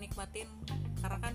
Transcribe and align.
nikmatin 0.00 0.48
karena 1.00 1.18
kan 1.20 1.34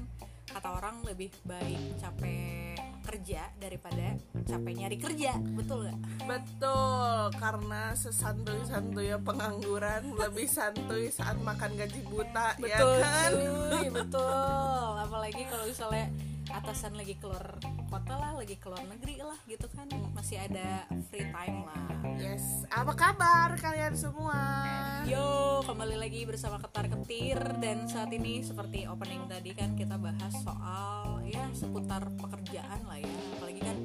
kata 0.51 0.69
orang 0.75 0.99
lebih 1.07 1.31
baik 1.47 1.95
capek 1.95 2.75
kerja 3.01 3.49
daripada 3.57 4.13
capek 4.45 4.73
nyari 4.77 4.97
kerja. 5.01 5.35
Betul 5.57 5.89
nggak? 5.89 5.99
Betul, 6.29 7.21
karena 7.39 7.83
sesantuy-santuy 7.97 9.11
pengangguran 9.25 10.13
lebih 10.21 10.47
santuy 10.47 11.09
saat 11.09 11.35
makan 11.41 11.75
gaji 11.75 12.01
buta, 12.05 12.55
betul 12.61 12.99
ya 13.01 13.03
kan? 13.03 13.31
cuy 13.33 13.87
betul. 13.89 14.91
Apalagi 15.01 15.43
kalau 15.49 15.65
misalnya 15.65 16.05
atasan 16.49 16.97
lagi 16.97 17.19
keluar 17.21 17.61
kota 17.91 18.17
lah 18.17 18.33
lagi 18.33 18.57
keluar 18.57 18.81
negeri 18.89 19.21
lah 19.21 19.37
gitu 19.45 19.69
kan 19.69 19.85
masih 20.17 20.41
ada 20.41 20.89
free 21.11 21.29
time 21.29 21.61
lah 21.67 21.91
Yes, 22.17 22.65
apa 22.73 22.97
kabar 22.97 23.53
kalian 23.61 23.93
semua? 23.93 24.65
Yo, 25.05 25.61
kembali 25.61 26.01
lagi 26.01 26.25
bersama 26.25 26.57
Ketar 26.57 26.89
Ketir 26.89 27.37
dan 27.61 27.85
saat 27.85 28.09
ini 28.09 28.41
seperti 28.41 28.89
opening 28.89 29.29
tadi 29.29 29.53
kan 29.53 29.77
kita 29.77 30.01
bahas 30.01 30.33
soal 30.41 31.21
ya 31.21 31.45
seputar 31.53 32.09
pekerjaan 32.17 32.89
lah 32.89 32.97
ya. 32.97 33.13
Apalagi 33.37 33.61
kan 33.61 33.77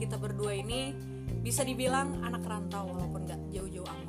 kita 0.00 0.16
berdua 0.16 0.56
ini 0.56 0.96
bisa 1.44 1.60
dibilang 1.60 2.24
anak 2.24 2.40
rantau 2.48 2.88
walaupun 2.88 3.28
nggak 3.28 3.40
jauh-jauh 3.52 3.84
amat. 3.84 4.07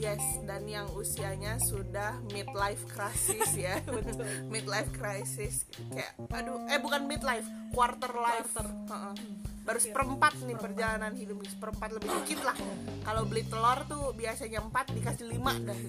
Yes, 0.00 0.40
dan 0.48 0.64
yang 0.64 0.88
usianya 0.96 1.60
sudah 1.60 2.24
midlife 2.32 2.88
crisis 2.88 3.52
ya. 3.52 3.84
midlife 4.52 4.88
crisis 4.96 5.68
kayak 5.92 6.16
aduh, 6.32 6.64
eh 6.72 6.80
bukan 6.80 7.04
midlife, 7.04 7.44
quarter 7.76 8.08
life. 8.08 8.48
Quarter. 8.48 8.66
Heeh. 8.88 9.14
Baru 9.60 9.76
seperempat 9.76 10.40
nih 10.40 10.56
perjalanan 10.56 11.12
hidup 11.12 11.44
seperempat 11.44 11.92
lebih 11.92 12.08
dikit 12.24 12.40
lah. 12.48 12.56
Kalau 13.04 13.28
beli 13.28 13.44
telur 13.44 13.84
tuh 13.84 14.16
biasanya 14.16 14.64
4 14.64 14.96
dikasih 14.96 15.26
5 15.36 15.68
dah. 15.68 15.78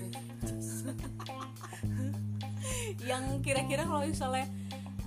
Yang 3.15 3.23
kira-kira 3.47 3.87
kalau 3.87 4.03
misalnya 4.03 4.43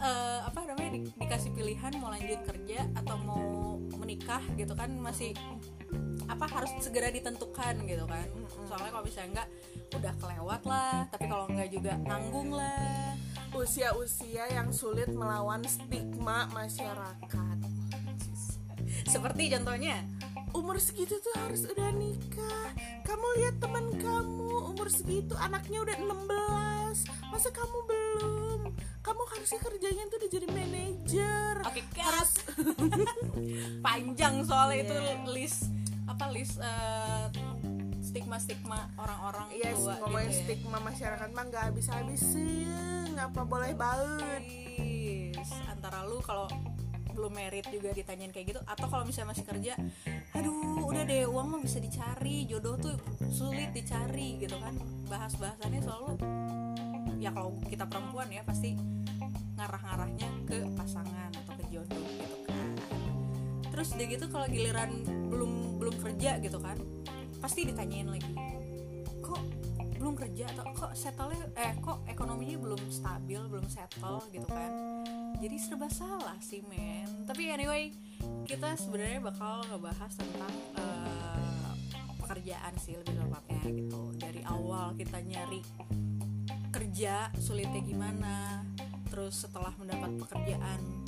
eh, 0.01 0.41
apa 0.49 0.65
namanya 0.65 0.91
di- 0.97 1.13
dikasih 1.13 1.53
pilihan 1.53 1.93
mau 2.01 2.09
lanjut 2.09 2.41
kerja 2.41 2.89
atau 2.97 3.17
mau 3.21 3.77
menikah 4.01 4.41
gitu 4.57 4.73
kan 4.73 4.97
masih 4.97 5.37
apa 6.29 6.47
harus 6.49 6.73
segera 6.81 7.13
ditentukan 7.13 7.75
gitu 7.85 8.05
kan. 8.09 8.27
Soalnya 8.69 8.91
kalau 8.91 9.05
misalnya 9.05 9.29
enggak 9.31 9.49
udah 9.95 10.13
kelewat 10.21 10.63
lah. 10.67 10.97
Tapi 11.13 11.25
kalau 11.29 11.47
enggak 11.51 11.69
juga 11.71 11.93
nanggung 12.01 12.51
lah. 12.55 13.15
Usia-usia 13.55 14.51
yang 14.51 14.75
sulit 14.75 15.11
melawan 15.13 15.63
stigma 15.65 16.51
masyarakat. 16.51 17.59
seperti 19.05 19.53
contohnya? 19.53 20.01
Umur 20.55 20.79
segitu 20.79 21.19
tuh 21.19 21.35
harus 21.39 21.67
udah 21.67 21.91
nikah. 21.95 22.71
Kamu 23.03 23.27
lihat 23.43 23.59
teman 23.59 23.91
kamu 23.99 24.75
umur 24.75 24.87
segitu 24.87 25.35
anaknya 25.35 25.83
udah 25.83 25.97
16 25.99 27.31
masa 27.31 27.51
kamu 27.51 27.79
belum? 27.91 28.61
Kamu 29.03 29.23
harusnya 29.35 29.61
kerjanya 29.61 30.03
tuh 30.09 30.17
udah 30.23 30.31
jadi 30.31 30.47
manajer. 30.47 31.55
Oke 31.67 31.83
harus 31.99 32.33
panjang 33.87 34.47
soalnya 34.47 34.79
itu 34.87 34.97
list 35.31 35.75
apa 36.05 36.25
list 36.31 36.61
stigma 38.05 38.37
stigma 38.37 38.93
orang-orang 39.01 39.49
Yes, 39.57 39.81
tua 39.81 39.97
ngomongin 40.05 40.29
gitu 40.29 40.37
ya. 40.37 40.45
stigma 40.45 40.79
masyarakat 40.85 41.29
mah 41.33 41.45
nggak 41.49 41.63
habis 41.73 41.87
habisin 41.89 43.17
apa 43.17 43.41
boleh 43.43 43.73
banget? 43.73 44.43
Yes, 45.35 45.51
antara 45.67 46.05
lu 46.05 46.21
kalau 46.21 46.47
belum 47.15 47.31
merit 47.31 47.71
juga 47.71 47.95
ditanyain 47.95 48.35
kayak 48.35 48.47
gitu 48.55 48.61
atau 48.67 48.87
kalau 48.91 49.07
misalnya 49.07 49.31
masih 49.33 49.47
kerja 49.47 49.79
aduh 50.35 50.83
udah 50.83 51.07
deh 51.07 51.23
uang 51.31 51.47
mah 51.47 51.61
bisa 51.63 51.79
dicari 51.79 52.43
jodoh 52.51 52.75
tuh 52.75 52.99
sulit 53.31 53.71
dicari 53.71 54.43
gitu 54.43 54.59
kan. 54.59 54.75
Bahas 55.07 55.33
bahasannya 55.39 55.81
selalu 55.81 56.19
ya 57.23 57.31
kalau 57.31 57.57
kita 57.71 57.87
perempuan 57.89 58.29
ya 58.29 58.43
pasti 58.45 58.75
ngarah-ngarahnya 59.55 60.29
ke 60.45 60.59
pasangan 60.75 61.31
atau 61.31 61.55
ke 61.55 61.65
jodoh 61.71 62.03
gitu 62.19 62.34
terus 63.75 63.91
udah 63.99 64.07
gitu 64.07 64.25
kalau 64.31 64.47
giliran 64.47 64.91
belum 65.27 65.83
belum 65.83 65.97
kerja 65.99 66.39
gitu 66.39 66.63
kan 66.63 66.79
pasti 67.43 67.67
ditanyain 67.67 68.07
lagi 68.07 68.31
kok 69.19 69.43
belum 69.99 70.21
kerja 70.21 70.53
atau 70.53 70.65
kok 70.77 70.93
settle 70.93 71.33
eh 71.57 71.75
kok 71.81 72.05
ekonominya 72.05 72.61
belum 72.61 72.83
stabil 72.93 73.41
belum 73.49 73.65
settle? 73.73 74.21
gitu 74.29 74.45
kan. 74.45 74.69
Jadi 75.41 75.57
serba 75.57 75.89
salah 75.89 76.37
sih 76.45 76.61
men. 76.69 77.25
Tapi 77.25 77.49
anyway 77.49 77.89
kita 78.45 78.77
sebenarnya 78.77 79.25
bakal 79.25 79.65
ngebahas 79.65 80.13
tentang 80.13 80.53
eh, 80.77 81.73
pekerjaan 82.21 82.77
sih 82.77 83.01
lebih 83.01 83.17
tepatnya 83.17 83.65
gitu. 83.65 84.13
Dari 84.21 84.45
awal 84.45 84.93
kita 84.93 85.25
nyari 85.25 85.65
kerja 86.69 87.33
sulitnya 87.41 87.81
gimana 87.81 88.61
terus 89.09 89.47
setelah 89.49 89.73
mendapat 89.81 90.21
pekerjaan 90.21 91.07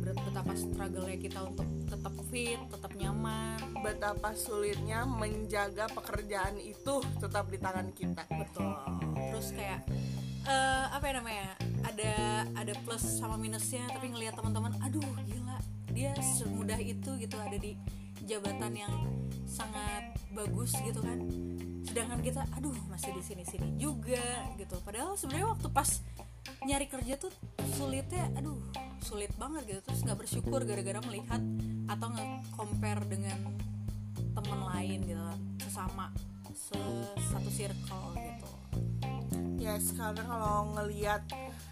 ber- 0.00 0.18
betapa 0.22 0.52
struggle-nya 0.54 1.18
kita 1.18 1.40
untuk 1.44 1.66
tetap 1.90 2.14
fit 2.30 2.60
tetap 2.70 2.92
nyaman. 2.94 3.58
Betapa 3.82 4.32
sulitnya 4.38 5.04
menjaga 5.04 5.90
pekerjaan 5.90 6.56
itu 6.62 7.02
tetap 7.18 7.50
di 7.50 7.58
tangan 7.58 7.90
kita. 7.92 8.24
Betul. 8.30 8.72
Terus 9.34 9.48
kayak 9.52 9.80
eh, 10.46 10.86
apa 10.90 11.04
ya 11.10 11.14
namanya 11.18 11.48
ada 11.84 12.14
ada 12.56 12.72
plus 12.86 13.02
sama 13.02 13.36
minusnya 13.36 13.84
tapi 13.90 14.12
ngelihat 14.12 14.38
teman-teman 14.38 14.76
aduh 14.84 15.04
gila 15.26 15.58
dia 15.90 16.14
semudah 16.22 16.78
itu 16.78 17.10
gitu 17.18 17.36
ada 17.36 17.58
di 17.58 17.74
jabatan 18.24 18.72
yang 18.78 18.94
sangat 19.44 20.14
bagus 20.30 20.72
gitu 20.86 21.02
kan. 21.02 21.18
Sedangkan 21.82 22.22
kita 22.22 22.46
aduh 22.54 22.76
masih 22.86 23.10
di 23.16 23.22
sini 23.24 23.42
sini 23.42 23.68
juga 23.74 24.22
gitu. 24.54 24.78
Padahal 24.86 25.18
sebenarnya 25.18 25.50
waktu 25.50 25.68
pas 25.74 25.90
nyari 26.60 26.86
kerja 26.86 27.16
tuh 27.16 27.32
sulitnya 27.76 28.28
aduh 28.36 28.58
sulit 29.00 29.32
banget 29.40 29.62
gitu. 29.66 29.80
Terus 29.80 30.00
nggak 30.04 30.18
bersyukur 30.20 30.60
gara-gara 30.64 31.00
melihat 31.08 31.40
atau 31.88 32.08
nge-compare 32.12 33.02
dengan 33.08 33.38
teman 34.36 34.60
lain 34.62 34.98
gitu 35.02 35.26
sesama 35.66 36.12
se- 36.54 37.14
satu 37.32 37.50
circle 37.50 38.14
gitu 38.14 38.48
ya 39.60 39.76
sekarang 39.76 40.24
kalau 40.24 40.72
ngelihat 40.72 41.20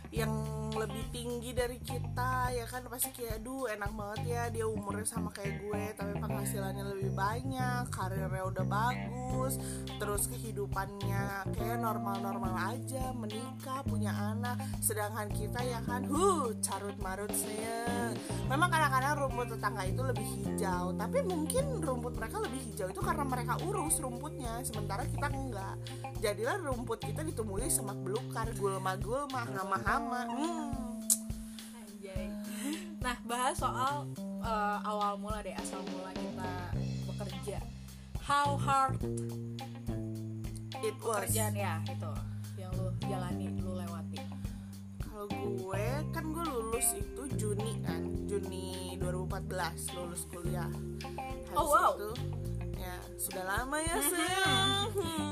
yang 0.09 0.32
lebih 0.72 1.04
tinggi 1.12 1.53
dari 1.53 1.76
kita 1.84 2.49
ya 2.56 2.65
kan 2.65 2.81
pasti 2.88 3.12
kayak 3.12 3.44
aduh 3.44 3.69
enak 3.69 3.93
banget 3.93 4.21
ya 4.25 4.43
dia 4.49 4.65
umurnya 4.65 5.04
sama 5.04 5.28
kayak 5.28 5.60
gue 5.60 5.82
tapi 6.00 6.16
penghasilannya 6.16 6.84
lebih 6.97 7.12
banyak 7.12 7.93
karirnya 7.93 8.44
udah 8.49 8.65
bagus 8.65 9.60
terus 10.00 10.25
kehidupannya 10.32 11.53
kayak 11.53 11.76
normal-normal 11.76 12.56
aja 12.56 13.12
menikah 13.12 13.84
punya 13.84 14.12
anak. 14.15 14.56
Sedangkan 14.81 15.28
kita 15.28 15.60
ya 15.60 15.81
kan 15.84 16.09
huh 16.09 16.56
carut 16.65 16.97
marut 17.05 17.32
saya 17.37 18.16
memang 18.49 18.72
kadang-kadang 18.72 19.12
rumput 19.20 19.47
tetangga 19.53 19.82
itu 19.84 20.00
lebih 20.00 20.26
hijau 20.41 20.97
tapi 20.97 21.20
mungkin 21.20 21.84
rumput 21.84 22.16
mereka 22.16 22.41
lebih 22.41 22.60
hijau 22.65 22.88
itu 22.88 23.00
karena 23.05 23.25
mereka 23.28 23.60
urus 23.60 24.00
rumputnya 24.00 24.65
sementara 24.65 25.05
kita 25.05 25.28
enggak. 25.28 25.76
Jadilah 26.25 26.56
rumput 26.65 27.05
kita 27.05 27.20
ditumbuhi 27.20 27.69
semak 27.78 27.99
belukar 28.03 28.50
gulma-gulma 28.59 29.47
hama-hama 29.55 30.27
hmm. 30.27 30.66
Anjay. 31.78 32.27
Nah, 32.99 33.15
bahas 33.22 33.55
soal 33.55 34.11
eh, 34.43 34.78
awal 34.83 35.15
mula 35.22 35.39
deh, 35.47 35.55
asal 35.55 35.78
mula 35.87 36.11
kita 36.11 36.50
bekerja. 37.06 37.62
How 38.19 38.59
hard 38.59 38.99
it 40.83 40.97
was 41.06 41.31
pekerjaan 41.31 41.55
ya 41.55 41.78
itu 41.87 42.11
yang 42.59 42.75
lu 42.75 42.91
jalani, 43.06 43.47
lu 43.62 43.72
lewati. 43.78 44.19
kalau 45.06 45.27
gue 45.31 45.87
kan 46.11 46.25
gue 46.35 46.44
lulus 46.50 46.88
itu 46.99 47.23
Juni 47.38 47.79
kan 47.82 48.02
Juni 48.26 48.99
2014 49.02 49.94
lulus 49.99 50.23
kuliah 50.31 50.70
Habis 51.50 51.58
Oh, 51.58 51.67
wow. 51.67 51.91
itu 51.94 52.11
ya 52.78 52.94
sudah 53.19 53.42
lama 53.44 53.76
ya 53.78 53.96
sayang 54.12 54.88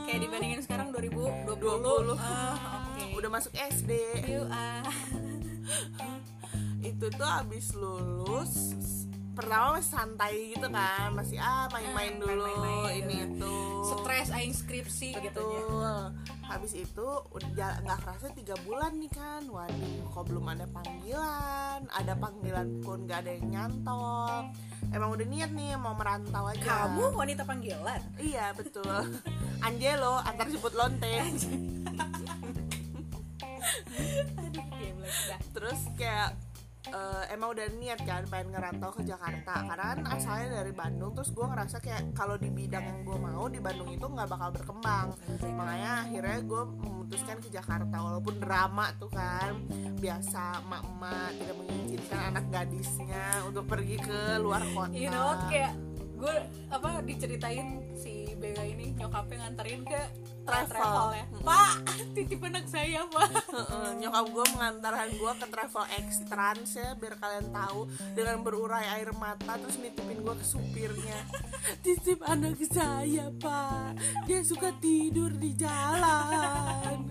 Kayak 0.06 0.20
dibandingin 0.22 0.60
sekarang 0.60 0.88
2020. 0.90 1.58
20. 1.58 2.14
Ah, 2.14 2.54
oke. 2.94 3.04
udah 3.18 3.30
masuk 3.30 3.52
SD 3.54 3.90
ah. 4.46 4.82
itu 6.88 7.06
tuh 7.10 7.26
abis 7.26 7.74
lulus 7.74 8.52
pertama 9.34 9.76
masih 9.76 9.90
santai 9.92 10.34
gitu 10.54 10.66
kan 10.70 11.12
masih 11.12 11.36
ah 11.36 11.68
main-main 11.68 12.16
Ah, 12.16 12.20
dulu 12.24 12.44
main-main 12.46 13.04
ini 13.04 13.14
gitu. 13.20 13.36
itu 13.36 13.56
Stres 13.84 14.28
aing 14.32 14.54
skripsi 14.54 15.12
gitu 15.12 15.42
ya. 15.44 16.08
Habis 16.46 16.72
itu 16.78 17.06
udah 17.34 17.82
nggak 17.82 17.98
kerasa 18.06 18.30
tiga 18.32 18.54
bulan 18.62 18.94
nih 18.96 19.10
kan. 19.10 19.42
Waduh 19.50 20.06
kok 20.14 20.24
belum 20.30 20.46
ada 20.46 20.66
panggilan? 20.70 21.80
Ada 21.90 22.14
panggilan 22.14 22.68
pun 22.86 23.04
nggak 23.04 23.18
ada 23.26 23.30
yang 23.34 23.46
nyantol. 23.50 24.50
Emang 24.94 25.10
udah 25.18 25.26
niat 25.26 25.50
nih 25.50 25.74
mau 25.74 25.98
merantau 25.98 26.46
aja. 26.46 26.86
Kamu 26.86 27.18
wanita 27.18 27.42
panggilan. 27.42 28.00
iya 28.22 28.54
betul. 28.54 29.18
Angelo 29.60 30.22
antar 30.22 30.46
jemput 30.46 30.74
lonte 30.78 31.10
Aduh, 34.36 35.10
terus 35.50 35.80
kayak 35.98 36.38
eh, 36.90 37.24
emang 37.34 37.54
udah 37.54 37.66
niat 37.78 38.00
kan 38.06 38.22
pengen 38.26 38.54
ngerantau 38.54 38.90
ke 38.94 39.02
Jakarta. 39.04 39.66
Karena 39.66 39.84
kan 39.94 40.00
asalnya 40.16 40.62
dari 40.62 40.72
Bandung 40.72 41.12
terus 41.12 41.30
gue 41.30 41.46
ngerasa 41.46 41.76
kayak 41.82 42.16
kalau 42.16 42.36
di 42.40 42.48
bidang 42.48 42.84
yang 42.84 43.00
gue 43.04 43.18
mau 43.18 43.44
di 43.50 43.60
Bandung 43.60 43.90
itu 43.92 44.06
nggak 44.06 44.28
bakal 44.28 44.48
berkembang. 44.54 45.06
Makanya 45.42 45.92
akhirnya 46.08 46.38
gue 46.42 46.62
memutuskan 46.80 47.36
ke 47.42 47.48
Jakarta 47.52 47.96
walaupun 48.00 48.34
drama 48.40 48.90
tuh 48.96 49.10
kan. 49.12 49.58
Biasa 49.96 50.64
emak-emak 50.64 51.30
tidak 51.40 51.56
mengizinkan 51.60 52.20
anak 52.34 52.44
gadisnya 52.52 53.26
untuk 53.44 53.64
pergi 53.66 53.96
ke 54.00 54.18
luar 54.40 54.62
kota. 54.72 54.94
You 54.96 55.10
know 55.12 55.36
kayak 55.50 55.74
gue 56.16 56.34
apa 56.72 57.04
diceritain 57.04 57.92
si 57.92 58.15
Bega 58.36 58.62
ini 58.64 58.92
nyokapnya 58.96 59.48
nganterin 59.48 59.82
ke 59.88 60.02
Travel. 60.46 61.10
ya. 61.10 61.24
Pak 61.42 61.74
titip 62.14 62.38
anak 62.46 62.70
saya 62.70 63.02
pak. 63.10 63.30
Nyokap 63.98 64.26
gue 64.30 64.46
mengantarkan 64.54 65.08
gue 65.18 65.32
ke 65.42 65.46
travel 65.50 65.84
X 66.06 66.22
Trans 66.30 66.70
ya 66.78 66.94
biar 66.94 67.18
kalian 67.18 67.50
tahu 67.50 67.90
dengan 68.14 68.46
berurai 68.46 68.86
air 68.94 69.10
mata 69.18 69.58
terus 69.58 69.74
nitipin 69.82 70.22
gue 70.22 70.34
ke 70.38 70.46
supirnya. 70.46 71.18
Titip 71.84 72.22
anak 72.22 72.62
saya 72.62 73.34
pak. 73.42 73.98
Dia 74.30 74.46
suka 74.46 74.70
tidur 74.78 75.34
di 75.34 75.50
jalan. 75.58 77.02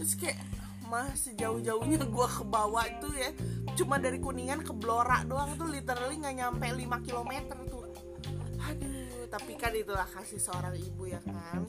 Terus 0.00 0.16
kayak 0.16 0.40
mah 0.88 1.08
sejauh-jauhnya 1.16 2.04
gue 2.04 2.26
ke 2.28 2.44
bawah 2.44 2.84
itu 2.84 3.08
ya 3.16 3.32
cuma 3.80 3.96
dari 3.96 4.20
kuningan 4.20 4.60
ke 4.60 4.76
Blora 4.76 5.24
doang 5.24 5.56
tuh 5.56 5.72
literally 5.72 6.20
nggak 6.20 6.36
nyampe 6.36 6.68
5 6.68 6.84
km 7.08 7.32
tuh 7.64 7.81
tapi 9.32 9.56
kan 9.56 9.72
itulah 9.72 10.04
kasih 10.04 10.36
seorang 10.36 10.76
ibu 10.76 11.08
ya 11.08 11.24
kan. 11.24 11.64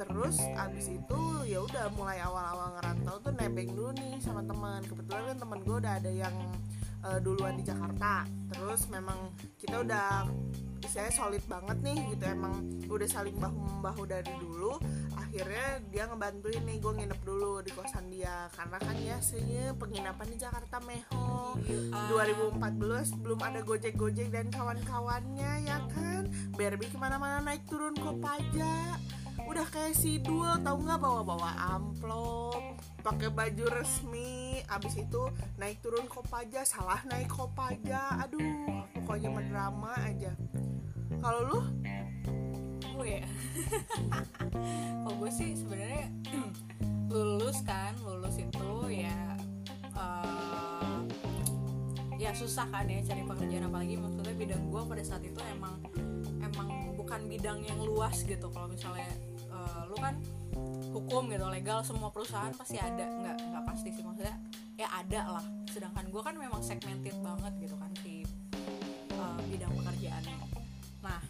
Terus 0.00 0.40
abis 0.40 0.88
itu 0.88 1.20
ya 1.44 1.60
udah 1.60 1.92
mulai 1.92 2.16
awal-awal 2.24 2.80
ngerantau 2.80 3.20
tuh 3.20 3.32
nebeng 3.36 3.76
dulu 3.76 3.92
nih 3.92 4.16
sama 4.24 4.40
teman. 4.40 4.80
Kebetulan 4.88 5.22
kan 5.28 5.36
teman 5.36 5.58
gue 5.60 5.76
udah 5.84 5.94
ada 6.00 6.08
yang 6.08 6.32
eh, 7.08 7.20
duluan 7.20 7.56
di 7.56 7.64
Jakarta. 7.64 8.24
Terus 8.50 8.88
memang 8.88 9.32
kita 9.60 9.84
udah 9.84 10.28
istilahnya 10.84 11.14
solid 11.16 11.44
banget 11.48 11.80
nih 11.80 11.96
gitu 12.12 12.24
emang 12.28 12.60
udah 12.92 13.08
saling 13.08 13.36
bahu 13.40 13.56
membahu 13.56 14.02
dari 14.04 14.32
dulu. 14.36 14.76
Akhirnya 15.16 15.80
dia 15.88 16.04
ngebantuin 16.06 16.62
nih 16.62 16.76
gue 16.78 16.92
nginep 16.92 17.20
dulu 17.24 17.64
di 17.64 17.70
kosan 17.72 18.12
dia. 18.12 18.52
Karena 18.52 18.76
kan 18.76 18.96
ya 19.00 19.18
sih 19.24 19.72
penginapan 19.80 20.28
di 20.28 20.36
Jakarta 20.36 20.78
meho. 20.84 21.56
2014 22.12 23.24
belum 23.24 23.40
ada 23.40 23.60
gojek 23.64 23.96
gojek 23.96 24.28
dan 24.28 24.52
kawan-kawannya 24.52 25.64
ya 25.64 25.80
kan? 25.90 26.28
Barbie 26.54 26.92
ke 26.92 26.98
mana-mana 27.00 27.40
naik 27.42 27.64
turun 27.66 27.96
Kopaja 27.96 29.00
udah 29.44 29.66
kayak 29.68 29.98
si 29.98 30.22
Dul 30.22 30.62
tau 30.64 30.78
nggak 30.80 31.00
bawa-bawa 31.02 31.76
amplop 31.76 32.93
pakai 33.04 33.28
baju 33.28 33.64
resmi 33.68 34.64
abis 34.64 35.04
itu 35.04 35.28
naik 35.60 35.84
turun 35.84 36.08
Kopaja 36.08 36.64
salah 36.64 37.04
naik 37.04 37.28
Kopaja. 37.28 38.24
Aduh 38.24 38.80
pokoknya 38.96 39.28
mendrama 39.28 39.92
aja. 40.08 40.32
Kalau 41.20 41.40
lu? 41.44 41.60
Gue 42.96 43.20
ya. 43.20 43.24
Kalau 45.04 45.16
gue 45.20 45.30
sih 45.30 45.52
sebenarnya 45.52 46.08
lulus 47.12 47.60
kan 47.68 47.92
lulus 48.00 48.40
itu 48.40 48.68
ya 48.88 49.36
eh, 49.92 50.98
ya 52.16 52.32
susah 52.32 52.64
kan 52.72 52.88
ya 52.88 53.04
cari 53.04 53.20
pekerjaan. 53.20 53.68
Apalagi 53.68 54.00
maksudnya 54.00 54.32
bidang 54.32 54.64
gue 54.72 54.80
pada 54.80 55.02
saat 55.04 55.20
itu 55.20 55.40
emang 55.52 55.76
emang 56.40 56.96
bukan 56.96 57.20
bidang 57.28 57.60
yang 57.68 57.84
luas 57.84 58.24
gitu. 58.24 58.48
Kalau 58.48 58.72
misalnya 58.72 59.12
eh, 59.52 59.80
lu 59.92 59.96
kan 60.00 60.16
hukum 60.90 61.26
gitu 61.28 61.46
legal 61.50 61.82
semua 61.82 62.08
perusahaan 62.10 62.54
pasti 62.54 62.78
ada. 62.78 63.04
Nggak 63.04 63.36
nggak 63.50 63.64
pasti 63.66 63.88
sih 63.90 64.02
maksudnya 64.02 64.36
ya 64.74 64.88
ada 64.90 65.20
lah. 65.38 65.44
Sedangkan 65.68 66.06
gue 66.08 66.22
kan 66.22 66.34
memang 66.34 66.62
segmented 66.62 67.14
banget 67.20 67.52
gitu 67.60 67.74
kan 67.76 67.90
si 68.00 68.22
eh, 69.10 69.38
bidang 69.50 69.72
pekerjaannya 69.74 70.36
nah 71.04 71.20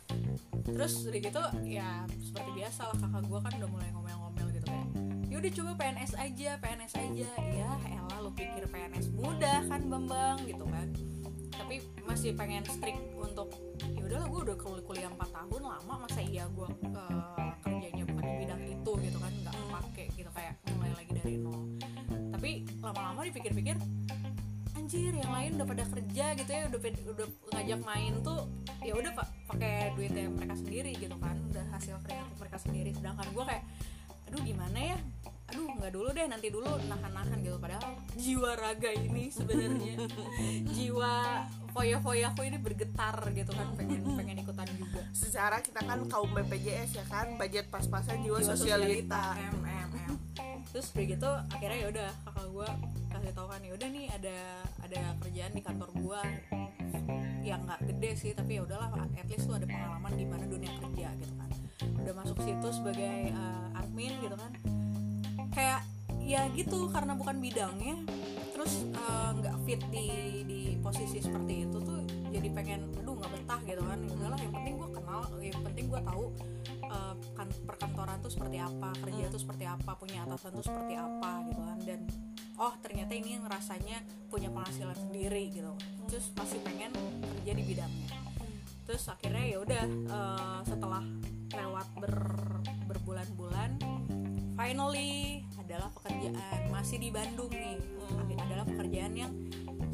terus 0.62 1.10
udah 1.10 1.18
gitu 1.18 1.40
ya 1.66 2.06
seperti 2.22 2.50
biasa 2.62 2.86
lah 2.86 2.96
kakak 2.96 3.26
gue 3.26 3.40
kan 3.42 3.52
udah 3.58 3.70
mulai 3.74 3.88
ngomel-ngomel 3.90 4.46
gitu 4.54 4.66
kayak 4.70 4.86
yaudah 5.26 5.50
coba 5.50 5.70
PNS 5.74 6.12
aja 6.14 6.50
PNS 6.62 6.92
aja. 6.94 7.28
Ya 7.42 7.70
elah 7.90 8.18
lu 8.22 8.30
pikir 8.30 8.62
PNS 8.70 9.10
mudah 9.10 9.66
kan 9.66 9.82
Bambang 9.90 10.46
gitu 10.46 10.62
kan. 10.62 10.94
Tapi 11.50 11.82
masih 12.06 12.38
pengen 12.38 12.62
strict 12.66 13.02
untuk 13.18 13.50
ya 13.82 14.02
udahlah 14.06 14.26
gue 14.30 14.40
udah 14.46 14.56
kul- 14.56 14.84
kuliah 14.86 15.10
4 15.10 15.18
tahun 15.26 15.62
lama 15.66 15.94
masa 16.06 16.22
iya 16.22 16.46
gue 16.46 16.68
eh, 16.86 17.73
kayak 20.34 20.54
mulai 20.74 20.92
lagi 20.98 21.12
dari 21.14 21.34
nol. 21.38 21.78
Tapi 22.34 22.50
lama-lama 22.82 23.24
dipikir-pikir 23.24 23.78
anjir 24.74 25.14
yang 25.16 25.32
lain 25.32 25.56
udah 25.56 25.66
pada 25.70 25.84
kerja 25.88 26.24
gitu 26.36 26.50
ya 26.50 26.62
udah 26.68 26.80
udah 27.16 27.26
ngajak 27.56 27.80
main 27.88 28.12
tuh 28.20 28.50
ya 28.84 28.92
udah 28.92 29.16
pak 29.16 29.28
pakai 29.48 29.96
duitnya 29.96 30.28
mereka 30.28 30.54
sendiri 30.60 30.92
gitu 30.98 31.16
kan 31.16 31.40
udah 31.54 31.64
hasil 31.72 31.96
kreatif 32.04 32.36
mereka 32.36 32.58
sendiri. 32.60 32.90
Sedangkan 32.92 33.24
gue 33.32 33.44
kayak 33.48 33.64
aduh 34.28 34.42
gimana 34.44 34.78
ya 34.92 34.98
aduh 35.44 35.68
nggak 35.76 35.92
dulu 35.92 36.08
deh 36.16 36.24
nanti 36.24 36.48
dulu 36.48 36.66
nahan-nahan 36.88 37.38
gitu. 37.44 37.56
Padahal 37.60 38.00
jiwa 38.16 38.50
raga 38.56 38.90
ini 38.96 39.28
sebenarnya. 39.28 39.94
Jiwa 40.72 41.12
foya-foyaku 41.74 42.40
ini 42.48 42.58
bergetar 42.62 43.16
gitu 43.34 43.52
kan 43.52 43.76
pengen 43.76 44.02
pengen 44.16 44.40
ikutan 44.40 44.68
juga. 44.78 45.04
Secara 45.12 45.60
kita 45.60 45.84
kan 45.84 46.00
kaum 46.08 46.32
BPJS 46.32 46.96
ya 46.96 47.04
kan 47.06 47.36
budget 47.36 47.68
pas-pasan 47.68 48.24
jiwa, 48.24 48.40
jiwa 48.40 48.50
sosialita. 48.56 49.36
M 49.36 49.60
M 49.62 49.90
M. 49.92 50.12
Terus 50.72 50.90
udah 50.90 51.04
gitu 51.06 51.30
akhirnya 51.54 51.78
ya 51.78 51.88
udah 51.92 52.08
kakak 52.26 52.46
gue 52.50 52.68
kasih 53.14 53.32
tau 53.36 53.46
kan 53.46 53.60
ya 53.62 53.72
udah 53.78 53.88
nih 53.94 54.06
ada 54.10 54.38
ada 54.82 55.00
kerjaan 55.22 55.52
di 55.54 55.62
kantor 55.62 55.90
gue 55.94 56.22
yang 57.46 57.62
nggak 57.62 57.80
gede 57.94 58.10
sih 58.18 58.30
tapi 58.34 58.58
ya 58.58 58.66
udahlah 58.66 58.90
at 59.14 59.28
least 59.30 59.46
tuh 59.46 59.54
ada 59.54 59.68
pengalaman 59.70 60.12
di 60.18 60.24
mana 60.26 60.44
dunia 60.48 60.72
kerja 60.82 61.08
gitu 61.20 61.34
kan. 61.38 61.50
Udah 62.00 62.14
masuk 62.16 62.38
situ 62.42 62.68
sebagai 62.74 63.30
uh, 63.36 63.78
admin 63.78 64.18
gitu 64.18 64.34
kan 64.34 64.50
kayak 65.54 65.80
ya 66.24 66.50
gitu 66.52 66.90
karena 66.90 67.14
bukan 67.14 67.38
bidangnya 67.38 67.96
terus 68.52 68.86
uh, 68.96 69.30
nggak 69.38 69.56
fit 69.66 69.80
di 69.92 70.06
di 70.46 70.60
posisi 70.80 71.20
seperti 71.20 71.68
itu 71.68 71.78
tuh 71.80 72.00
jadi 72.34 72.48
pengen 72.50 72.80
aduh 72.98 73.14
nggak 73.14 73.30
betah 73.30 73.60
gitu 73.62 73.82
kan. 73.86 73.98
Udahlah 74.04 74.40
yang 74.40 74.52
penting 74.52 74.74
gue 74.76 74.90
kenal 74.90 75.20
yang 75.38 75.62
penting 75.62 75.84
gue 75.86 76.00
tahu 76.02 76.24
uh, 76.90 77.14
kan 77.38 77.48
perkantoran 77.62 78.18
tuh 78.18 78.32
seperti 78.32 78.58
apa 78.58 78.90
kerja 79.04 79.24
tuh 79.30 79.40
seperti 79.40 79.64
apa 79.64 79.90
punya 79.94 80.26
atasan 80.26 80.50
tuh 80.58 80.66
seperti 80.66 80.94
apa 80.98 81.30
gitu 81.46 81.62
kan. 81.62 81.78
Dan 81.86 82.00
oh 82.58 82.74
ternyata 82.82 83.12
ini 83.14 83.38
ngerasanya 83.38 83.98
punya 84.26 84.50
penghasilan 84.50 84.98
sendiri 84.98 85.54
gitu. 85.54 85.72
Terus 86.10 86.26
masih 86.34 86.58
pengen 86.66 86.90
kerja 87.22 87.52
di 87.54 87.62
bidangnya. 87.62 88.08
Terus 88.84 89.04
akhirnya 89.08 89.44
ya 89.46 89.58
udah 89.62 89.84
uh, 90.10 90.60
setelah 90.66 91.02
lewat 91.54 91.86
ber 92.02 92.14
berbulan-bulan 92.90 93.70
finally 94.54 95.42
adalah 95.58 95.90
pekerjaan. 95.92 96.60
Masih 96.70 96.96
di 97.02 97.10
Bandung 97.10 97.50
nih. 97.50 97.78
Adalah 98.38 98.64
pekerjaan 98.66 99.12
yang 99.14 99.32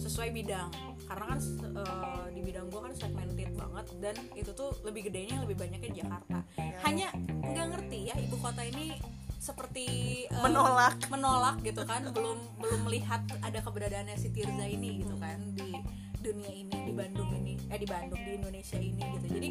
sesuai 0.00 0.32
bidang. 0.32 0.70
Karena 1.04 1.24
kan 1.34 1.38
uh, 1.74 2.24
di 2.30 2.40
bidang 2.40 2.70
gue 2.70 2.80
kan 2.80 2.92
segmented 2.94 3.50
banget 3.58 3.86
dan 3.98 4.14
itu 4.38 4.50
tuh 4.54 4.70
lebih 4.86 5.10
gedenya 5.10 5.42
lebih 5.42 5.58
banyaknya 5.58 5.90
di 5.90 5.98
Jakarta. 6.00 6.38
Hanya 6.86 7.10
nggak 7.26 7.66
ngerti 7.76 7.98
ya 8.12 8.14
ibu 8.20 8.38
kota 8.38 8.62
ini 8.62 8.94
seperti 9.40 9.86
uh, 10.30 10.44
Menolak. 10.46 11.00
menolak 11.10 11.56
gitu 11.66 11.82
kan. 11.82 12.06
Belum 12.14 12.38
belum 12.62 12.80
melihat 12.86 13.26
ada 13.42 13.58
keberadaannya 13.58 14.16
si 14.16 14.30
Tirza 14.30 14.66
ini 14.68 15.02
gitu 15.02 15.16
kan 15.18 15.40
di 15.56 15.74
dunia 16.20 16.52
ini 16.52 16.76
di 16.86 16.92
Bandung 16.94 17.30
ini. 17.34 17.58
Eh 17.72 17.78
di 17.80 17.88
Bandung 17.88 18.20
di 18.22 18.32
Indonesia 18.38 18.78
ini 18.78 19.02
gitu. 19.18 19.26
Jadi 19.34 19.50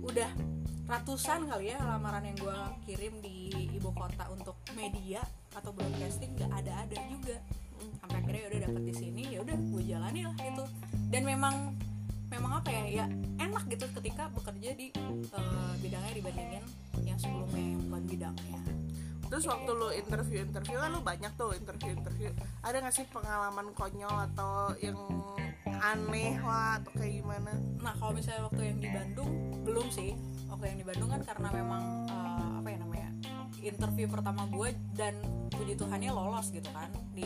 udah 0.00 0.30
ratusan 0.84 1.48
kali 1.48 1.72
ya 1.72 1.80
lamaran 1.80 2.28
yang 2.28 2.36
gue 2.36 2.58
kirim 2.84 3.14
di 3.24 3.68
ibu 3.72 3.88
kota 3.96 4.28
untuk 4.28 4.56
media 4.76 5.24
atau 5.56 5.72
broadcasting 5.72 6.36
nggak 6.36 6.52
ada 6.64 6.72
ada 6.84 6.96
juga. 7.08 7.36
Sampai 8.00 8.20
akhirnya 8.20 8.40
ya 8.40 8.48
udah 8.52 8.60
dapet 8.68 8.82
di 8.84 8.94
sini 8.94 9.22
ya 9.32 9.38
udah 9.40 9.56
gue 9.56 9.82
jalani 9.88 10.20
lah 10.28 10.34
gitu. 10.36 10.64
Dan 11.08 11.22
memang 11.24 11.72
memang 12.28 12.52
apa 12.60 12.68
ya 12.68 12.84
ya 13.02 13.04
enak 13.40 13.64
gitu 13.70 13.86
ketika 14.00 14.28
bekerja 14.34 14.70
di 14.76 14.90
uh, 15.32 15.72
bidangnya 15.80 16.12
dibandingin 16.18 16.64
yang 17.06 17.18
sebelumnya 17.20 17.64
yang 17.64 17.80
bukan 17.88 18.04
bidangnya. 18.04 18.60
Terus 19.24 19.44
waktu 19.50 19.70
lu 19.72 19.88
interview 19.90 20.38
interview 20.44 20.76
kan 20.78 20.90
lu 20.92 21.00
banyak 21.00 21.32
tuh 21.34 21.56
interview 21.56 21.90
interview 21.96 22.30
ada 22.62 22.76
gak 22.78 22.94
sih 22.94 23.08
pengalaman 23.08 23.72
konyol 23.74 24.14
atau 24.30 24.70
yang 24.78 24.98
aneh 25.82 26.38
lah 26.42 26.78
atau 26.82 26.92
kayak 26.94 27.22
gimana. 27.22 27.52
Nah 27.80 27.92
kalau 27.98 28.12
misalnya 28.14 28.46
waktu 28.46 28.62
yang 28.74 28.78
di 28.78 28.88
Bandung 28.90 29.30
belum 29.64 29.86
sih. 29.90 30.12
Waktu 30.50 30.64
yang 30.70 30.78
di 30.78 30.86
Bandung 30.86 31.10
kan 31.10 31.22
karena 31.26 31.48
memang 31.50 31.82
uh, 32.06 32.50
apa 32.62 32.68
ya 32.70 32.78
namanya 32.78 33.08
interview 33.64 34.06
pertama 34.06 34.44
gue 34.52 34.76
dan 34.92 35.16
puji 35.48 35.74
Tuhannya 35.74 36.12
lolos 36.12 36.52
gitu 36.52 36.68
kan 36.70 36.92
di 37.16 37.24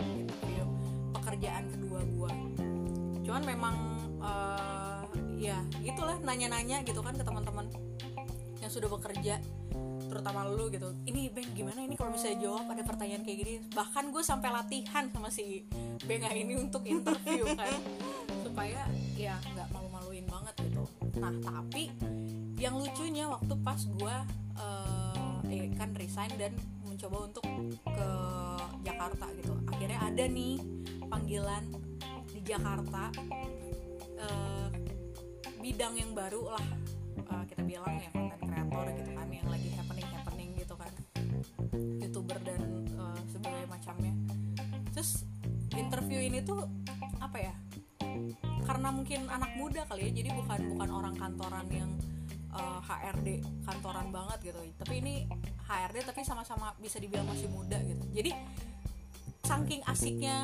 interview 0.00 0.64
pekerjaan 1.12 1.68
kedua 1.68 2.00
gue 2.00 2.32
cuman 3.24 3.42
memang 3.44 3.74
uh, 4.20 5.04
ya 5.36 5.60
itulah 5.84 6.16
nanya-nanya 6.24 6.80
gitu 6.88 7.04
kan 7.04 7.12
ke 7.12 7.24
teman-teman 7.24 7.68
yang 8.64 8.72
sudah 8.72 8.88
bekerja 8.88 9.36
terutama 10.14 10.46
lu 10.46 10.70
gitu. 10.70 10.94
Ini 11.10 11.34
Beng 11.34 11.50
gimana 11.58 11.82
ini 11.82 11.98
kalau 11.98 12.14
misalnya 12.14 12.46
jawab 12.46 12.70
ada 12.70 12.86
pertanyaan 12.86 13.26
kayak 13.26 13.38
gini? 13.42 13.54
Bahkan 13.74 14.14
gue 14.14 14.22
sampai 14.22 14.48
latihan 14.54 15.10
sama 15.10 15.26
si 15.26 15.66
Benga 16.06 16.30
ini 16.30 16.54
untuk 16.54 16.86
interview 16.86 17.42
kan. 17.58 17.74
Supaya 18.46 18.86
ya 19.18 19.34
nggak 19.42 19.74
malu-maluin 19.74 20.22
banget 20.30 20.54
gitu. 20.62 20.86
Nah 21.18 21.34
tapi 21.42 21.90
yang 22.62 22.78
lucunya 22.78 23.26
waktu 23.26 23.54
pas 23.66 23.82
gue 23.82 24.16
uh, 24.62 25.38
eh, 25.50 25.74
kan 25.74 25.90
resign 25.98 26.30
dan 26.38 26.54
mencoba 26.86 27.26
untuk 27.26 27.44
ke 27.82 28.10
Jakarta 28.86 29.26
gitu. 29.34 29.58
Akhirnya 29.66 29.98
ada 29.98 30.24
nih 30.30 30.62
panggilan 31.10 31.66
di 32.30 32.40
Jakarta 32.46 33.10
uh, 34.22 34.70
bidang 35.58 35.98
yang 35.98 36.14
baru 36.14 36.54
lah. 36.54 36.66
Uh, 37.26 37.42
kita 37.50 37.66
bilang 37.66 37.98
ya 37.98 38.10
konten 38.14 38.38
kreator 38.46 38.86
gitu 38.94 39.10
kan 39.10 39.28
yang 39.30 39.48
lagi 39.50 39.68
youtuber 42.00 42.38
dan 42.42 42.60
uh, 42.96 43.18
sebagainya 43.30 43.68
macamnya. 43.68 44.14
Terus 44.94 45.26
interview 45.74 46.20
ini 46.22 46.40
tuh 46.42 46.62
apa 47.18 47.38
ya 47.40 47.54
karena 48.64 48.88
mungkin 48.94 49.26
anak 49.28 49.58
muda 49.58 49.84
kali 49.90 50.08
ya 50.08 50.22
jadi 50.22 50.30
bukan 50.32 50.60
bukan 50.76 50.88
orang 50.88 51.14
kantoran 51.18 51.66
yang 51.68 51.90
uh, 52.54 52.80
HRD 52.80 53.42
kantoran 53.66 54.08
banget 54.14 54.54
gitu. 54.54 54.60
Tapi 54.80 54.94
ini 55.02 55.14
HRD 55.66 56.06
tapi 56.08 56.20
sama-sama 56.24 56.72
bisa 56.80 56.96
dibilang 57.02 57.28
masih 57.28 57.50
muda 57.50 57.76
gitu. 57.84 58.04
Jadi 58.14 58.32
saking 59.44 59.84
asiknya 59.84 60.38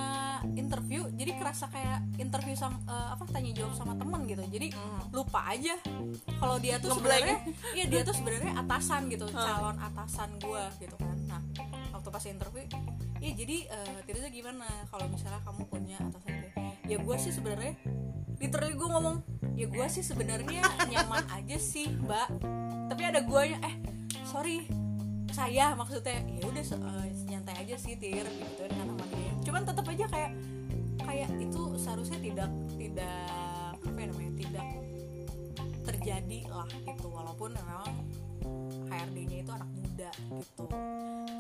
interview 0.61 1.09
jadi 1.17 1.33
kerasa 1.41 1.73
kayak 1.73 2.05
interview 2.21 2.53
sama 2.53 2.77
uh, 2.85 3.17
apa 3.17 3.25
tanya 3.33 3.57
jawab 3.57 3.73
sama 3.73 3.97
temen 3.97 4.21
gitu. 4.29 4.45
Jadi 4.45 4.69
hmm. 4.77 5.17
lupa 5.17 5.41
aja 5.49 5.75
kalau 6.37 6.61
dia 6.61 6.77
tuh 6.77 6.93
sebenarnya 7.01 7.37
iya 7.73 7.85
dia 7.89 8.05
tuh 8.05 8.13
sebenarnya 8.13 8.53
atasan 8.61 9.09
gitu 9.09 9.25
hmm. 9.25 9.41
calon 9.41 9.77
atasan 9.81 10.31
gue 10.37 10.65
gitu 10.85 10.97
waktu 12.11 12.19
pas 12.19 12.27
interview 12.27 12.67
ya 13.23 13.31
jadi 13.39 13.57
uh, 13.71 13.99
Tirza 14.03 14.27
gimana? 14.35 14.67
Kalau 14.91 15.07
misalnya 15.07 15.39
kamu 15.47 15.63
punya 15.71 15.97
atasan 16.03 16.43
kayak 16.43 16.75
ya 16.91 16.99
gue 16.99 17.17
sih 17.23 17.31
sebenarnya 17.31 17.79
literally 18.43 18.75
gue 18.75 18.89
ngomong 18.91 19.23
ya 19.55 19.71
gue 19.71 19.87
sih 19.87 20.03
sebenarnya 20.03 20.67
nyaman 20.91 21.23
aja 21.31 21.57
sih 21.63 21.87
mbak. 21.87 22.27
Tapi 22.91 23.03
ada 23.07 23.23
guanya 23.23 23.63
eh 23.63 23.75
sorry 24.27 24.67
saya 25.31 25.79
maksudnya 25.79 26.19
ya 26.35 26.51
udah 26.51 26.65
uh, 26.83 27.07
nyantai 27.31 27.55
aja 27.63 27.79
sih 27.79 27.95
tir 27.95 28.27
gitu 28.27 28.63
sama 28.67 29.07
dia. 29.15 29.33
Cuman 29.47 29.63
tetap 29.63 29.87
aja 29.87 30.07
kayak 30.11 30.33
kayak 31.07 31.31
itu 31.39 31.63
seharusnya 31.79 32.19
tidak 32.19 32.51
tidak 32.75 33.31
apa 33.79 33.99
ya 34.03 34.07
namanya 34.11 34.33
tidak 34.35 34.67
terjadi 35.87 36.41
lah 36.51 36.67
gitu. 36.67 37.07
Walaupun 37.07 37.55
memang 37.55 37.87
HRD-nya 38.91 39.47
itu 39.47 39.51
anak 39.55 39.71
muda 39.79 40.11
gitu 40.11 40.67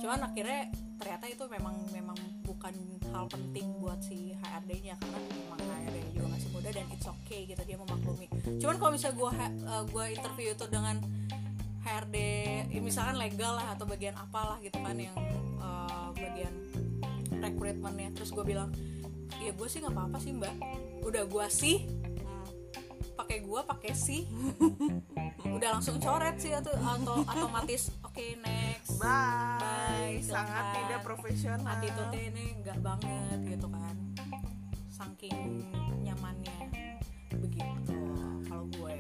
cuman 0.00 0.19
akhirnya 0.25 0.73
ternyata 0.97 1.25
itu 1.28 1.45
memang 1.49 1.76
memang 1.92 2.16
bukan 2.45 2.75
hal 3.12 3.25
penting 3.28 3.66
buat 3.80 4.00
si 4.00 4.33
HRD-nya 4.37 4.97
karena 5.00 5.19
memang 5.28 5.61
HRD 5.61 5.97
juga 6.16 6.28
masih 6.37 6.49
muda 6.52 6.69
dan 6.73 6.87
it's 6.92 7.07
okay 7.09 7.40
gitu 7.49 7.62
dia 7.64 7.76
memaklumi. 7.76 8.26
Cuman 8.61 8.76
kalau 8.80 8.90
misalnya 8.97 9.16
gue 9.16 9.30
uh, 9.64 9.85
gue 9.88 10.04
interview 10.12 10.49
itu 10.52 10.66
dengan 10.69 10.97
HRD 11.80 12.16
ya 12.69 12.80
misalkan 12.85 13.16
legal 13.16 13.57
lah 13.57 13.73
atau 13.73 13.88
bagian 13.88 14.12
apalah 14.16 14.61
gitu 14.61 14.76
kan 14.80 14.97
yang 14.97 15.16
uh, 15.61 16.12
bagian 16.12 16.52
rekrutmennya 17.40 18.12
terus 18.12 18.28
gue 18.37 18.45
bilang 18.45 18.69
ya 19.40 19.57
gue 19.57 19.69
sih 19.69 19.80
nggak 19.80 19.95
apa-apa 19.97 20.16
sih 20.21 20.33
mbak. 20.37 20.54
Udah 21.04 21.25
gue 21.25 21.47
sih. 21.49 21.88
Pakai 23.16 23.45
gue 23.45 23.61
pakai 23.69 23.92
sih 23.92 24.25
udah 25.57 25.76
langsung 25.76 26.00
coret 26.00 26.40
sih 26.40 26.57
atau 26.57 26.73
atau 26.73 27.21
otomatis 27.21 27.92
okay, 28.21 28.37
next. 28.45 29.00
Bye, 29.00 29.57
bye 29.61 30.17
sangat 30.21 30.65
tidak 30.77 31.00
profesional. 31.00 31.65
Attitude 31.65 32.12
ini 32.21 32.45
nggak 32.61 32.79
banget 32.85 33.39
gitu 33.49 33.67
kan. 33.73 33.97
Saking 34.93 35.65
nyamannya. 36.05 36.59
Begitu. 37.33 37.97
Kalau 38.45 38.65
gue 38.77 38.97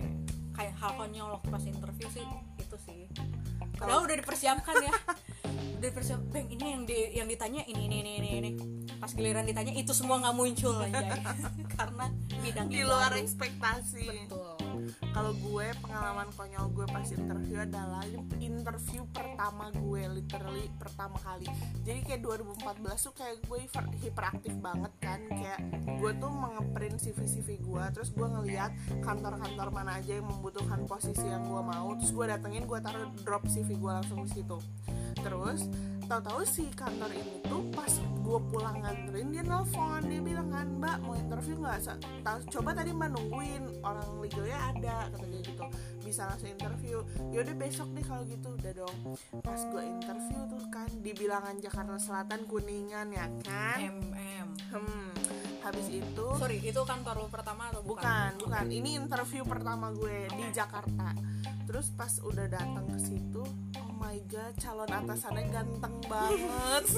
kayak 0.56 0.74
hal 0.80 0.92
konyol 0.96 1.28
waktu 1.36 1.48
pas 1.52 1.64
interview 1.68 2.08
sih 2.08 2.24
itu 2.56 2.76
sih. 2.80 3.00
Padahal 3.76 4.08
udah 4.08 4.16
dipersiapkan 4.16 4.74
ya. 4.80 4.92
Udah 5.80 5.88
dipersiapkan 5.92 6.28
bang 6.32 6.48
ini 6.52 6.66
yang 6.76 6.82
di 6.84 6.98
yang 7.16 7.28
ditanya 7.28 7.62
ini 7.68 7.88
ini 7.88 7.96
ini 8.04 8.12
ini, 8.20 8.30
ini. 8.40 8.50
pas 9.00 9.16
giliran 9.16 9.48
ditanya 9.48 9.72
itu 9.72 9.96
semua 9.96 10.20
nggak 10.20 10.36
muncul 10.36 10.76
aja 10.76 11.00
karena 11.80 12.12
bidang 12.44 12.68
di 12.68 12.84
luar 12.84 13.16
ekspektasi. 13.16 14.28
Betul 14.28 14.59
kalau 15.12 15.32
gue 15.34 15.66
pengalaman 15.82 16.28
konyol 16.34 16.66
gue 16.74 16.86
pas 16.88 17.06
interview 17.06 17.58
adalah 17.62 18.04
interview 18.40 19.02
pertama 19.10 19.70
gue 19.74 20.02
literally 20.20 20.66
pertama 20.76 21.16
kali. 21.22 21.46
Jadi 21.82 22.00
kayak 22.06 22.20
2014 22.24 23.06
tuh 23.10 23.14
kayak 23.14 23.36
gue 23.44 23.58
hiper, 23.66 23.84
hiperaktif 24.02 24.54
banget 24.58 24.92
kan. 25.02 25.20
Kayak 25.28 25.60
gue 25.98 26.12
tuh 26.18 26.32
mengeprint 26.32 26.96
CV 27.00 27.18
CV 27.26 27.48
gue 27.60 27.84
terus 27.94 28.10
gue 28.14 28.26
ngeliat 28.26 28.72
kantor-kantor 29.02 29.68
mana 29.72 29.98
aja 29.98 30.18
yang 30.18 30.28
membutuhkan 30.28 30.84
posisi 30.86 31.26
yang 31.26 31.46
gue 31.46 31.62
mau. 31.62 31.94
Terus 31.98 32.12
gue 32.12 32.26
datengin 32.26 32.64
gue 32.64 32.78
taruh 32.80 33.10
drop 33.22 33.44
CV 33.46 33.76
gue 33.76 33.92
langsung 33.92 34.24
di 34.24 34.30
situ. 34.30 34.58
Terus 35.20 35.68
tahu-tahu 36.10 36.42
si 36.42 36.66
kantor 36.74 37.14
ini 37.14 37.38
tuh 37.46 37.62
pas 37.70 37.92
gue 38.02 38.38
pulang 38.50 38.82
nganterin 38.82 39.30
dia 39.30 39.46
nelfon. 39.46 40.02
Dia 40.10 40.18
bilang 40.18 40.50
kan 40.50 40.66
mbak 40.82 40.98
mau 41.06 41.14
interview 41.14 41.54
nggak? 41.62 42.02
Coba 42.50 42.74
tadi 42.74 42.90
mbak 42.90 43.14
nungguin 43.14 43.62
orang 43.86 44.18
legalnya 44.18 44.58
ada 44.74 45.06
kata 45.14 45.26
dia 45.30 45.42
gitu. 45.46 45.64
Bisa 46.02 46.26
langsung 46.26 46.50
interview. 46.50 46.98
Yaudah 47.30 47.54
besok 47.54 47.94
deh 47.94 48.02
kalau 48.02 48.26
gitu. 48.26 48.48
Udah 48.58 48.72
dong. 48.74 48.96
Pas 49.38 49.62
gue 49.62 49.82
interview 49.86 50.40
tuh 50.50 50.64
kan 50.66 50.90
di 50.98 51.14
bilangan 51.14 51.54
Jakarta 51.62 51.94
Selatan 52.02 52.42
Kuningan 52.50 53.08
ya 53.14 53.26
kan? 53.46 53.78
Mm 53.78 54.50
hmm. 54.74 55.06
Habis 55.62 55.86
itu 55.94 56.26
sorry 56.42 56.58
itu 56.58 56.80
kantor 56.82 57.22
lo 57.22 57.28
pertama 57.30 57.70
atau 57.70 57.86
bukan? 57.86 58.02
Bukan, 58.02 58.30
bukan. 58.50 58.66
ini 58.66 58.98
interview 58.98 59.46
pertama 59.46 59.94
gue 59.94 60.26
okay. 60.26 60.34
di 60.34 60.44
Jakarta. 60.50 61.14
Terus 61.70 61.94
pas 61.94 62.18
udah 62.26 62.50
datang 62.50 62.86
ke 62.90 62.98
situ 62.98 63.46
oh 63.78 63.89
my 64.00 64.16
god 64.32 64.56
calon 64.56 64.88
atasannya 64.88 65.44
ganteng 65.52 65.96
banget 66.08 66.84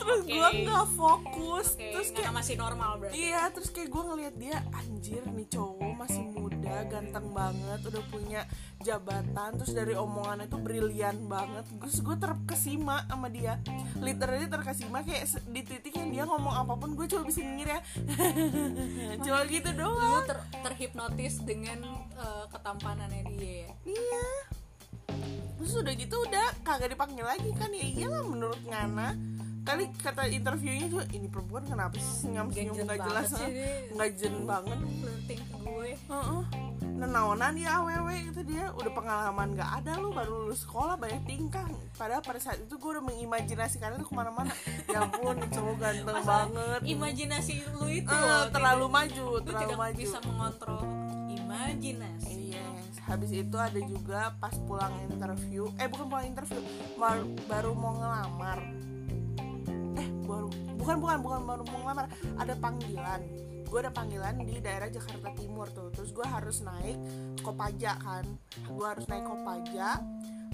terus 0.00 0.20
okay. 0.26 0.34
gue 0.34 0.48
nggak 0.66 0.86
fokus 0.98 1.78
okay. 1.78 1.94
terus 1.94 2.10
kayak 2.10 2.32
masih 2.34 2.58
normal 2.58 2.98
berarti 2.98 3.14
iya 3.14 3.46
terus 3.54 3.70
kayak 3.70 3.94
gue 3.94 4.02
ngeliat 4.02 4.34
dia 4.34 4.58
anjir 4.74 5.22
nih 5.30 5.46
cowok 5.46 5.94
masih 5.94 6.24
muda 6.34 6.76
ganteng 6.90 7.30
banget 7.30 7.80
udah 7.86 8.04
punya 8.10 8.42
jabatan 8.80 9.60
terus 9.60 9.72
dari 9.76 9.92
omongannya 9.92 10.48
tuh 10.48 10.60
brilian 10.60 11.28
banget. 11.28 11.68
Terus 11.80 12.00
gue 12.00 12.16
terkesima 12.16 13.04
sama 13.04 13.28
dia. 13.28 13.60
Literally 14.00 14.48
terkesima 14.48 15.04
kayak 15.04 15.28
di 15.52 15.60
titik 15.64 15.94
yang 15.96 16.08
dia 16.10 16.24
ngomong 16.24 16.54
apa 16.54 16.72
pun 16.80 16.96
gue 16.96 17.06
coba 17.06 17.28
bisa 17.28 17.44
nyengir 17.44 17.76
ya. 17.76 17.80
Coba 19.24 19.40
gitu 19.46 19.70
doang. 19.76 20.24
ter 20.24 20.38
terhipnotis 20.64 21.44
dengan 21.44 21.84
uh, 22.16 22.48
ketampanannya 22.48 23.22
dia 23.36 23.68
ya? 23.68 23.70
iya. 23.84 24.28
Terus 25.60 25.72
udah 25.76 25.92
gitu 25.92 26.16
udah 26.24 26.46
kagak 26.64 26.96
dipanggil 26.96 27.26
lagi 27.26 27.52
kan 27.52 27.68
ya 27.68 27.84
iyalah 27.84 28.24
menurut 28.24 28.60
Ngana 28.64 29.12
kali 29.60 29.84
kata 30.00 30.26
interviewnya 30.32 30.86
tuh 30.88 31.02
ini 31.12 31.28
perempuan 31.28 31.62
kenapa 31.68 31.96
sih 32.00 32.26
senyum 32.26 32.48
senyum 32.50 32.74
nggak 32.74 33.00
jelas 33.04 33.28
nggak 33.94 34.10
jen 34.16 34.34
banget. 34.48 34.78
flirting 34.80 35.40
ke 35.40 35.56
gue. 35.60 35.90
Uh 36.08 36.14
-uh. 36.16 36.42
nenaonan 37.00 37.56
ya 37.56 37.80
aww 37.80 38.08
itu 38.12 38.44
dia. 38.44 38.68
Udah 38.76 38.92
pengalaman 38.92 39.56
nggak 39.56 39.70
ada 39.80 39.96
lu 39.96 40.12
baru 40.12 40.44
lulus 40.44 40.68
sekolah 40.68 41.00
banyak 41.00 41.22
tingkah. 41.24 41.64
Padahal 41.96 42.20
pada 42.20 42.40
saat 42.40 42.60
itu 42.60 42.76
gue 42.76 42.90
udah 42.92 43.04
mengimajinasikan 43.04 43.96
itu 43.96 44.04
ke 44.04 44.14
mana-mana. 44.16 44.52
Ya 44.88 45.08
ampun 45.08 45.36
cowok 45.48 45.76
ganteng 45.80 46.16
Masa 46.20 46.28
banget. 46.28 46.80
imajinasi 46.84 47.54
lu 47.72 47.88
itu 47.88 48.12
uh, 48.12 48.20
loh, 48.20 48.44
terlalu 48.52 48.86
maju 48.88 49.26
terlalu 49.44 49.60
tidak 49.64 49.78
maju. 49.80 49.96
bisa 49.96 50.18
mengontrol 50.28 50.82
imajinasi. 51.32 52.36
Yes. 52.52 53.00
Habis 53.08 53.30
itu 53.32 53.56
ada 53.56 53.80
juga 53.80 54.20
pas 54.36 54.54
pulang 54.68 54.92
interview 55.08 55.72
eh 55.80 55.88
bukan 55.88 56.06
pulang 56.08 56.26
interview 56.28 56.60
baru 57.48 57.72
mau 57.72 57.96
ngelamar 57.96 58.89
bukan 60.78 60.96
bukan 61.00 61.18
bukan 61.22 61.40
baru 61.44 61.62
mau 61.68 61.78
ngelamar. 61.84 62.06
Ada 62.38 62.54
panggilan. 62.56 63.20
Gue 63.70 63.86
ada 63.86 63.94
panggilan 63.94 64.34
di 64.42 64.58
daerah 64.58 64.90
Jakarta 64.90 65.30
Timur 65.38 65.70
tuh. 65.70 65.94
Terus 65.94 66.10
gue 66.10 66.26
harus 66.26 66.58
naik 66.66 66.98
Kopaja 67.38 67.94
kan. 68.02 68.26
Gue 68.66 68.86
harus 68.86 69.06
naik 69.06 69.22
Kopaja. 69.22 70.02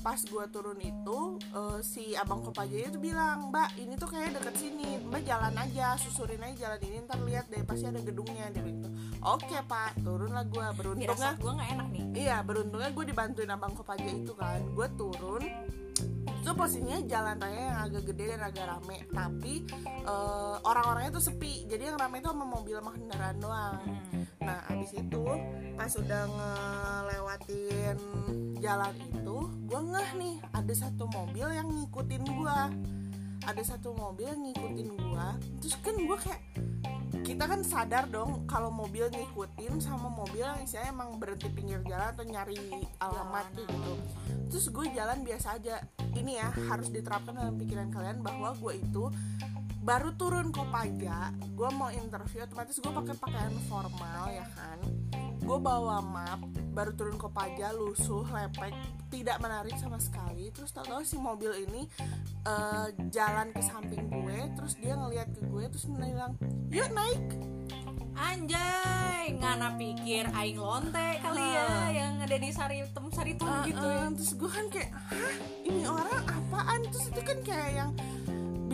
Pas 0.05 0.21
gue 0.23 0.45
turun 0.53 0.79
itu 0.79 1.41
uh, 1.57 1.81
si 1.81 2.13
abang 2.13 2.45
Kopaja 2.45 2.77
itu 2.93 3.01
bilang 3.01 3.49
mbak 3.49 3.75
ini 3.81 3.97
tuh 3.97 4.13
kayak 4.13 4.37
deket 4.37 4.55
sini. 4.61 5.01
Mbak 5.01 5.25
jalan 5.25 5.57
aja 5.57 5.97
susurin 5.97 6.45
aja 6.45 6.69
jalan 6.69 6.81
ini. 6.85 6.97
Ntar 7.09 7.19
lihat 7.25 7.49
deh 7.49 7.65
pasti 7.65 7.89
ada 7.89 8.05
gedungnya 8.05 8.53
dia 8.53 8.63
gitu. 8.69 8.89
Oke 9.25 9.57
pak. 9.65 9.97
Turun 10.05 10.37
lah 10.37 10.45
gue 10.45 10.67
beruntungnya 10.77 11.41
gue 11.41 11.53
nggak 11.57 11.71
enak 11.73 11.89
nih. 11.97 12.05
Iya 12.29 12.37
beruntungnya 12.45 12.93
gue 12.93 13.05
dibantuin 13.09 13.49
abang 13.49 13.73
Kopaja 13.73 14.13
itu 14.13 14.37
kan. 14.37 14.61
Gue 14.77 14.93
turun 14.93 15.43
itu 16.47 16.55
posisinya 16.55 17.03
jalan 17.11 17.43
raya 17.43 17.59
yang 17.59 17.79
agak 17.91 18.03
gede 18.07 18.39
dan 18.39 18.47
agak 18.47 18.71
rame. 18.71 19.03
Tapi 19.11 19.67
eh, 20.07 20.57
orang-orangnya 20.63 21.19
tuh 21.19 21.25
sepi. 21.27 21.67
Jadi 21.67 21.91
yang 21.91 21.99
rame 21.99 22.23
itu 22.23 22.31
sama 22.31 22.47
mobil 22.47 22.79
sama 22.79 22.95
kendaraan 22.95 23.37
doang. 23.43 23.83
Nah 24.39 24.63
abis 24.71 24.95
itu 24.95 25.27
pas 25.75 25.91
udah 25.91 26.23
ngelewatin 26.31 27.99
jalan 28.63 28.95
itu 28.95 29.39
gue 29.67 29.81
ngeh 29.91 30.11
nih 30.23 30.37
ada 30.55 30.75
satu 30.75 31.05
mobil 31.11 31.47
yang 31.51 31.67
ngikutin 31.67 32.23
gue 32.25 32.59
ada 33.45 33.63
satu 33.63 33.91
mobil 33.93 34.27
yang 34.31 34.43
ngikutin 34.47 34.89
gue 34.97 35.27
terus 35.61 35.75
kan 35.85 35.95
gue 35.99 36.19
kayak 36.19 36.41
kita 37.27 37.51
kan 37.51 37.67
sadar 37.67 38.07
dong 38.07 38.47
kalau 38.47 38.71
mobil 38.71 39.11
ngikutin 39.11 39.83
sama 39.83 40.07
mobil 40.07 40.47
yang 40.47 40.63
istilahnya 40.63 40.95
emang 40.95 41.19
berhenti 41.19 41.51
pinggir 41.51 41.83
jalan 41.83 42.15
atau 42.15 42.23
nyari 42.23 42.55
alamat 43.03 43.51
gitu. 43.59 43.93
Terus 44.47 44.67
gue 44.71 44.87
jalan 44.95 45.27
biasa 45.27 45.59
aja. 45.59 45.83
Ini 46.15 46.39
ya 46.39 46.55
harus 46.71 46.87
diterapkan 46.95 47.35
dalam 47.35 47.59
pikiran 47.59 47.91
kalian 47.91 48.23
bahwa 48.23 48.55
gue 48.55 48.79
itu 48.79 49.11
baru 49.87 50.19
turun 50.19 50.51
Kopaja 50.51 51.31
gue 51.55 51.71
mau 51.79 51.87
interview 51.95 52.43
otomatis 52.43 52.75
gue 52.83 52.91
pakai 52.91 53.15
pakaian 53.23 53.55
formal 53.71 54.27
ya 54.35 54.43
kan 54.59 54.83
gue 55.47 55.59
bawa 55.63 56.03
map 56.03 56.43
baru 56.75 56.91
turun 56.93 57.17
Kopaja 57.17 57.71
lusuh 57.71 58.27
lepek 58.27 58.75
tidak 59.09 59.39
menarik 59.39 59.79
sama 59.79 60.03
sekali 60.03 60.51
terus 60.51 60.75
tau-tau 60.75 61.07
si 61.07 61.15
mobil 61.15 61.55
ini 61.63 61.87
eh, 62.43 62.87
jalan 63.09 63.55
ke 63.55 63.63
samping 63.63 64.11
gue 64.11 64.39
terus 64.59 64.75
dia 64.77 64.99
ngeliat 64.99 65.31
ke 65.31 65.47
gue 65.47 65.65
terus 65.71 65.87
bilang 65.87 66.35
yuk 66.69 66.91
naik 66.91 67.23
Anjay, 68.17 69.37
ngana 69.37 69.77
pikir 69.77 70.25
aing 70.33 70.57
lonte 70.57 71.21
kali 71.21 71.37
ya 71.37 71.65
Ah. 71.69 71.89
yang 71.93 72.17
ada 72.17 72.37
di 72.41 72.49
sari 72.49 72.81
tem 72.89 73.07
sari 73.13 73.37
Uh, 73.37 73.61
gitu 73.69 73.77
uh, 73.85 73.93
ya. 73.93 74.09
terus 74.17 74.33
gue 74.33 74.51
kan 74.51 74.67
kayak 74.73 74.91
hah 74.97 75.37
ini 75.63 75.85
orang 75.85 76.25
apaan 76.25 76.81
terus 76.89 77.13
itu 77.13 77.21
kan 77.21 77.39
kayak 77.45 77.71
yang 77.77 77.91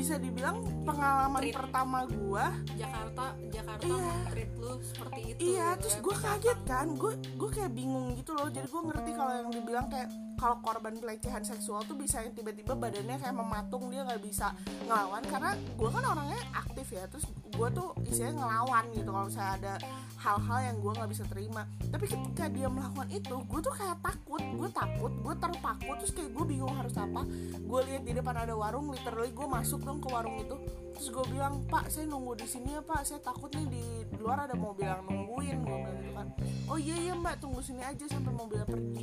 bisa 0.03 0.19
dibilang 0.19 0.59
pengalaman 0.83 1.39
Treat. 1.39 1.55
pertama 1.55 1.99
gue 2.11 2.45
Jakarta, 2.75 3.39
Jakarta 3.55 3.87
Iya. 3.87 4.15
treat 4.35 4.51
lu 4.59 4.73
seperti 4.83 5.21
itu. 5.31 5.39
iya 5.47 5.67
gitu 5.71 5.79
terus 5.79 5.95
ya, 5.95 6.03
gue 6.03 6.17
kaget 6.19 6.61
kan 6.67 6.87
gue 6.99 7.13
gue 7.39 7.49
kayak 7.55 7.71
bingung 7.71 8.07
gitu 8.19 8.35
loh 8.35 8.51
jadi 8.51 8.67
gue 8.67 8.83
ngerti 8.83 9.11
kalau 9.15 9.33
yang 9.39 9.51
dibilang 9.55 9.87
kayak 9.87 10.11
kalau 10.43 10.59
korban 10.59 10.99
pelecehan 10.99 11.47
seksual 11.47 11.87
tuh 11.87 11.95
bisa 11.95 12.19
yang 12.19 12.35
tiba-tiba 12.35 12.75
badannya 12.75 13.15
kayak 13.15 13.31
mematung 13.31 13.87
dia 13.95 14.03
nggak 14.03 14.19
bisa 14.27 14.51
ngelawan. 14.91 15.23
Karena 15.23 15.55
gue 15.55 15.89
kan 15.95 16.03
orangnya 16.03 16.43
aktif 16.51 16.91
ya 16.91 17.07
terus 17.07 17.31
gue 17.31 17.69
tuh 17.71 17.95
istilahnya 18.11 18.43
ngelawan 18.43 18.85
gitu 18.91 19.11
kalau 19.15 19.27
misalnya 19.31 19.55
ada 19.63 19.75
hal-hal 20.19 20.59
yang 20.67 20.77
gue 20.83 20.93
nggak 20.99 21.11
bisa 21.15 21.25
terima. 21.31 21.63
Tapi 21.95 22.05
ketika 22.11 22.45
dia 22.51 22.67
melakukan 22.67 23.09
itu 23.15 23.37
gue 23.39 23.61
tuh 23.63 23.75
kayak 23.79 23.99
takut 24.03 24.43
gue 24.43 24.69
takut 24.75 25.13
gue 25.15 25.35
terpaku 25.39 25.91
terus 26.03 26.11
kayak 26.11 26.31
gue 26.35 26.45
bingung 26.51 26.75
harus 26.75 26.95
apa. 26.99 27.23
Gue 27.63 27.81
lihat 27.87 28.03
di 28.03 28.13
depan 28.19 28.35
ada 28.35 28.59
warung 28.59 28.91
literally 28.91 29.31
gue 29.31 29.47
masuk 29.47 29.79
dong 29.87 30.03
ke 30.03 30.11
warung 30.11 30.43
itu 30.43 30.59
terus 30.93 31.09
gue 31.09 31.25
bilang 31.33 31.65
pak 31.67 31.89
saya 31.89 32.07
nunggu 32.07 32.39
di 32.39 32.47
sini 32.47 32.77
ya 32.77 32.83
pak. 32.85 33.03
Saya 33.03 33.21
takut 33.25 33.51
nih 33.53 33.67
di 33.69 33.85
luar 34.21 34.47
ada 34.47 34.55
mobil 34.55 34.87
yang 34.87 35.05
nungguin 35.05 35.59
gue 35.65 35.77
bilang 35.83 35.97
gitu 35.99 36.13
kan. 36.15 36.27
Oh 36.69 36.79
iya 36.79 36.97
iya 36.97 37.13
mbak. 37.17 37.41
Tunggu 37.43 37.61
sini 37.65 37.83
aja 37.83 38.05
sampai 38.07 38.33
mobilnya 38.33 38.69
pergi. 38.69 39.03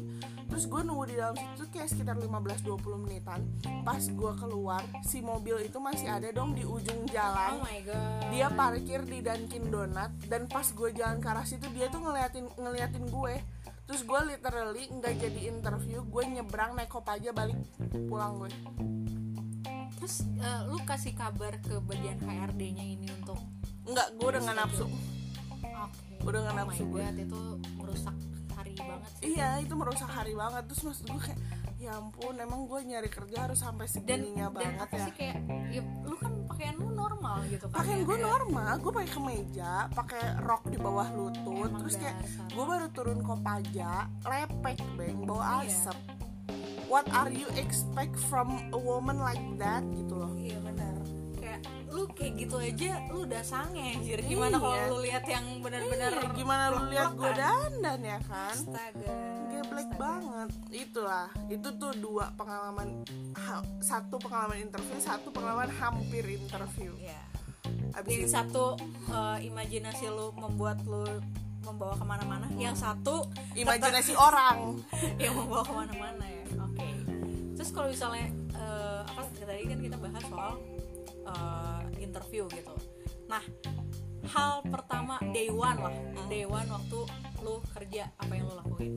Terus 0.49 0.65
gue 0.65 0.81
nunggu 0.81 1.05
di 1.09 1.15
dalam 1.17 1.35
situ 1.37 1.65
kayak 1.69 1.89
sekitar 1.91 2.15
15-20 2.17 3.03
menitan. 3.05 3.39
Pas 3.85 4.01
gue 4.01 4.31
keluar 4.39 4.81
si 5.05 5.19
mobil 5.19 5.57
itu 5.65 5.77
masih 5.77 6.07
ada 6.09 6.29
dong 6.31 6.55
di 6.57 6.63
ujung 6.65 7.05
Oh 7.05 7.11
jalan 7.11 7.61
my 7.61 7.79
god. 7.85 8.29
dia 8.29 8.47
parkir 8.53 9.01
di 9.05 9.19
Dunkin 9.21 9.69
Donat 9.69 10.11
dan 10.29 10.45
pas 10.45 10.65
gue 10.65 10.89
jalan 10.93 11.17
ke 11.19 11.27
arah 11.29 11.45
situ 11.45 11.65
dia 11.73 11.89
tuh 11.89 12.01
ngeliatin 12.01 12.45
ngeliatin 12.57 13.05
gue. 13.09 13.35
Terus 13.89 14.05
gue 14.05 14.19
literally 14.21 14.85
nggak 14.85 15.17
jadi 15.17 15.39
interview 15.49 16.05
gue 16.05 16.23
nyebrang 16.29 16.77
naik 16.77 16.93
aja 16.93 17.33
balik 17.33 17.57
pulang 18.05 18.37
gue 18.37 18.49
Terus 19.99 20.15
eh, 20.37 20.61
lu 20.65 20.79
kasih 20.81 21.13
kabar 21.13 21.59
ke 21.59 21.77
bagian 21.81 22.17
HRD-nya 22.17 22.85
ini 22.87 23.07
untuk 23.13 23.37
nggak 23.85 24.07
gue 24.15 24.27
udah 24.27 24.41
nggak 24.41 24.57
nafsu 24.57 24.85
Oke. 24.85 26.13
Udah 26.21 26.39
nggak 26.41 26.53
Oh 26.53 26.59
nafsu 26.61 26.83
gue. 26.85 27.03
Itu 27.17 27.41
merusak 27.75 28.15
hari 28.51 28.75
banget 28.75 29.11
sih. 29.13 29.23
iya 29.29 29.49
itu 29.57 29.71
merusak 29.71 30.09
hari 30.09 30.33
banget 30.33 30.63
terus 30.65 30.81
maksud 30.83 31.05
gue 31.05 31.21
kayak 31.21 31.39
ya 31.79 31.95
ampun 31.95 32.35
emang 32.35 32.67
gue 32.67 32.79
nyari 32.81 33.07
kerja 33.07 33.37
harus 33.41 33.55
sampai 33.57 33.87
Dan 33.87 33.95
segininya 34.19 34.47
dan 34.49 34.55
banget 34.75 34.83
apa 34.83 34.93
ya 34.93 34.99
sih 35.01 35.13
kayak 35.15 35.37
ya, 35.69 35.81
lu 36.03 36.15
kan 36.17 36.31
pakaian 36.45 36.75
lu 36.75 36.91
normal 36.91 37.39
gitu 37.45 37.65
kan. 37.65 37.75
pakaian 37.77 37.95
ya, 37.95 38.03
gue 38.03 38.11
kayak- 38.13 38.27
normal 38.27 38.71
gue 38.75 38.91
pakai 38.93 39.09
kemeja 39.09 39.71
pakai 39.89 40.21
rok 40.43 40.63
di 40.65 40.75
bawah 40.77 41.07
lutut 41.09 41.55
Emang 41.65 41.79
terus 41.79 41.95
kayak 41.95 42.19
gue 42.49 42.65
baru 42.67 42.87
turun 42.89 43.19
kopaja 43.21 43.91
lepek 44.21 44.77
beng 44.93 45.23
bau 45.23 45.39
Iya. 45.39 45.71
What 46.89 47.05
are 47.11 47.29
you 47.29 47.45
expect 47.55 48.17
from 48.27 48.49
a 48.69 48.79
woman 48.79 49.17
like 49.17 49.41
that 49.55 49.85
gitu 49.93 50.13
loh 50.15 50.33
Iya 50.33 50.57
benar. 50.59 50.93
Kayak 51.35 51.59
lu 51.87 52.03
kayak 52.09 52.33
gitu 52.35 52.55
aja 52.57 52.91
lu 53.07 53.23
udah 53.23 53.41
sange 53.41 53.79
anjir. 53.95 54.19
Gimana 54.19 54.53
Iya. 54.53 54.61
kalau 54.61 54.83
lu 54.89 54.97
lihat 55.01 55.25
yang 55.25 55.45
benar-benar 55.59 56.11
Iya, 56.11 56.29
gimana 56.33 56.63
lu 56.69 56.81
lihat 56.87 57.11
gue 57.13 57.31
dandan 57.31 57.99
ya 58.01 58.19
kan 58.21 58.53
Astaga. 58.53 59.13
geblek 59.49 59.89
banget 59.95 60.49
itulah 60.71 61.27
itu 61.47 61.67
tuh 61.73 61.91
dua 61.95 62.31
pengalaman 62.33 63.01
satu 63.79 64.15
pengalaman 64.17 64.61
interview 64.61 64.97
satu 64.97 65.29
pengalaman 65.29 65.69
hampir 65.71 66.23
interview 66.23 66.91
Iya. 66.95 67.21
abis 67.91 68.11
Yang 68.11 68.23
itu 68.23 68.31
satu 68.31 68.65
eh, 69.09 69.37
imajinasi 69.45 70.05
lu 70.07 70.31
membuat 70.33 70.79
lu 70.83 71.03
membawa 71.63 71.95
ke 71.95 72.05
mana-mana. 72.05 72.47
Yang 72.55 72.83
satu 72.83 73.27
imajinasi 73.55 74.13
orang. 74.15 74.79
Yang 75.23 75.33
membawa 75.35 75.63
ke 75.63 75.73
mana-mana 75.73 76.25
ya. 76.25 76.43
Oke. 76.63 76.89
Terus 77.59 77.69
kalau 77.75 77.87
misalnya 77.91 78.27
eh, 78.55 79.01
apa 79.03 79.21
tadi 79.35 79.63
kan 79.67 79.79
kita 79.79 79.97
bahas 79.99 80.23
soal 80.27 80.53
eh, 81.27 81.81
interview 81.99 82.43
gitu. 82.51 82.75
Nah 83.27 83.43
hal 84.29 84.61
pertama 84.67 85.17
day 85.33 85.49
one 85.49 85.79
lah. 85.79 85.95
Day 86.29 86.45
one 86.45 86.67
waktu 86.69 86.99
lu 87.43 87.63
kerja 87.73 88.11
apa 88.19 88.31
yang 88.35 88.45
lu 88.47 88.55
lakuin? 88.59 88.93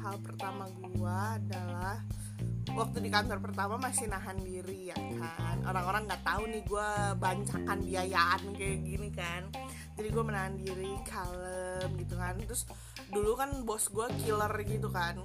Hal 0.00 0.16
pertama 0.24 0.64
gua 0.96 1.36
adalah 1.36 2.00
waktu 2.78 2.98
di 3.02 3.10
kantor 3.10 3.42
pertama 3.42 3.74
masih 3.74 4.06
nahan 4.06 4.38
diri 4.38 4.94
ya 4.94 4.96
kan? 4.96 5.58
Orang-orang 5.66 6.06
nggak 6.06 6.22
tahu 6.22 6.46
nih 6.46 6.62
gua 6.70 7.12
bancakan 7.18 7.78
biayaan 7.82 8.42
kayak 8.54 8.78
gini 8.86 9.08
kan. 9.10 9.42
Jadi 9.98 10.08
gue 10.14 10.22
menahan 10.22 10.54
diri 10.54 10.94
kalem 11.02 11.90
gitu 11.98 12.14
kan. 12.14 12.38
Terus 12.38 12.62
dulu 13.10 13.34
kan 13.34 13.50
bos 13.66 13.90
gua 13.90 14.06
killer 14.22 14.54
gitu 14.62 14.88
kan. 14.94 15.18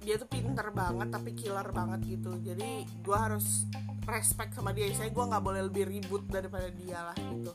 Dia 0.00 0.16
tuh 0.16 0.30
pinter 0.30 0.70
banget 0.70 1.10
tapi 1.10 1.34
killer 1.34 1.66
banget 1.74 2.00
gitu. 2.06 2.38
Jadi 2.38 2.86
gua 3.02 3.26
harus 3.26 3.66
respect 4.06 4.54
sama 4.54 4.70
dia. 4.70 4.86
Saya 4.94 5.10
gua 5.10 5.26
nggak 5.26 5.42
boleh 5.42 5.66
lebih 5.66 5.90
ribut 5.90 6.22
daripada 6.30 6.70
dia 6.70 7.02
lah 7.02 7.18
gitu. 7.18 7.52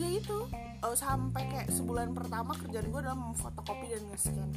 Ya 0.00 0.08
itu 0.08 0.38
eh, 0.56 0.96
sampai 0.96 1.42
kayak 1.52 1.68
sebulan 1.68 2.16
pertama 2.16 2.56
kerjaan 2.58 2.90
gue 2.90 3.00
adalah 3.00 3.14
memfotokopi 3.14 3.94
dan 3.94 4.02
nge-scan. 4.10 4.50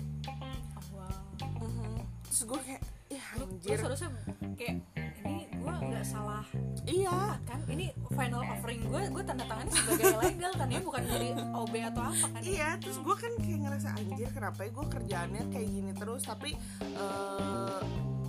Oh, 0.73 0.85
wow. 0.97 1.21
Mhm. 1.61 2.01
terus 2.27 2.41
gue 2.43 2.59
kayak 2.65 2.83
ya 3.07 3.23
lu, 3.39 3.47
lu 3.47 3.55
anjir 3.55 3.77
seharusnya 3.79 4.09
kayak 4.59 4.83
ini 5.23 5.47
gue 5.51 5.73
nggak 5.87 6.05
salah. 6.07 6.43
Iya. 6.87 7.39
Kan 7.47 7.59
ini 7.71 7.91
final 8.11 8.43
offering 8.43 8.81
gue 8.87 9.01
gue 9.11 9.23
tanda 9.23 9.45
tangan 9.47 9.67
sebagai 9.71 10.15
legal 10.19 10.51
kan 10.55 10.67
ya 10.67 10.79
bukan 10.83 11.03
dari 11.07 11.29
OB 11.35 11.73
atau 11.93 12.03
apa 12.11 12.27
kan 12.31 12.41
ya? 12.43 12.47
iya 12.47 12.69
terus 12.79 12.97
gue 12.99 13.15
kan 13.15 13.31
kayak 13.39 13.59
ngerasa 13.67 13.89
anjir 13.95 14.29
kenapa 14.31 14.59
ya 14.63 14.69
gue 14.71 14.85
kerjaannya 14.91 15.43
kayak 15.51 15.69
gini 15.71 15.91
terus? 15.95 16.21
Tapi 16.27 16.51
eh, 16.83 17.79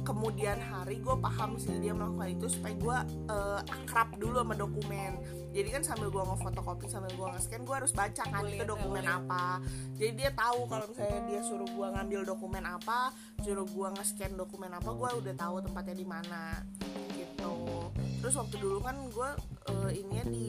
kemudian 0.08 0.56
hari 0.56 1.04
gue 1.04 1.16
paham 1.20 1.60
sih 1.60 1.76
dia 1.84 1.92
melakukan 1.92 2.32
itu 2.32 2.48
supaya 2.48 2.74
gue 2.80 2.98
eh, 3.28 3.60
akrab 3.60 4.16
dulu 4.16 4.40
sama 4.40 4.56
dokumen. 4.56 5.20
Jadi 5.52 5.68
kan 5.68 5.82
sambil 5.84 6.08
gue 6.08 6.22
ngefotokopi 6.24 6.88
sambil 6.88 7.12
gue 7.12 7.28
nge-scan 7.28 7.60
gue 7.68 7.76
harus 7.76 7.92
baca 7.92 8.24
kan 8.24 8.42
itu 8.48 8.64
dokumen 8.64 9.04
liat. 9.04 9.20
apa. 9.20 9.60
Jadi 10.00 10.12
dia 10.16 10.30
tahu 10.32 10.64
kalau 10.64 10.88
misalnya 10.88 11.20
dia 11.28 11.40
suruh 11.44 11.68
gue 11.68 11.86
ngambil 11.92 12.20
dokumen 12.24 12.64
apa 12.64 13.12
suruh 13.44 13.68
gue 13.68 13.88
nge-scan 14.00 14.32
dokumen 14.32 14.72
apa 14.72 14.88
gue 14.88 15.10
udah 15.20 15.34
tahu 15.36 15.60
tempatnya 15.60 15.96
di 16.00 16.06
mana 16.08 16.64
gitu. 17.12 17.92
Terus 18.24 18.34
waktu 18.40 18.56
dulu 18.56 18.80
kan 18.80 18.96
gue 19.12 19.30
eh, 19.68 19.90
ininya 19.92 20.24
di 20.32 20.48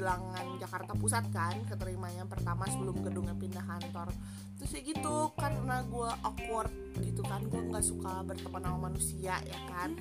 bilangan 0.00 0.56
Jakarta 0.56 0.92
Pusat 0.96 1.24
kan 1.28 1.54
keterimanya 1.68 2.24
pertama 2.24 2.64
sebelum 2.64 3.04
gedungnya 3.04 3.36
pindah 3.36 3.60
kantor. 3.60 4.08
Terus 4.56 4.70
ya 4.72 4.80
gitu 4.80 5.16
karena 5.36 5.84
gue 5.84 6.10
awkward 6.24 6.72
gitu 7.04 7.20
kan 7.24 7.44
gue 7.44 7.60
nggak 7.68 7.84
suka 7.84 8.24
berteman 8.24 8.64
sama 8.64 8.78
manusia 8.88 9.36
ya 9.44 9.60
kan? 9.68 9.92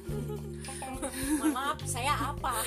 Mohon 1.40 1.52
maaf 1.52 1.80
saya 1.84 2.16
apa? 2.16 2.64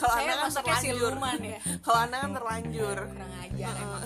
Kalau 0.00 0.14
anda 0.16 0.32
kan 0.40 0.50
terlanjur 0.56 0.80
siluman 0.80 1.38
ya. 1.44 1.60
Kalau 1.84 1.98
anda 2.00 2.16
kan 2.24 2.32
terlanjur. 2.32 2.96
Kurang 3.04 3.32
ajar 3.44 3.74
emang 3.76 4.04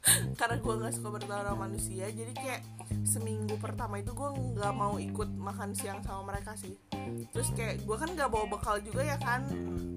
karena 0.40 0.56
gue 0.56 0.74
nggak 0.80 0.94
suka 0.96 1.08
bertahan 1.20 1.44
sama 1.52 1.68
manusia 1.68 2.08
jadi 2.08 2.32
kayak 2.32 2.62
seminggu 3.04 3.54
pertama 3.60 4.00
itu 4.00 4.16
gue 4.16 4.30
nggak 4.56 4.72
mau 4.72 4.96
ikut 4.96 5.28
makan 5.36 5.76
siang 5.76 6.00
sama 6.00 6.32
mereka 6.32 6.56
sih. 6.56 6.76
Terus 7.30 7.52
kayak 7.52 7.84
gue 7.84 7.96
kan 7.96 8.08
nggak 8.12 8.28
bawa 8.28 8.46
bekal 8.48 8.80
juga 8.80 9.04
ya 9.04 9.20
kan 9.20 9.44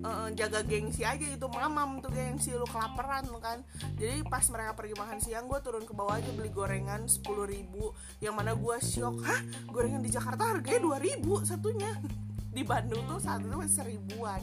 Eh, 0.04 0.30
jaga 0.36 0.60
gengsi 0.68 1.08
aja 1.08 1.16
gitu 1.16 1.48
mamam 1.48 2.04
tuh 2.04 2.12
gengsi 2.12 2.52
lu 2.52 2.68
kelaparan 2.68 3.24
lu 3.32 3.40
kan. 3.40 3.64
Jadi 3.96 4.28
pas 4.28 4.44
mereka 4.52 4.76
pergi 4.76 5.00
makan 5.00 5.18
siang 5.24 5.48
gue 5.48 5.60
turun 5.64 5.88
ke 5.88 5.96
bawah 5.96 6.20
aja 6.20 6.28
beli 6.36 6.52
gorengan 6.52 7.08
sepuluh 7.08 7.48
ribu 7.48 7.96
yang 8.20 8.36
mana 8.36 8.52
gue 8.52 8.78
shock 8.84 9.24
hah? 9.24 9.40
Gorengan 9.72 10.04
di 10.04 10.12
Jakarta 10.12 10.60
harganya 10.60 10.84
dua 10.84 11.00
ribu 11.00 11.40
satunya. 11.48 11.96
Di 12.54 12.62
Bandung 12.62 13.02
tuh 13.10 13.18
saat 13.18 13.42
itu 13.42 13.50
masih 13.50 13.82
seribuan 13.82 14.38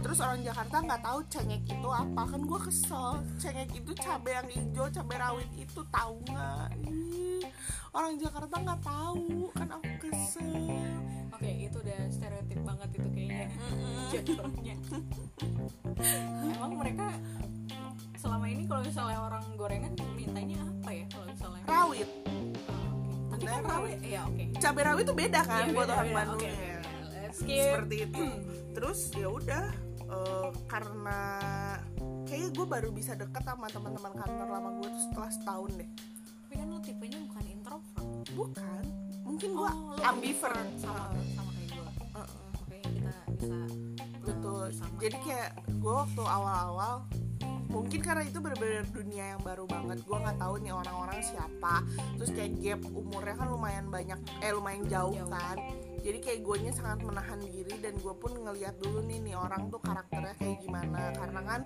terus 0.00 0.18
orang 0.20 0.40
Jakarta 0.42 0.76
nggak 0.80 1.02
tahu 1.04 1.18
cengek 1.28 1.62
itu 1.64 1.88
apa. 1.88 2.22
Kan 2.26 2.40
gue 2.42 2.60
kesel. 2.60 3.08
Cengek 3.36 3.70
itu 3.76 3.92
cabai 3.94 4.32
yang 4.36 4.48
hijau 4.48 4.86
cabai 4.90 5.16
rawit 5.18 5.50
itu 5.54 5.80
tahu 5.88 6.14
nggak? 6.26 6.68
Orang 7.90 8.14
Jakarta 8.18 8.54
nggak 8.58 8.80
tahu. 8.82 9.50
Kan 9.54 9.68
aku 9.70 9.90
kesel. 10.02 10.50
Oke 11.30 11.50
itu 11.56 11.76
udah 11.80 12.00
stereotip 12.10 12.60
banget 12.62 12.88
itu 12.96 13.08
kayaknya. 13.10 13.46
Jatuhnya 14.12 14.74
emang 16.50 16.72
mereka 16.76 17.06
selama 18.16 18.46
ini 18.48 18.68
kalau 18.68 18.82
misalnya 18.84 19.18
orang 19.20 19.44
gorengan 19.56 19.92
mintanya 20.12 20.58
apa 20.60 20.90
ya 20.92 21.04
kalau 21.08 21.26
misalnya? 21.28 21.64
Rawit. 21.64 22.08
Oke. 23.30 23.40
tapi 23.40 23.44
kan 23.48 23.62
rawit 23.64 24.00
ya 24.04 24.20
oke. 24.28 24.44
Cabai 24.60 24.82
rawit 24.84 25.04
itu 25.08 25.14
beda 25.16 25.40
kan 25.40 25.64
Iya, 25.64 25.72
buat 25.72 25.88
beda, 25.88 25.94
orang 25.96 26.08
beda. 26.08 26.18
Bandung. 26.20 26.52
Ya. 26.52 26.79
Let's 27.30 27.38
skip. 27.40 27.62
seperti 27.64 27.96
itu. 28.04 28.24
Terus 28.72 28.98
ya 29.14 29.28
udah 29.30 29.64
eh, 30.02 30.48
karena 30.66 31.20
kayaknya 32.26 32.50
gue 32.50 32.66
baru 32.68 32.88
bisa 32.90 33.14
deket 33.14 33.42
sama 33.42 33.66
teman-teman 33.66 34.12
kantor 34.12 34.46
lama 34.46 34.70
gue 34.76 34.88
tuh 34.88 35.02
setelah 35.06 35.30
setahun 35.30 35.70
deh. 35.78 35.88
Tapi 36.42 36.54
kan 36.56 36.66
lu 36.66 36.78
tipenya 36.80 37.18
bukan 37.22 37.44
introvert. 37.46 38.06
Bukan. 38.34 38.82
Mungkin 39.22 39.48
gue 39.54 39.70
Oh, 39.70 39.94
ambivert. 40.02 40.68
sama 40.76 41.14
sama 41.30 41.50
kayak 41.54 41.70
gue 41.70 41.86
Heeh. 41.86 42.26
makanya 42.50 42.88
kita 42.90 43.12
bisa 43.30 43.58
betul. 44.20 44.64
sama. 44.74 44.94
jadi 44.98 45.16
kayak 45.22 45.50
gue 45.70 45.92
waktu 45.94 46.22
awal-awal 46.22 46.94
mungkin 47.70 48.02
karena 48.02 48.26
itu 48.26 48.42
bener-bener 48.42 48.82
dunia 48.90 49.24
yang 49.32 49.40
baru 49.40 49.62
banget. 49.64 50.02
Gue 50.02 50.18
nggak 50.18 50.36
tahu 50.36 50.54
nih 50.58 50.74
orang-orang 50.74 51.22
siapa. 51.22 51.86
Terus 52.18 52.30
kayak 52.34 52.52
gap 52.58 52.80
umurnya 52.90 53.34
kan 53.38 53.46
lumayan 53.46 53.86
banyak 53.86 54.18
eh 54.42 54.50
lumayan 54.50 54.82
jauh, 54.90 55.14
Jauh. 55.14 55.30
kan 55.30 55.56
jadi 56.00 56.18
kayak 56.18 56.40
gue 56.40 56.56
sangat 56.72 57.00
menahan 57.04 57.40
diri 57.40 57.74
dan 57.78 57.94
gue 57.94 58.14
pun 58.14 58.32
ngeliat 58.32 58.74
dulu 58.76 59.04
nih 59.04 59.20
nih 59.20 59.34
orang 59.36 59.68
tuh 59.68 59.78
karakternya 59.78 60.34
kayak 60.34 60.58
gimana. 60.60 61.12
Karena 61.12 61.40
kan 61.42 61.60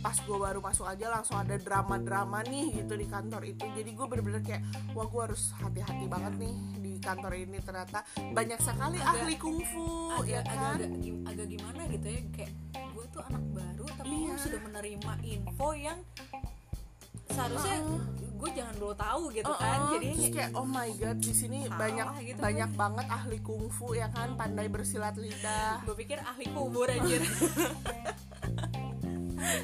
pas 0.00 0.16
gue 0.16 0.38
baru 0.38 0.58
masuk 0.58 0.86
aja 0.86 1.06
langsung 1.10 1.36
ada 1.36 1.56
drama-drama 1.56 2.40
nih 2.46 2.82
gitu 2.82 2.94
di 2.94 3.06
kantor 3.06 3.42
itu. 3.44 3.66
Jadi 3.66 3.90
gue 3.90 4.06
bener-bener 4.06 4.42
kayak 4.42 4.62
wah 4.94 5.06
gue 5.06 5.22
harus 5.26 5.50
hati-hati 5.58 6.06
banget 6.06 6.34
nih 6.38 6.54
di 6.78 6.92
kantor 6.98 7.32
ini 7.34 7.58
ternyata. 7.58 8.06
Banyak 8.30 8.60
sekali 8.60 8.98
Agak- 8.98 9.20
ahli 9.20 9.34
kungfu 9.36 9.86
agak, 10.14 10.26
ya 10.28 10.40
kan? 10.42 10.56
agak, 10.78 10.90
agak, 10.90 11.16
agak 11.26 11.46
gimana 11.48 11.80
gitu 11.90 12.06
ya 12.06 12.20
kayak 12.30 12.52
gue 12.72 13.04
tuh 13.10 13.22
anak 13.26 13.44
baru 13.50 13.86
tapi 13.96 14.12
Iya. 14.12 14.26
gue 14.26 14.36
sudah 14.38 14.60
menerima 14.62 15.12
info 15.24 15.68
yang 15.74 15.98
seharusnya 17.26 17.76
gue 18.40 18.50
jangan 18.56 18.74
dulu 18.80 18.94
tahu 18.96 19.22
gitu 19.36 19.52
kan 19.52 19.78
Uh-uh. 19.84 19.92
jadi 19.94 20.06
terus 20.16 20.28
kayak 20.32 20.50
oh 20.56 20.64
my 20.64 20.90
god 20.96 21.18
di 21.20 21.32
sini 21.36 21.58
banyak 21.68 22.06
gitu 22.24 22.40
banyak 22.40 22.70
banget 22.72 23.06
ahli 23.12 23.38
kungfu 23.44 23.92
ya 23.92 24.08
kan? 24.08 24.32
Pandai 24.38 24.66
bersilat 24.72 25.14
lidah. 25.20 25.84
Gue 25.84 25.96
pikir 25.98 26.18
ahli 26.24 26.46
kubur 26.50 26.88
anjir. 26.88 27.20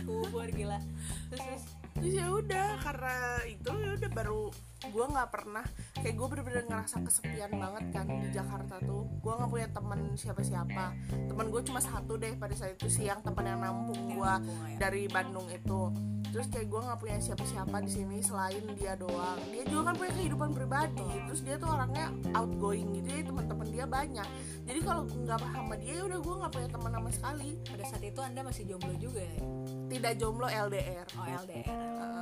Kubur 0.09 0.49
gila. 0.51 0.81
Terus 1.29 1.43
terus? 1.45 1.63
Terus 1.97 2.13
ya 2.13 2.29
udah 2.29 2.77
karena 2.85 3.17
itu 3.49 3.71
ya 3.73 3.91
udah 3.97 4.11
baru 4.13 4.43
gue 4.87 5.05
nggak 5.09 5.31
pernah 5.33 5.65
kayak 5.97 6.15
gue 6.15 6.27
bener-bener 6.29 6.65
ngerasa 6.69 6.97
kesepian 7.03 7.53
banget 7.57 7.85
kan 7.93 8.07
di 8.09 8.29
Jakarta 8.33 8.77
tuh. 8.85 9.09
Gue 9.25 9.33
nggak 9.33 9.51
punya 9.51 9.69
teman 9.73 10.01
siapa-siapa. 10.13 10.85
Teman 11.33 11.47
gue 11.49 11.63
cuma 11.65 11.81
satu 11.81 12.21
deh 12.21 12.37
pada 12.37 12.53
saat 12.53 12.77
itu 12.77 12.89
siang 12.93 13.21
teman 13.25 13.45
yang 13.49 13.61
nampung 13.65 14.13
gue 14.13 14.33
ya. 14.33 14.37
dari 14.77 15.09
Bandung 15.09 15.49
itu 15.49 15.93
terus 16.37 16.53
kayak 16.53 16.69
gue 16.69 16.81
nggak 16.85 16.99
punya 17.01 17.17
siapa-siapa 17.17 17.77
di 17.81 17.91
sini 17.91 18.21
selain 18.21 18.61
dia 18.77 18.93
doang. 18.93 19.41
Dia 19.49 19.65
juga 19.65 19.89
kan 19.89 19.95
punya 19.97 20.13
kehidupan 20.13 20.51
pribadi 20.53 21.01
terus 21.25 21.41
dia 21.41 21.57
tuh 21.57 21.73
orangnya 21.73 22.13
outgoing 22.37 22.93
gitu 22.93 23.09
ya 23.09 23.25
teman-teman 23.25 23.67
dia 23.73 23.85
banyak. 23.89 24.29
Jadi 24.69 24.81
kalau 24.85 25.09
nggak 25.09 25.41
sama 25.41 25.75
dia 25.81 25.97
ya 25.97 26.03
udah 26.05 26.19
gue 26.21 26.35
nggak 26.37 26.53
punya 26.53 26.69
teman 26.69 26.91
sama 26.93 27.09
sekali. 27.09 27.51
Pada 27.65 27.85
saat 27.89 28.05
itu 28.05 28.21
anda 28.21 28.41
masih 28.45 28.63
jomblo 28.69 28.93
juga 29.01 29.25
ya? 29.25 29.39
Tidak 29.87 30.13
jomblo 30.21 30.45
LDR 30.45 31.07
oh 31.17 31.25
LDR 31.25 31.69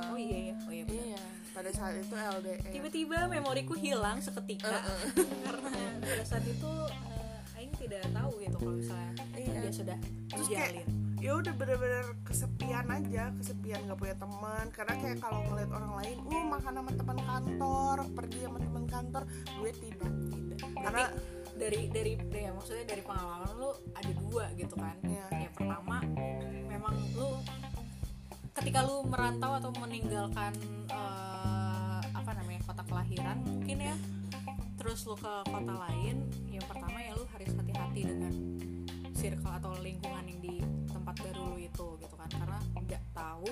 oh 0.07 0.17
iya 0.17 0.37
ya 0.47 0.55
oh 0.63 0.71
iya 0.71 0.83
benar. 0.87 1.05
iya 1.11 1.23
pada 1.51 1.69
saat 1.75 1.93
itu 1.99 2.15
LDR 2.15 2.59
tiba-tiba 2.71 3.17
memoriku 3.27 3.75
hilang 3.75 4.23
seketika. 4.23 4.79
Karena 5.43 5.69
pada 5.99 6.23
saat 6.23 6.47
itu 6.47 6.71
eh, 6.87 7.59
Aing 7.59 7.75
tidak 7.75 8.07
tahu 8.15 8.31
gitu 8.39 8.55
kalau 8.55 8.79
misalnya 8.79 9.11
Iya. 9.35 9.59
dia 9.59 9.71
sudah 9.75 9.97
Terus 10.31 10.47
kayak- 10.47 11.04
ya 11.23 11.31
udah 11.39 11.53
bener-bener 11.55 12.05
kesepian 12.27 12.85
aja 12.91 13.31
kesepian 13.35 13.79
nggak 13.87 13.99
punya 13.99 14.15
teman. 14.17 14.65
Karena 14.71 14.93
kayak 14.99 15.17
kalau 15.23 15.39
ngeliat 15.49 15.71
orang 15.71 15.93
lain 16.03 16.17
uh 16.23 16.43
makan 16.55 16.73
sama 16.79 16.91
teman 16.93 17.19
kantor 17.23 17.97
pergi 18.13 18.39
sama 18.45 18.59
teman 18.59 18.85
kantor 18.85 19.23
gue 19.59 19.71
tidak 19.75 20.11
tidak. 20.31 20.59
Karena 20.75 21.03
dari 21.55 21.81
dari 21.87 22.11
ya, 22.35 22.51
maksudnya 22.51 22.85
dari 22.85 23.01
pengalaman 23.01 23.51
lu 23.55 23.71
ada 23.95 24.11
dua 24.11 24.45
gitu 24.59 24.75
kan. 24.75 24.95
Iya. 25.03 25.25
yang 25.47 25.53
pertama 25.55 25.97
memang 26.67 26.95
lu 27.15 27.29
ketika 28.55 28.79
lu 28.87 29.03
merantau 29.07 29.51
atau 29.59 29.71
meninggalkan 29.83 30.53
eh, 30.87 31.99
apa 32.25 32.31
namanya 32.35 32.61
kota 32.63 32.83
kelahiran 32.87 33.37
mungkin 33.43 33.77
ya 33.77 33.95
terus 34.79 35.03
lu 35.09 35.17
ke 35.17 35.33
kota 35.49 35.73
lain 35.75 36.29
yang 36.47 36.65
pertama 36.69 36.97
ya 37.01 37.11
lu 37.17 37.25
harus 37.35 37.51
hati-hati 37.57 38.01
dengan 38.05 38.33
circle 39.17 39.53
atau 39.57 39.73
lingkungan 39.81 40.23
yang 40.29 40.39
di 40.39 40.55
tempat 41.15 41.31
baru 41.31 41.55
lu 41.55 41.57
itu 41.63 41.87
gitu 42.03 42.15
kan. 42.19 42.27
Karena 42.27 42.59
nggak 42.75 43.03
tahu 43.15 43.51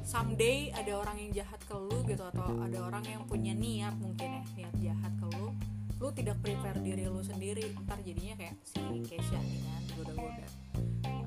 someday 0.00 0.72
ada 0.72 0.92
orang 0.96 1.16
yang 1.20 1.44
jahat 1.44 1.60
ke 1.68 1.76
lu 1.76 1.98
gitu 2.08 2.24
atau 2.24 2.48
ada 2.64 2.78
orang 2.88 3.04
yang 3.04 3.22
punya 3.28 3.52
niat 3.52 3.92
mungkin 4.00 4.40
ya 4.40 4.42
niat 4.56 4.74
jahat 4.80 5.12
ke 5.20 5.26
lu 5.36 5.52
lu 5.96 6.08
tidak 6.12 6.36
prepare 6.40 6.80
diri 6.80 7.04
lu 7.08 7.20
sendiri. 7.20 7.72
Ntar 7.84 8.00
jadinya 8.00 8.36
kayak 8.36 8.56
si 8.64 8.80
Keisha 9.04 9.40
nih 9.40 9.60
kan 9.60 9.82
goda-goda. 9.96 10.46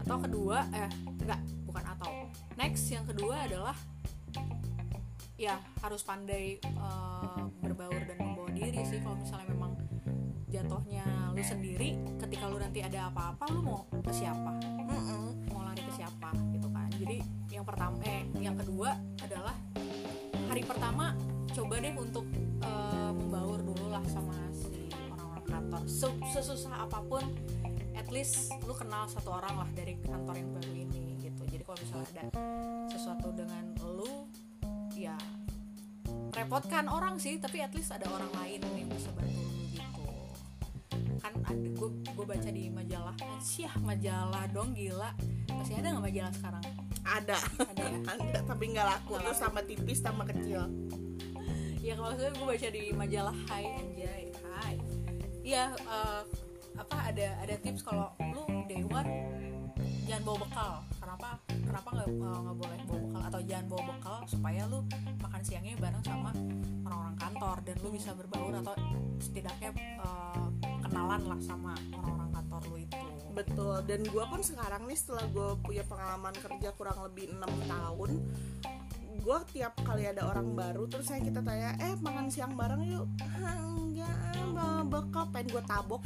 Atau 0.05 0.17
kedua 0.25 0.57
eh 0.73 0.89
enggak 1.21 1.41
bukan 1.69 1.83
atau. 1.85 2.11
Next 2.57 2.89
yang 2.89 3.05
kedua 3.05 3.45
adalah 3.45 3.77
ya 5.37 5.57
harus 5.85 6.01
pandai 6.01 6.57
eh, 6.61 7.43
berbaur 7.61 8.01
dan 8.09 8.17
membawa 8.17 8.49
diri 8.53 8.81
sih. 8.85 9.01
Kalau 9.01 9.17
misalnya 9.17 9.47
memang 9.53 9.73
jatuhnya 10.49 11.05
lu 11.39 11.47
sendiri 11.47 11.95
ketika 12.19 12.51
lu 12.51 12.59
nanti 12.59 12.83
ada 12.83 13.07
apa-apa 13.07 13.47
lu 13.55 13.63
mau 13.63 13.87
ke 13.87 14.11
siapa? 14.11 14.59
Mm-mm. 14.59 15.47
mau 15.55 15.63
lari 15.63 15.79
ke 15.79 15.93
siapa? 15.95 16.35
Gitu 16.51 16.67
kan. 16.67 16.91
Jadi 16.99 17.23
yang 17.47 17.63
pertama 17.63 17.95
eh 18.03 18.27
yang 18.43 18.59
kedua 18.59 18.91
adalah 19.23 19.55
hari 20.51 20.67
pertama 20.67 21.15
coba 21.55 21.79
deh 21.79 21.95
untuk 21.95 22.27
eh, 22.59 23.11
membaur 23.15 23.63
dulu 23.63 23.87
lah 23.87 24.03
sama 24.11 24.35
si 24.51 24.91
orang-orang 25.15 25.47
kantor. 25.47 25.81
Se- 25.87 26.19
sesusah 26.35 26.75
apa 26.75 26.99
pun 27.07 27.23
at 27.95 28.11
least 28.11 28.51
lu 28.67 28.75
kenal 28.75 29.07
satu 29.07 29.39
orang 29.39 29.63
lah 29.63 29.69
dari 29.71 29.95
kantor 30.03 30.35
yang 30.35 30.51
baru 30.51 30.73
ini 30.75 31.23
gitu. 31.23 31.47
Jadi 31.47 31.63
kalau 31.63 31.79
misalnya 31.79 32.07
ada 32.19 32.23
sesuatu 32.91 33.31
dengan 33.31 33.63
lu 33.79 34.27
ya 34.91 35.15
repotkan 36.35 36.91
orang 36.91 37.15
sih 37.15 37.39
tapi 37.39 37.63
at 37.63 37.71
least 37.71 37.95
ada 37.95 38.11
orang 38.11 38.27
lain 38.43 38.59
yang 38.75 38.91
bisa 38.91 39.07
bantu 39.15 39.58
ada 41.49 41.69
gue 41.73 41.89
gue 42.13 42.25
baca 42.29 42.49
di 42.53 42.63
majalah 42.69 43.15
sih 43.41 43.65
majalah 43.81 44.45
dong 44.53 44.77
gila. 44.77 45.09
Masih 45.49 45.81
ada 45.81 45.97
nggak 45.97 46.05
majalah 46.05 46.33
sekarang? 46.37 46.63
Ada. 47.01 47.37
Ada 47.73 47.83
ya? 47.89 47.99
Ada 48.13 48.39
tapi 48.45 48.63
nggak 48.69 48.85
laku. 48.85 49.17
Tuh 49.17 49.33
sama 49.33 49.59
tipis 49.65 49.99
sama 49.99 50.23
kecil. 50.29 50.69
Ya 51.81 51.97
kalau 51.97 52.13
maksudnya 52.13 52.31
gue 52.37 52.45
baca 52.45 52.67
di 52.69 52.83
majalah 52.93 53.37
Hai 53.49 53.65
anjay. 53.81 54.23
Hai. 54.45 54.75
Iya 55.41 55.73
eh, 55.73 56.21
apa 56.77 56.97
ada 57.11 57.27
ada 57.41 57.55
tips 57.59 57.81
kalau 57.81 58.13
lu 58.21 58.45
day 58.69 58.85
one 58.85 59.09
jangan 60.05 60.21
bawa 60.21 60.37
bekal. 60.45 60.71
Kenapa 61.01 61.29
kenapa 61.49 61.89
nggak 61.97 62.09
eh, 62.13 62.37
nggak 62.45 62.57
boleh 62.61 62.77
bawa 62.85 62.99
bekal? 63.09 63.21
Atau 63.25 63.41
jangan 63.49 63.65
bawa 63.65 63.83
bekal 63.89 64.17
supaya 64.29 64.61
lu 64.69 64.79
makan 65.17 65.41
siangnya 65.41 65.73
bareng 65.81 66.03
sama 66.05 66.31
orang-orang 66.85 67.17
kantor 67.17 67.57
dan 67.65 67.75
lu 67.81 67.89
bisa 67.89 68.13
berbaur 68.13 68.53
atau 68.53 68.75
setidaknya 69.17 69.69
eh, 69.97 70.68
kenalan 70.99 71.31
lah 71.31 71.39
sama 71.39 71.73
orang-orang 71.95 72.29
kantor 72.35 72.61
lu 72.67 72.77
itu. 72.83 72.99
Betul 73.31 73.75
dan 73.87 74.01
gue 74.03 74.23
pun 74.27 74.41
sekarang 74.43 74.83
nih 74.83 74.97
setelah 74.99 75.25
gue 75.31 75.49
punya 75.63 75.83
pengalaman 75.87 76.35
kerja 76.35 76.69
kurang 76.75 76.99
lebih 77.07 77.31
enam 77.31 77.51
tahun 77.71 78.11
gue 79.19 79.37
tiap 79.51 79.75
kali 79.83 80.07
ada 80.07 80.27
orang 80.27 80.55
baru 80.55 80.87
terus 80.87 81.11
saya 81.11 81.19
kita 81.19 81.43
tanya 81.43 81.75
eh 81.79 81.95
makan 82.03 82.27
siang 82.27 82.55
bareng 82.55 82.83
yuk? 82.87 83.07
"Ah, 83.19 83.63
enggak 83.63 84.15
bawa 84.51 84.83
bekal 84.83 85.23
pengen 85.31 85.47
gue 85.55 85.63
tabok. 85.63 86.01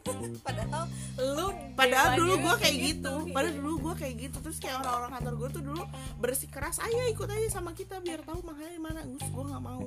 Padahal 0.46 0.84
lu 1.22 1.46
padahal 1.78 2.08
Dewa 2.14 2.18
dulu 2.18 2.34
gue 2.42 2.54
kayak 2.58 2.76
gitu. 2.78 3.14
gitu, 3.22 3.34
padahal 3.34 3.52
iya. 3.54 3.58
dulu 3.62 3.72
gue 3.78 3.94
kayak 3.94 4.14
gitu. 4.26 4.36
Terus 4.42 4.58
kayak 4.58 4.76
orang-orang 4.82 5.10
kantor 5.18 5.34
gue 5.38 5.48
tuh 5.54 5.62
dulu 5.62 5.82
bersikeras 6.18 6.76
ayo 6.82 7.02
ikut 7.14 7.28
aja 7.30 7.48
sama 7.62 7.70
kita 7.78 8.02
biar 8.02 8.26
tahu 8.26 8.42
makanya 8.42 8.72
di 8.74 8.82
mana. 8.82 9.00
Gus 9.06 9.26
gue 9.30 9.44
nggak 9.46 9.62
mau 9.62 9.86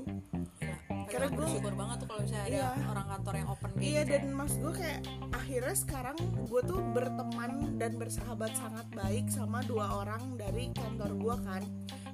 Padahal 1.15 1.31
gua- 1.31 1.39
bersyukur 1.41 1.73
banget 1.73 1.97
tuh 1.97 2.07
kalau 2.07 2.21
misalnya 2.21 2.45
ada 2.45 2.55
Iya. 2.55 2.69
orang 2.85 3.07
kantor 3.07 3.33
yang 3.35 3.47
open 3.47 3.69
kayak 3.69 3.83
Iya 3.85 4.01
gitu 4.01 4.11
dan 4.11 4.23
mas 4.31 4.53
gue 4.55 4.73
kayak 4.73 4.99
akhirnya 5.31 5.75
sekarang 5.75 6.17
gue 6.43 6.61
tuh 6.63 6.79
berteman 6.91 7.51
dan 7.75 7.91
bersahabat 7.95 8.51
sangat 8.53 8.85
baik 8.91 9.25
sama 9.27 9.59
dua 9.63 9.85
orang 9.97 10.23
dari 10.35 10.63
kantor 10.71 11.11
gue 11.13 11.35
kan. 11.41 11.61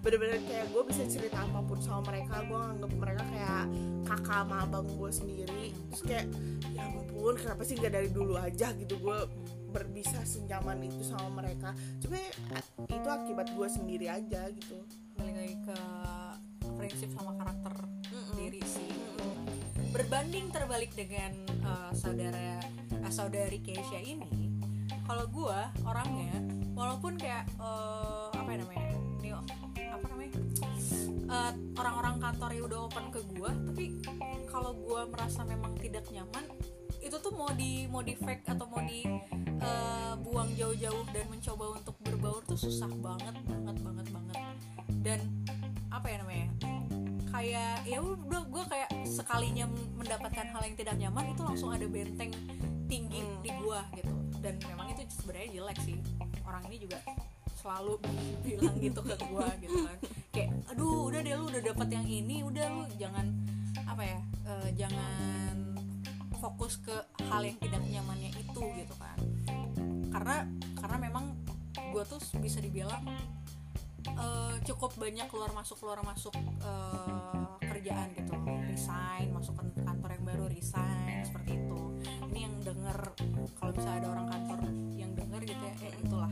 Bener-bener 0.02 0.40
kayak 0.42 0.66
gue 0.68 0.84
bisa 0.84 1.04
cerita 1.06 1.38
apa 1.40 1.60
pun 1.60 1.78
sama 1.78 2.02
mereka 2.08 2.42
gue 2.42 2.58
nganggep 2.58 2.92
mereka 2.96 3.24
kayak 3.28 3.64
kakak 4.04 4.38
sama 4.40 4.56
abang 4.62 4.88
gue 4.88 5.12
sendiri. 5.12 5.66
Terus 5.90 6.02
kayak 6.04 6.26
ya 6.72 6.82
ampun 6.88 7.34
kenapa 7.36 7.62
sih 7.62 7.76
nggak 7.76 7.94
dari 7.94 8.10
dulu 8.10 8.34
aja 8.36 8.74
gitu 8.74 8.98
gue 8.98 9.18
berbisa 9.70 10.20
senyaman 10.22 10.82
itu 10.82 11.00
sama 11.02 11.30
mereka? 11.38 11.72
Cuma 11.98 12.18
ya, 12.18 12.32
itu 12.90 13.08
akibat 13.08 13.48
gue 13.50 13.68
sendiri 13.68 14.06
aja 14.06 14.50
gitu. 14.50 14.78
Balik 15.14 15.36
lagi 15.38 15.56
ke 15.62 15.78
prinsip 16.74 17.10
sama 17.12 17.36
karakter 17.36 17.74
berbanding 19.92 20.48
terbalik 20.56 20.96
dengan 20.96 21.36
uh, 21.68 21.92
saudara 21.92 22.64
uh, 23.04 23.12
saudari 23.12 23.60
Keisha 23.60 24.00
ini 24.00 24.56
kalau 25.04 25.28
gua 25.28 25.68
orangnya 25.84 26.32
walaupun 26.72 27.20
kayak 27.20 27.44
uh, 27.60 28.32
apa 28.32 28.56
ya 28.56 28.58
namanya 28.64 28.90
ini 29.20 29.30
apa 29.76 30.06
namanya 30.08 30.34
Uh, 31.32 31.56
orang-orang 31.80 32.20
kantor 32.20 32.50
yang 32.52 32.66
udah 32.68 32.80
open 32.92 33.08
ke 33.08 33.24
gua 33.32 33.56
tapi 33.72 34.04
kalau 34.52 34.76
gua 34.76 35.08
merasa 35.08 35.48
memang 35.48 35.72
tidak 35.80 36.04
nyaman 36.12 36.44
itu 37.00 37.16
tuh 37.24 37.32
mau 37.32 37.48
di 37.56 37.88
mau 37.88 38.04
di 38.04 38.20
fake 38.20 38.52
atau 38.52 38.68
mau 38.68 38.84
di 38.84 39.08
uh, 39.64 40.14
buang 40.20 40.52
jauh-jauh 40.60 41.08
dan 41.16 41.26
mencoba 41.32 41.80
untuk 41.80 41.96
berbaur 42.04 42.44
tuh 42.44 42.60
susah 42.60 42.92
banget 43.00 43.32
banget 43.48 43.78
banget 43.80 44.08
banget. 44.12 44.38
Dan 45.02 45.20
apa 45.88 46.08
ya 46.12 46.20
namanya 46.20 46.51
kayak 47.42 47.90
ya 47.90 47.98
udah 47.98 48.42
gue 48.46 48.64
kayak 48.70 48.90
sekalinya 49.02 49.66
mendapatkan 49.98 50.46
hal 50.46 50.62
yang 50.62 50.78
tidak 50.78 50.96
nyaman 51.02 51.34
itu 51.34 51.42
langsung 51.42 51.74
ada 51.74 51.90
benteng 51.90 52.30
tinggi 52.86 53.26
Hmm. 53.26 53.42
di 53.42 53.50
gua 53.66 53.82
gitu. 53.98 54.14
Dan 54.46 54.62
memang 54.70 54.94
itu 54.94 55.02
sebenarnya 55.10 55.50
jelek 55.58 55.78
sih. 55.82 55.98
Orang 56.46 56.62
ini 56.70 56.86
juga 56.86 57.02
selalu 57.58 57.98
bilang 58.46 58.78
gitu 58.78 59.00
ke 59.02 59.16
gua 59.26 59.48
gitu 59.64 59.78
kan. 59.82 59.98
Kayak 60.30 60.50
aduh 60.70 61.10
udah 61.10 61.20
deh 61.26 61.34
lu 61.34 61.46
udah 61.50 61.62
dapat 61.66 61.88
yang 61.90 62.06
ini 62.06 62.46
udah 62.46 62.66
lu 62.70 62.84
jangan 63.02 63.26
apa 63.90 64.04
ya 64.06 64.20
eh, 64.46 64.70
jangan 64.78 65.56
fokus 66.38 66.78
ke 66.78 66.94
hal 67.26 67.42
yang 67.42 67.58
tidak 67.58 67.82
nyamannya 67.82 68.30
itu 68.38 68.62
gitu 68.62 68.94
kan. 69.02 69.18
Karena 70.14 70.46
karena 70.78 70.98
memang 71.10 71.26
gue 71.74 72.04
tuh 72.06 72.22
bisa 72.38 72.62
dibilang 72.62 73.02
eh, 74.06 74.56
cukup 74.66 74.92
banyak 74.98 75.28
keluar 75.28 75.52
masuk 75.52 75.78
keluar 75.80 76.00
masuk 76.02 76.34
eh, 76.36 77.46
kerjaan 77.66 78.12
gitu. 78.14 78.34
Resign 78.68 79.32
masuk 79.32 79.54
ke 79.60 79.84
kantor 79.84 80.10
yang 80.16 80.26
baru 80.26 80.46
resign 80.48 81.24
seperti 81.26 81.60
itu. 81.60 81.80
Ini 82.32 82.40
yang 82.48 82.56
denger 82.62 82.98
kalau 83.58 83.72
misalnya 83.76 84.00
ada 84.06 84.10
orang 84.16 84.28
kantor 84.30 84.60
yang 84.96 85.12
denger 85.14 85.42
gitu 85.44 85.64
ya 85.64 85.76
eh, 85.82 85.94
itulah. 86.02 86.32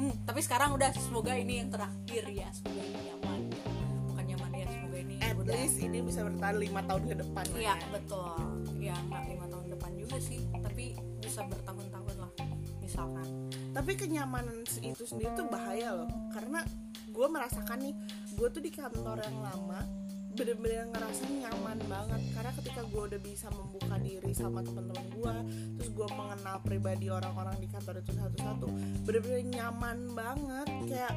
Tapi 0.00 0.40
sekarang 0.40 0.70
udah 0.74 0.90
semoga 0.96 1.32
ini 1.36 1.60
yang 1.60 1.68
terakhir 1.68 2.24
ya 2.30 2.48
semoga 2.54 2.82
ini 2.82 3.00
nyaman. 3.10 3.40
Bukan 4.08 4.24
nyaman 4.24 4.50
ya 4.54 4.66
semoga 4.70 4.96
ini 4.96 5.14
at 5.20 5.36
udah 5.36 5.54
least 5.54 5.78
ini 5.82 5.98
bisa 6.00 6.20
bertahan 6.24 6.56
lima 6.56 6.80
tahun 6.86 7.02
ke 7.04 7.14
depan 7.20 7.44
Iya 7.52 7.74
ya. 7.74 7.74
betul. 7.92 8.32
Ya 8.80 8.94
nggak 8.96 9.22
lima 9.28 9.46
tahun 9.50 9.66
depan 9.76 9.90
juga 9.98 10.16
sih 10.18 10.40
tapi 10.56 10.84
bisa 11.20 11.40
bertahun-tahun 11.44 12.16
lah 12.16 12.32
misalkan. 12.80 13.26
Tapi 13.70 13.92
kenyamanan 13.94 14.66
itu 14.82 15.02
sendiri 15.04 15.30
tuh 15.36 15.46
bahaya 15.46 15.94
loh 15.94 16.10
karena 16.32 16.64
gue 17.10 17.26
merasakan 17.26 17.78
nih 17.82 17.94
gue 18.38 18.48
tuh 18.48 18.62
di 18.62 18.70
kantor 18.72 19.20
yang 19.20 19.38
lama 19.42 19.82
bener-bener 20.30 20.88
ngerasa 20.94 21.26
nyaman 21.26 21.78
banget. 21.90 22.22
Karena 22.32 22.52
ketika 22.54 22.80
gue 22.86 23.02
udah 23.12 23.20
bisa 23.20 23.46
membuka 23.52 23.98
diri 24.00 24.32
sama 24.32 24.62
teman-teman 24.62 25.06
gue 25.12 25.34
terus 25.76 25.90
gue 25.90 26.08
mengenal 26.16 26.56
pribadi 26.64 27.06
orang-orang 27.12 27.58
di 27.60 27.68
kantor 27.68 28.00
itu 28.00 28.14
satu-satu 28.14 28.66
bener-bener 29.04 29.42
nyaman 29.58 29.98
banget. 30.14 30.68
Kayak 30.86 31.12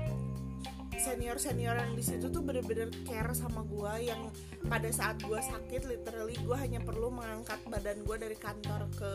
senior 0.99 1.37
senior 1.39 1.75
yang 1.77 1.93
di 1.93 2.03
situ 2.03 2.29
tuh 2.29 2.41
bener-bener 2.43 2.89
care 3.07 3.31
sama 3.33 3.65
gue 3.65 3.93
yang 4.07 4.29
pada 4.67 4.89
saat 4.89 5.19
gue 5.21 5.39
sakit 5.39 5.85
literally 5.85 6.37
gue 6.39 6.57
hanya 6.57 6.79
perlu 6.81 7.11
mengangkat 7.11 7.59
badan 7.67 8.01
gue 8.03 8.15
dari 8.17 8.37
kantor 8.37 8.87
ke 8.95 9.11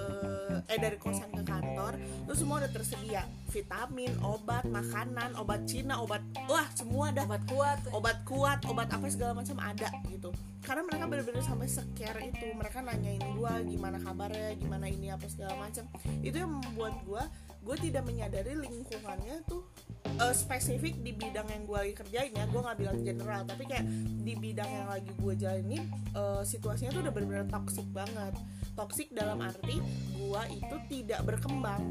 eh 0.69 0.79
dari 0.79 0.97
kosan 1.01 1.31
ke 1.33 1.43
kantor. 1.43 1.97
Terus 2.29 2.39
semua 2.39 2.61
udah 2.65 2.73
tersedia. 2.73 3.23
Vitamin 3.49 4.13
obat 4.21 4.69
makanan 4.69 5.35
obat 5.41 5.65
Cina 5.65 6.01
obat 6.01 6.21
wah 6.47 6.67
semua 6.77 7.11
ada. 7.11 7.25
Obat 7.25 7.43
kuat. 7.49 7.79
Obat 7.93 8.19
kuat 8.29 8.59
obat 8.69 8.89
apa 8.93 9.07
segala 9.09 9.33
macam 9.39 9.57
ada 9.61 9.89
gitu. 10.13 10.31
Karena 10.63 10.85
mereka 10.85 11.05
bener-bener 11.09 11.43
sampai 11.43 11.69
secare 11.71 12.21
itu. 12.29 12.47
Mereka 12.53 12.85
nanyain 12.85 13.23
gue 13.23 13.53
gimana 13.73 13.97
kabarnya 14.03 14.55
gimana 14.61 14.87
ini 14.89 15.09
apa 15.09 15.25
segala 15.31 15.57
macam. 15.57 15.89
Itu 16.21 16.37
yang 16.45 16.53
membuat 16.53 16.95
gue 17.09 17.25
gue 17.63 17.77
tidak 17.79 18.03
menyadari 18.07 18.57
lingkungannya 18.57 19.45
tuh 19.45 19.67
eh, 20.07 20.35
spesifik 20.35 20.99
di 21.03 21.13
bidang 21.13 21.49
yang 21.51 21.63
gue 21.69 21.79
lagi 21.79 21.95
kerjain 21.95 22.33
ya. 22.33 22.45
Gue 22.49 22.61
nggak 22.65 22.79
bilang 22.79 22.99
general 23.05 23.43
tapi 23.45 23.65
kayak 23.69 23.87
di 24.25 24.35
bidang 24.37 24.71
yang 24.71 24.89
lagi 24.89 25.11
gue 25.13 25.35
jalani 25.37 25.79
eh, 26.15 26.43
situasinya 26.43 26.91
tuh 26.95 27.03
udah 27.07 27.13
bener-bener 27.13 27.47
toxic 27.51 27.87
banget. 27.91 28.35
Toxic 28.75 29.09
dalam 29.13 29.43
arti 29.43 29.83
gue 30.17 30.43
itu 30.55 30.77
tidak 30.89 31.21
berkembang. 31.27 31.83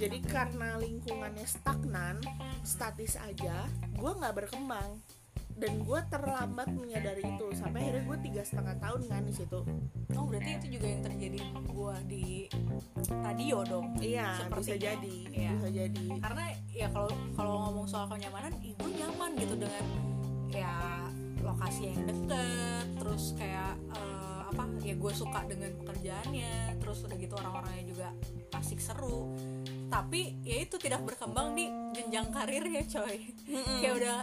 Jadi 0.00 0.18
karena 0.24 0.80
lingkungannya 0.80 1.44
stagnan 1.44 2.16
statis 2.64 3.20
aja 3.20 3.68
gue 4.00 4.12
nggak 4.16 4.32
berkembang 4.32 4.96
dan 5.60 5.84
gue 5.84 6.00
terlambat 6.08 6.68
menyadari 6.72 7.22
itu. 7.22 7.46
Sampai 7.52 7.84
akhirnya 7.84 8.04
gue 8.08 8.18
tiga 8.24 8.42
setengah 8.42 8.76
tahun 8.80 9.00
kan 9.06 9.22
di 9.28 9.34
situ. 9.36 9.60
Oh 10.16 10.24
berarti 10.26 10.50
itu 10.56 10.66
juga 10.80 10.86
yang 10.88 11.02
terjadi 11.04 11.40
gua 11.70 11.96
di 12.02 12.48
radio 13.08 13.62
dong? 13.62 13.86
Iya 14.00 14.26
bisa 14.34 14.44
Sepertinya. 14.48 14.80
jadi 14.80 15.16
Iya. 15.30 15.50
bisa 15.54 15.68
jadi. 15.70 16.04
Karena 16.18 16.44
ya 16.72 16.88
kalau 16.90 17.12
kalau 17.36 17.54
ngomong 17.68 17.86
soal 17.86 18.06
kenyamanan 18.08 18.52
ibu 18.58 18.84
nyaman 18.88 19.30
gitu 19.38 19.54
dengan 19.54 19.84
ya 20.50 20.74
lokasi 21.40 21.94
yang 21.94 22.04
deket 22.04 22.84
terus 23.00 23.32
kayak 23.38 23.72
eh, 23.96 24.40
apa 24.50 24.64
ya 24.82 24.92
gue 24.98 25.12
suka 25.14 25.40
dengan 25.46 25.70
pekerjaannya 25.78 26.82
terus 26.82 26.98
udah 27.06 27.16
gitu 27.16 27.34
orang-orangnya 27.38 27.84
juga 27.86 28.08
asik 28.58 28.80
seru. 28.82 29.30
Tapi 29.90 30.42
ya 30.42 30.62
itu 30.62 30.76
tidak 30.76 31.06
berkembang 31.06 31.54
di 31.54 31.66
jenjang 31.94 32.28
karirnya 32.30 32.82
coy. 32.86 33.16
Kayak 33.80 33.94
udah 34.04 34.18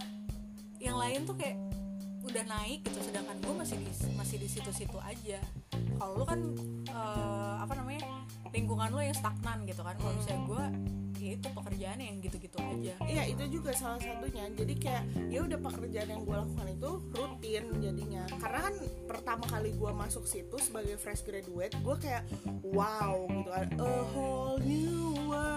yang 0.78 0.98
lain 0.98 1.26
tuh 1.26 1.36
kayak 1.38 1.58
udah 2.28 2.44
naik 2.44 2.84
gitu 2.84 3.00
sedangkan 3.08 3.40
gue 3.40 3.54
masih 3.56 3.78
di 3.80 3.92
masih 4.20 4.38
di 4.42 4.48
situ-situ 4.52 4.98
aja. 5.00 5.40
Kalau 5.98 6.13
lu 6.20 6.26
kan 6.28 6.40
eh, 6.92 7.56
apa 7.63 7.74
namanya 7.80 8.04
lingkungan 8.52 8.92
lu 8.92 9.00
yang 9.00 9.16
stagnan 9.16 9.63
gitu 9.63 9.82
kan. 9.82 9.96
Kalau 9.96 10.13
misalnya 10.13 10.42
gue 10.44 10.63
ya 11.18 11.34
itu 11.34 11.48
pekerjaan 11.50 11.98
yang 11.98 12.16
gitu-gitu 12.22 12.58
aja. 12.62 12.94
Iya 13.04 13.24
itu 13.32 13.44
juga 13.60 13.72
salah 13.74 13.98
satunya. 13.98 14.46
Jadi 14.54 14.74
kayak 14.78 15.04
ya 15.32 15.40
udah 15.44 15.60
pekerjaan 15.60 16.08
yang 16.13 16.22
gue 16.28 16.36
lakukan 16.36 16.68
itu 16.68 16.92
rutin 17.16 17.66
jadinya. 17.82 18.24
Karena 18.38 18.60
kan 18.70 18.76
pertama 19.08 19.46
kali 19.50 19.74
gue 19.74 19.92
masuk 19.96 20.24
situ 20.28 20.56
sebagai 20.62 21.00
fresh 21.00 21.26
graduate 21.26 21.74
gue 21.80 21.96
kayak 21.98 22.24
wow 22.62 23.26
gitu 23.32 23.50
kan. 23.50 23.68
A 23.82 23.92
whole 24.13 24.60
new 24.62 25.16
world 25.32 25.57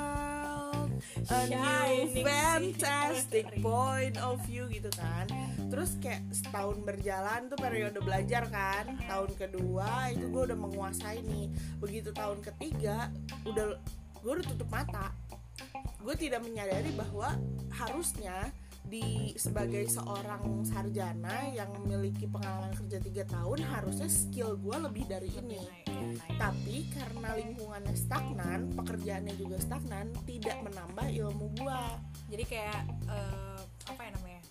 a 1.28 1.40
new 1.46 1.60
Shining 1.60 2.24
fantastic 2.24 3.46
point 3.60 4.16
of 4.24 4.40
view 4.48 4.64
gitu 4.72 4.88
kan. 4.96 5.28
Terus 5.68 6.00
kayak 6.00 6.24
setahun 6.32 6.80
berjalan 6.80 7.52
tuh 7.52 7.58
periode 7.60 8.00
belajar 8.00 8.48
kan. 8.48 8.96
Tahun 9.04 9.30
kedua 9.36 10.14
itu 10.14 10.32
gue 10.32 10.42
udah 10.48 10.58
menguasai 10.58 11.20
nih. 11.20 11.52
Begitu 11.78 12.10
tahun 12.16 12.40
ketiga 12.40 13.12
udah 13.44 13.76
gue 14.20 14.32
udah 14.40 14.46
tutup 14.48 14.68
mata. 14.72 15.12
Gue 16.00 16.16
tidak 16.16 16.40
menyadari 16.40 16.88
bahwa 16.96 17.36
harusnya 17.76 18.48
di 18.80 19.36
sebagai 19.36 19.86
seorang 19.86 20.64
sarjana 20.66 21.52
yang 21.52 21.70
memiliki 21.78 22.26
pengalaman 22.26 22.72
kerja 22.74 22.98
tiga 22.98 23.24
tahun 23.28 23.62
harusnya 23.62 24.08
skill 24.08 24.56
gue 24.56 24.76
lebih 24.80 25.04
dari 25.06 25.30
ini. 25.36 25.89
Tapi 26.36 26.88
karena 26.88 27.28
lingkungannya 27.34 27.94
stagnan 27.94 28.60
pekerjaannya 28.72 29.34
juga 29.34 29.56
stagnan 29.58 30.06
tidak 30.24 30.56
menambah 30.60 31.06
ilmu 31.06 31.46
gue 31.54 31.80
jadi 32.28 32.44
kayak 32.46 32.80
eh, 33.06 33.60
apa 33.86 34.00
ya 34.00 34.10
namanya? 34.14 34.42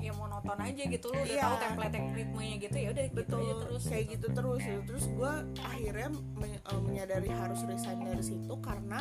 Ya 0.00 0.12
monoton 0.12 0.58
aja 0.58 0.82
gitu 0.84 1.06
lu 1.08 1.16
udah 1.16 1.28
Iya. 1.28 1.44
tahu 1.44 1.54
template 1.60 1.96
ritmenya 2.12 2.56
gitu 2.58 2.76
ya 2.76 2.88
udah 2.90 3.04
gitu 3.04 3.16
betul 3.16 3.40
aja 3.40 3.54
terus 3.62 3.82
kayak 3.84 4.04
gitu. 4.10 4.26
terus 4.32 4.60
gitu. 4.60 4.80
terus 4.84 5.04
gue 5.08 5.32
akhirnya 5.60 6.08
men- 6.34 6.60
eh, 6.60 6.80
menyadari 6.82 7.28
harus 7.30 7.60
resign 7.64 8.00
dari 8.00 8.20
situ 8.20 8.54
karena 8.60 9.00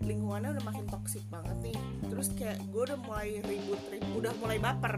lingkungannya 0.00 0.50
udah 0.54 0.64
makin 0.64 0.86
toksik 0.86 1.22
banget 1.28 1.56
nih. 1.60 1.76
Terus 2.02 2.28
kayak 2.34 2.58
gue 2.66 2.82
udah 2.82 2.98
mulai 2.98 3.30
ribut 3.42 3.80
ribut 3.90 4.14
udah 4.16 4.32
mulai 4.38 4.58
baper. 4.58 4.94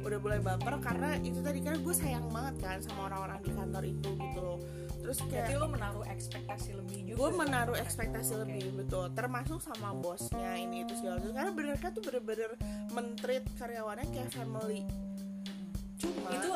Udah 0.00 0.16
mulai 0.16 0.40
baper 0.40 0.74
karena 0.80 1.08
itu 1.20 1.40
tadi 1.40 1.60
kan 1.60 1.76
gue 1.76 1.92
sayang 1.92 2.24
banget 2.30 2.54
kan 2.60 2.78
sama 2.80 3.12
orang-orang 3.12 3.40
di 3.42 3.50
kantor 3.52 3.84
itu 3.84 4.08
gitu 4.16 4.38
loh 4.40 4.58
terus 5.00 5.18
kayak 5.26 5.56
lo 5.56 5.66
menaruh 5.66 6.04
ekspektasi 6.06 6.76
lebih 6.76 7.12
juga 7.12 7.20
gue 7.20 7.30
menaruh 7.36 7.76
ekspektasi 7.76 8.32
Oke. 8.32 8.40
lebih 8.48 8.64
betul. 8.80 9.04
Termasuk 9.12 9.60
sama 9.60 9.92
bosnya 9.92 10.56
ini 10.56 10.88
itu 10.88 10.96
segala 10.96 11.20
macam. 11.20 11.32
Karena 11.36 11.52
mereka 11.52 11.86
tuh 11.92 12.00
bener-bener 12.00 12.50
mentreat 12.96 13.44
karyawannya 13.60 14.06
kayak 14.08 14.30
family. 14.32 14.88
Cuma 16.00 16.32
itu 16.32 16.52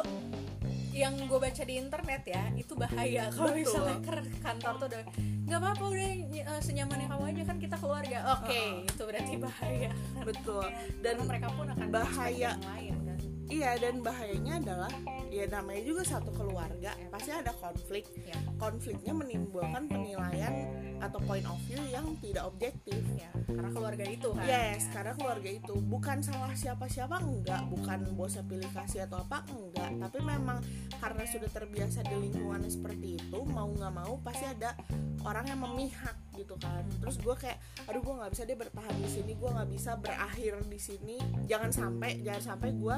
yang 0.95 1.19
gue 1.27 1.39
baca 1.43 1.63
di 1.67 1.75
internet 1.77 2.23
ya 2.25 2.45
itu 2.57 2.73
bahaya. 2.73 3.29
Kalau 3.35 3.53
misalnya 3.53 3.99
ke 4.01 4.13
kantor 4.41 4.75
tuh 4.81 4.87
udah 4.89 5.05
nggak 5.45 5.61
apa-apa 5.61 5.85
udah 5.93 6.13
eh, 6.33 6.61
senyamannya 6.65 7.07
kamu 7.13 7.25
aja 7.37 7.43
kan 7.45 7.57
kita 7.61 7.77
keluarga. 7.77 8.19
Oke 8.41 8.57
Uh-uh. 8.57 8.89
itu 8.89 9.03
berarti 9.05 9.35
bahaya. 9.47 9.91
Betul. 10.25 10.65
Dan 11.05 11.15
dan 11.21 11.27
mereka 11.29 11.49
pun 11.53 11.67
akan 11.69 11.89
bahaya. 11.93 12.57
yang 12.57 12.65
lain 12.65 12.95
kan? 13.05 13.19
Iya 13.53 13.71
dan 13.77 13.95
bahayanya 14.01 14.55
adalah 14.65 14.93
ya 15.35 15.51
namanya 15.51 15.83
juga 15.83 16.07
satu 16.07 16.31
keluarga 16.31 16.95
pasti 17.11 17.35
ada 17.35 17.51
konflik. 17.59 18.07
Ya. 18.23 18.39
Konfliknya 18.55 19.11
menimbulkan 19.11 19.91
penilaian 19.91 20.71
atau 21.03 21.19
point 21.27 21.45
of 21.51 21.59
view 21.67 21.83
yang 21.91 22.15
tidak 22.23 22.47
objektif. 22.47 23.03
Ya 23.19 23.35
karena 23.65 23.71
keluarga 23.71 24.05
itu 24.05 24.29
kan. 24.35 24.45
Yes, 24.45 24.83
ya. 24.85 24.93
karena 24.93 25.13
keluarga 25.17 25.51
itu. 25.51 25.75
Bukan 25.79 26.19
salah 26.21 26.53
siapa-siapa 26.53 27.17
enggak, 27.23 27.63
bukan 27.71 27.99
bosnya 28.13 28.45
pilih 28.45 28.71
kasih 28.75 29.07
atau 29.09 29.23
apa 29.23 29.47
enggak, 29.49 29.91
tapi 30.05 30.19
memang 30.21 30.59
karena 30.99 31.25
sudah 31.25 31.51
terbiasa 31.53 32.05
di 32.05 32.17
lingkungan 32.29 32.61
seperti 32.67 33.17
itu, 33.17 33.39
mau 33.49 33.69
nggak 33.71 33.93
mau 33.95 34.21
pasti 34.21 34.45
ada 34.45 34.77
orang 35.25 35.49
yang 35.49 35.61
memihak 35.65 36.17
gitu 36.37 36.55
kan. 36.59 36.83
Terus 37.01 37.17
gue 37.19 37.35
kayak, 37.35 37.59
aduh 37.89 38.03
gue 38.03 38.15
nggak 38.15 38.31
bisa 38.35 38.43
deh 38.45 38.59
bertahan 38.59 38.97
di 38.99 39.09
sini, 39.09 39.33
gue 39.35 39.51
nggak 39.51 39.71
bisa 39.71 39.91
berakhir 39.99 40.55
di 40.67 40.81
sini. 40.81 41.17
Jangan 41.47 41.71
sampai, 41.71 42.11
jangan 42.23 42.43
sampai 42.55 42.71
gue 42.75 42.97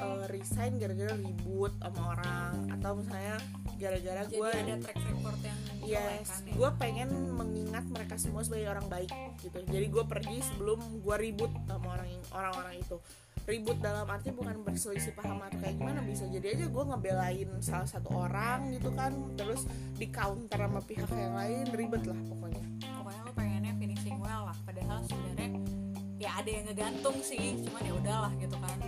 uh, 0.00 0.24
resign 0.30 0.78
gara-gara 0.80 1.14
ribut 1.16 1.72
sama 1.78 2.02
orang 2.16 2.52
atau 2.78 2.92
misalnya 2.98 3.36
gara-gara 3.76 4.22
gue 4.28 4.48
ada 4.48 4.74
track 4.78 4.98
record 5.10 5.40
yang 5.42 5.60
Yes, 5.82 6.46
ya. 6.46 6.54
gue 6.54 6.70
pengen 6.78 7.10
mengingat 7.34 7.82
mereka 7.90 8.14
semua 8.14 8.46
sebagai 8.46 8.70
orang 8.70 8.86
baik 8.86 9.10
gitu. 9.42 9.58
Jadi 9.66 9.86
gue 9.90 10.04
pergi 10.06 10.38
sebelum 10.54 10.78
gue 11.02 11.16
ribut 11.18 11.50
sama 11.66 11.98
orang 11.98 12.08
orang-orang 12.30 12.74
itu. 12.78 12.96
Ribut 13.42 13.78
dalam 13.82 14.06
arti 14.06 14.30
bukan 14.30 14.62
berselisih 14.62 15.18
paham 15.18 15.42
atau 15.42 15.58
kayak 15.58 15.74
gimana 15.74 15.98
bisa 16.06 16.30
jadi 16.30 16.54
aja 16.54 16.66
gue 16.70 16.84
ngebelain 16.86 17.48
salah 17.58 17.88
satu 17.90 18.14
orang 18.14 18.70
gitu 18.70 18.94
kan, 18.94 19.10
terus 19.34 19.66
di 19.98 20.06
counter 20.10 20.62
sama 20.62 20.78
pihak 20.78 21.10
yang 21.10 21.34
lain 21.34 21.66
ribet 21.74 22.06
lah 22.06 22.18
pokoknya. 22.30 22.62
pokoknya 23.02 23.20
lo 23.26 23.32
pengennya 23.34 23.74
finishing 23.82 24.18
well 24.22 24.46
lah 24.46 24.56
padahal 24.62 25.02
sebenarnya 25.10 25.50
ya 26.22 26.30
ada 26.38 26.50
yang 26.54 26.64
ngegantung 26.70 27.18
sih 27.18 27.58
cuman 27.66 27.82
ya 27.82 27.92
udahlah 27.98 28.32
gitu 28.38 28.56
kan 28.62 28.78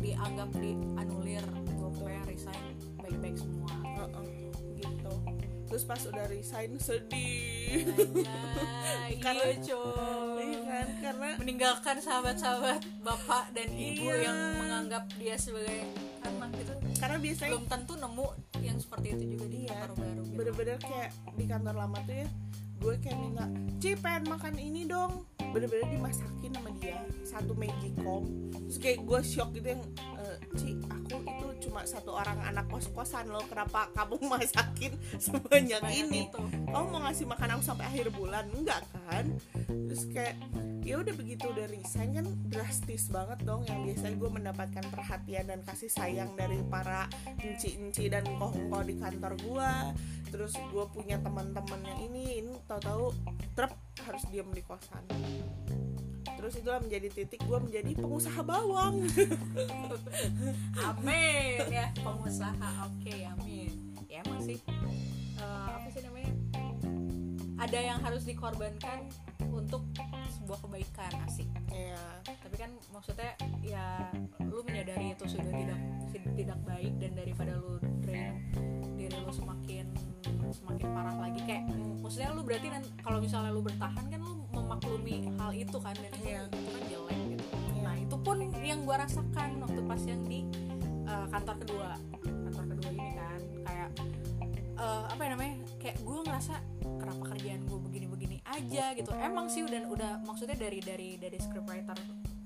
dianggap 0.00 0.48
dianulir 0.56 1.44
gue 1.68 1.90
pokoknya 1.92 2.22
resign 2.24 2.64
baik-baik 3.04 3.36
semua 3.36 3.72
Heeh, 4.00 4.26
gitu. 4.80 5.12
Terus 5.70 5.84
pas 5.84 6.02
udah 6.02 6.26
resign 6.26 6.74
sedih. 6.76 7.86
Karena- 9.22 9.46
iya 9.46 9.56
coy 9.62 10.42
Iya 10.42 10.60
kan? 10.64 10.86
Karena 11.00 11.28
meninggalkan 11.36 11.96
sahabat-sahabat 11.96 12.80
bapak 13.00 13.44
dan 13.52 13.68
ibu 13.70 14.02
Iya. 14.04 14.16
yang 14.24 14.38
menganggap 14.56 15.04
dia 15.14 15.36
sebagai 15.36 15.86
anak 16.20 16.50
gitu 16.54 16.72
karena 16.98 17.16
biasanya 17.16 17.50
belum 17.54 17.66
tentu 17.66 17.92
nemu 17.94 18.26
yang 18.60 18.76
seperti 18.76 19.06
itu 19.10 19.24
juga 19.30 19.46
di 19.46 19.58
Iya, 19.60 19.72
kantor 19.72 19.90
baru 19.94 20.20
gitu. 20.20 20.34
bener-bener 20.34 20.76
kayak 20.78 21.08
di 21.32 21.44
kantor 21.46 21.74
lama 21.78 21.98
tuh 22.02 22.14
ya 22.14 22.28
gue 22.76 22.94
kayak 22.98 23.18
minta 23.18 23.44
Ci 23.76 23.90
pengen 23.94 24.24
makan 24.26 24.54
ini 24.56 24.82
dong 24.84 25.12
bener-bener 25.46 25.86
dimasakin 25.90 26.50
sama 26.50 26.70
dia 26.74 26.96
satu 27.22 27.52
magicom 27.54 28.22
terus 28.58 28.78
kayak 28.78 28.98
gue 29.00 29.20
shock 29.22 29.48
gitu 29.50 29.68
yang 29.70 29.82
"E, 29.96 30.24
Ci 30.54 30.68
aku 30.82 31.16
itu 31.18 31.39
cuma 31.70 31.86
satu 31.86 32.18
orang 32.18 32.34
anak 32.42 32.66
kos-kosan 32.66 33.30
loh 33.30 33.46
kenapa 33.46 33.86
kamu 33.94 34.18
masakin 34.34 34.98
sebanyak 35.22 35.78
ini? 35.94 36.26
gitu. 36.26 36.42
kamu 36.66 36.86
mau 36.90 37.00
ngasih 37.06 37.30
makan 37.30 37.54
aku 37.54 37.62
sampai 37.62 37.86
akhir 37.86 38.10
bulan? 38.10 38.50
Enggak 38.50 38.82
kan? 39.06 39.38
Terus 39.70 40.02
kayak 40.10 40.34
ya 40.82 40.98
udah 40.98 41.14
begitu 41.14 41.46
udah 41.46 41.70
resign 41.70 42.18
kan 42.18 42.26
drastis 42.50 43.06
banget 43.06 43.38
dong. 43.46 43.62
Yang 43.70 43.80
biasanya 43.86 44.16
gue 44.18 44.30
mendapatkan 44.34 44.84
perhatian 44.90 45.44
dan 45.46 45.60
kasih 45.62 45.86
sayang 45.94 46.34
dari 46.34 46.58
para 46.66 47.06
enci-enci 47.38 48.10
dan 48.10 48.26
kongko 48.34 48.82
di 48.82 48.98
kantor 48.98 49.38
gue 49.38 49.70
terus 50.30 50.54
gue 50.54 50.84
punya 50.94 51.18
teman-teman 51.18 51.82
yang 51.82 52.00
ini 52.06 52.38
ini 52.38 52.54
tahu-tahu 52.70 53.10
truk 53.58 53.74
harus 54.06 54.22
diem 54.30 54.46
di 54.54 54.62
kosan 54.62 55.02
terus 56.40 56.56
itulah 56.56 56.80
menjadi 56.80 57.12
titik 57.12 57.44
gue 57.44 57.58
menjadi 57.60 57.92
pengusaha 58.00 58.40
bawang. 58.40 59.04
Amin. 60.88 61.60
Ya 61.68 61.92
pengusaha. 62.00 62.88
Oke 62.88 63.28
amin. 63.28 63.92
Ya 64.08 64.24
emang 64.24 64.40
sih 64.40 64.56
eh, 65.36 65.68
apa 65.68 65.88
sih 65.92 66.00
namanya? 66.00 66.32
Ada 67.60 67.78
yang 67.92 68.00
harus 68.00 68.24
dikorbankan 68.24 69.04
untuk 69.48 69.82
sebuah 70.36 70.58
kebaikan 70.66 71.12
asik. 71.24 71.48
Ya 71.72 72.00
tapi 72.26 72.56
kan 72.60 72.70
maksudnya 72.92 73.32
ya 73.64 74.10
lu 74.44 74.60
menyadari 74.66 75.16
itu 75.16 75.24
sudah 75.24 75.46
tidak 75.48 75.80
tidak 76.36 76.58
baik 76.66 76.92
dan 77.00 77.12
daripada 77.16 77.52
lu 77.56 77.80
drain 78.04 78.36
diri 78.98 79.16
lu 79.16 79.32
semakin 79.32 79.86
semakin 80.50 80.86
parah 80.90 81.16
lagi. 81.16 81.40
Kayak 81.46 81.70
maksudnya 82.02 82.30
lu 82.34 82.42
berarti 82.42 82.68
kalau 83.00 83.18
misalnya 83.22 83.50
lu 83.54 83.62
bertahan 83.62 84.04
kan 84.10 84.20
lu 84.20 84.34
memaklumi 84.50 85.30
hal 85.38 85.50
itu 85.54 85.78
kan 85.78 85.94
dan 85.94 86.10
itu, 86.10 86.26
Iya. 86.26 86.42
itu 86.50 86.58
kan 86.58 86.82
jelek 86.90 87.18
gitu. 87.38 87.46
Nah 87.80 87.94
itu 87.96 88.16
pun 88.18 88.36
yang 88.60 88.80
gua 88.82 89.06
rasakan 89.06 89.62
waktu 89.62 89.80
pas 89.86 90.02
yang 90.02 90.22
di 90.26 90.42
uh, 91.06 91.26
kantor 91.30 91.56
kedua. 91.62 91.90
Kantor 92.20 92.64
kedua 92.74 92.88
ini 92.90 93.08
kan 93.14 93.40
kayak 93.62 93.90
uh, 94.80 95.04
apa 95.06 95.20
ya 95.22 95.28
namanya 95.36 95.54
kayak 95.78 95.96
gue 96.00 96.18
ngerasa 96.24 96.54
kenapa 96.82 97.22
kerjaan 97.36 97.60
gue 97.68 97.78
begini-begini 97.78 98.09
aja 98.50 98.84
gitu. 98.98 99.10
Emang 99.14 99.46
sih 99.46 99.62
udah 99.62 99.80
udah 99.86 100.12
maksudnya 100.26 100.58
dari 100.58 100.82
dari 100.82 101.16
dari 101.16 101.38
scriptwriter. 101.38 101.98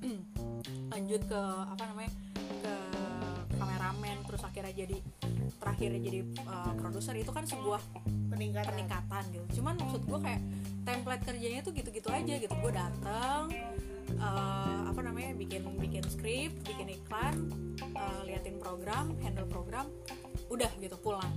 Lanjut 0.92 1.22
ke 1.24 1.40
apa 1.64 1.82
namanya 1.88 2.12
ke 2.60 2.74
kameramen 3.54 4.16
terus 4.26 4.42
akhirnya 4.44 4.74
jadi 4.74 4.98
terakhirnya 5.62 6.00
jadi 6.02 6.20
uh, 6.44 6.72
produser 6.76 7.14
itu 7.16 7.30
kan 7.30 7.46
sebuah 7.46 7.80
peningkatan. 8.32 8.70
peningkatan 8.74 9.24
gitu. 9.32 9.44
Cuman 9.60 9.74
maksud 9.80 10.02
gue 10.04 10.18
kayak 10.20 10.42
template 10.84 11.22
kerjanya 11.24 11.60
tuh 11.64 11.72
gitu-gitu 11.72 12.08
aja 12.12 12.34
gitu. 12.36 12.54
Gue 12.60 12.72
datang 12.74 13.48
eh, 14.18 14.80
apa 14.84 15.00
namanya 15.00 15.32
bikin 15.34 15.64
bikin 15.80 16.04
skrip 16.06 16.52
bikin 16.64 16.92
iklan 16.92 17.34
eh, 17.80 18.20
liatin 18.28 18.56
program 18.60 19.16
handle 19.24 19.48
program 19.48 19.88
udah 20.52 20.70
gitu 20.78 20.96
pulang 21.00 21.32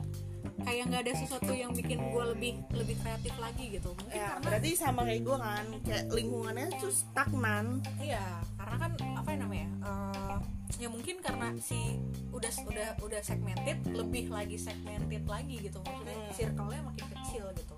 kayak 0.65 0.83
nggak 0.89 1.01
ada 1.05 1.13
sesuatu 1.13 1.53
yang 1.53 1.71
bikin 1.71 1.99
gue 2.01 2.23
lebih 2.33 2.53
lebih 2.73 2.95
kreatif 3.01 3.33
lagi 3.37 3.65
gitu. 3.77 3.93
Mungkin 3.93 4.15
ya 4.17 4.37
karena 4.37 4.43
berarti 4.45 4.69
sama 4.73 5.01
kayak 5.05 5.21
gue 5.21 5.37
kan 5.37 5.65
kayak 5.85 6.03
lingkungannya 6.09 6.67
tuh 6.77 6.91
stagnan 6.91 7.65
iya 8.01 8.41
karena 8.57 8.75
kan 8.77 8.91
apa 9.17 9.29
yang 9.33 9.41
namanya 9.45 9.69
eh, 9.85 10.37
ya 10.77 10.87
mungkin 10.89 11.15
karena 11.21 11.47
si 11.57 11.97
udah 12.33 12.51
udah 12.69 12.89
udah 13.01 13.21
segmented 13.21 13.77
lebih 13.89 14.29
lagi 14.29 14.57
segmented 14.57 15.23
lagi 15.25 15.55
gitu. 15.61 15.77
Maksudnya 15.81 16.17
Hmm. 16.17 16.33
circle-nya 16.33 16.81
makin 16.83 17.05
kecil 17.17 17.45
gitu. 17.53 17.75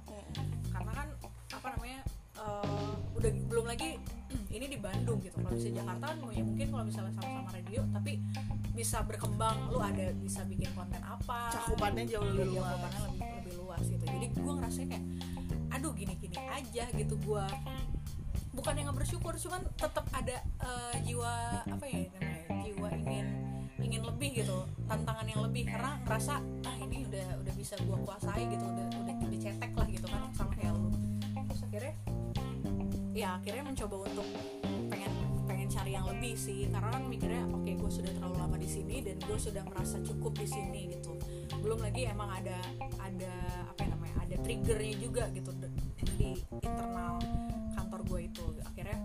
Karena 0.69 0.91
kan 0.93 1.07
apa 1.51 1.67
namanya 1.75 1.99
eh, 2.39 2.93
udah 3.15 3.31
belum 3.51 3.65
lagi 3.67 3.99
ini 4.55 4.65
di 4.67 4.77
Bandung 4.77 5.17
gitu. 5.19 5.35
Kalau 5.35 5.53
bisa 5.53 5.69
Jakarta 5.69 6.05
kan 6.09 6.17
ya 6.29 6.43
mungkin 6.43 6.65
kalau 6.69 6.85
misalnya 6.85 7.13
sama-sama 7.13 7.49
radio 7.51 7.81
tapi 7.89 8.11
bisa 8.71 9.03
berkembang 9.03 9.57
lu 9.67 9.79
ada 9.79 10.13
bisa 10.15 10.45
bikin 10.45 10.69
konten 10.71 11.01
apa? 11.01 11.51
Cakupannya 11.51 12.03
jauh 12.05 12.23
Iya, 12.23 12.33
lebih 12.33 12.47
luas. 12.53 12.69
cakupannya 12.69 12.99
lebih 13.03 13.19
lebih 13.35 13.53
luas 13.57 13.83
gitu. 13.83 14.03
Jadi 14.05 14.25
gue 14.31 14.53
ngerasa 14.55 14.79
kayak 14.85 15.05
aduh 15.69 15.91
gini-gini 15.93 16.37
aja 16.39 16.83
gitu. 16.91 17.15
Gue 17.19 17.45
bukan 18.49 18.73
yang 18.75 18.85
nggak 18.89 18.97
bersyukur 18.97 19.33
cuman 19.35 19.61
tetap 19.73 20.05
ada 20.11 20.37
eh, 20.41 20.95
jiwa 21.03 21.33
apa 21.63 21.85
ya 21.85 22.09
namanya 22.17 22.45
jiwa 22.65 22.87
ingin 22.95 23.27
ingin 23.79 24.01
lebih 24.03 24.29
gitu. 24.39 24.57
Tantangan 24.85 25.25
yang 25.25 25.41
lebih. 25.43 25.63
Karena 25.65 25.97
ngerasa 26.03 26.33
ah 26.63 26.75
ini 26.79 27.05
udah 27.05 27.27
udah 27.41 27.53
bisa 27.55 27.75
gue 27.77 27.97
kuasai 28.03 28.43
gitu. 28.47 28.63
Udah 28.63 28.85
udah 28.95 29.15
dicetek 29.29 29.71
ya 33.13 33.41
akhirnya 33.41 33.63
mencoba 33.65 33.95
untuk 34.05 34.27
pengen 34.89 35.13
pengen 35.49 35.67
cari 35.69 35.91
yang 35.97 36.05
lebih 36.05 36.33
sih. 36.37 36.69
Karena 36.69 36.89
kan 36.93 37.03
mikirnya 37.09 37.43
oke 37.49 37.71
gue 37.73 37.91
sudah 37.91 38.11
terlalu 38.13 38.35
lama 38.37 38.57
di 38.57 38.69
sini 38.69 38.95
dan 39.01 39.17
gue 39.21 39.37
sudah 39.39 39.63
merasa 39.65 39.97
cukup 40.05 40.33
di 40.37 40.47
sini 40.47 40.81
gitu. 40.93 41.13
Belum 41.59 41.79
lagi 41.81 42.05
emang 42.05 42.29
ada 42.29 42.57
ada 43.01 43.33
apa 43.65 43.79
ya 43.81 43.89
namanya 43.91 44.15
ada 44.23 44.35
triggernya 44.45 44.95
juga 45.01 45.23
gitu 45.33 45.51
di 46.19 46.37
internal 46.61 47.17
kantor 47.73 48.01
gue 48.05 48.19
itu. 48.29 48.45
Akhirnya 48.65 48.97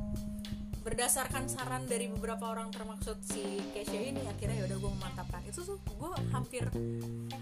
berdasarkan 0.94 1.50
saran 1.50 1.90
dari 1.90 2.06
beberapa 2.06 2.46
orang 2.46 2.70
termaksud 2.70 3.18
si 3.18 3.42
Keisha 3.74 3.98
ini 3.98 4.22
akhirnya 4.24 4.62
ya 4.62 4.70
udah 4.70 4.78
gue 4.78 4.90
memantapkan. 4.94 5.42
Itu 5.42 5.66
tuh 5.66 5.82
gue 5.82 6.10
hampir 6.30 6.62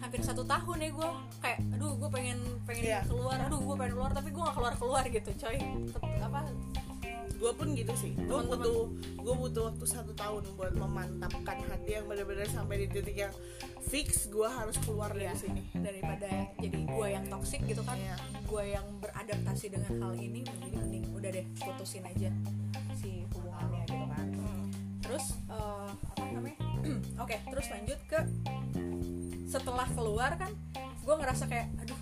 hampir 0.00 0.20
satu 0.24 0.40
tahun 0.42 0.80
ya 0.80 0.88
gue 0.88 1.08
kayak 1.38 1.58
aduh 1.76 1.92
gue 1.94 2.08
pengen 2.08 2.40
pengen 2.64 2.82
Iya. 2.82 3.00
keluar 3.04 3.36
aduh 3.38 3.60
gue 3.60 3.76
pengen 3.76 3.92
keluar 3.92 4.10
tapi 4.10 4.32
gue 4.32 4.40
gak 4.40 4.56
keluar 4.56 4.74
keluar 4.74 5.04
gitu 5.04 5.30
coy. 5.36 5.58
Tet- 5.60 6.24
apa? 6.24 6.40
Gue 7.36 7.52
pun 7.52 7.68
gitu 7.76 7.92
sih. 7.92 8.16
Gue 8.16 8.40
butuh 8.40 8.88
gue 9.20 9.34
butuh 9.36 9.62
waktu 9.68 9.84
satu 9.84 10.16
tahun 10.16 10.48
buat 10.56 10.72
memantapkan 10.72 11.56
hati 11.68 11.90
yang 11.92 12.08
benar-benar 12.08 12.48
sampai 12.48 12.80
di 12.80 12.86
titik 12.88 13.20
yang 13.20 13.34
fix 13.84 14.32
gue 14.32 14.48
harus 14.48 14.80
keluar 14.80 15.12
dari 15.12 15.28
Iya. 15.28 15.36
sini. 15.36 15.62
Daripada 15.76 16.30
jadi 16.56 16.78
gue 16.80 17.06
yang 17.06 17.28
toksik 17.28 17.60
gitu 17.68 17.84
kan. 17.84 18.00
Iya. 18.00 18.16
gue 18.42 18.64
yang 18.70 18.84
beradaptasi 18.96 19.68
dengan 19.68 19.92
hal 19.98 20.12
ini 20.14 20.40
jadi 20.40 20.68
mending 20.72 21.04
udah 21.10 21.30
deh 21.30 21.44
putusin 21.56 22.04
aja 22.04 22.28
si 22.92 23.24
terus 25.12 25.36
eh, 25.52 25.90
apa 25.92 26.24
namanya? 26.32 26.58
Oke 27.22 27.36
terus 27.44 27.68
lanjut 27.68 28.00
ke 28.08 28.18
setelah 29.44 29.84
keluar 29.92 30.32
kan 30.40 30.48
gue 31.04 31.14
ngerasa 31.20 31.44
kayak 31.44 31.68
aduh 31.84 32.00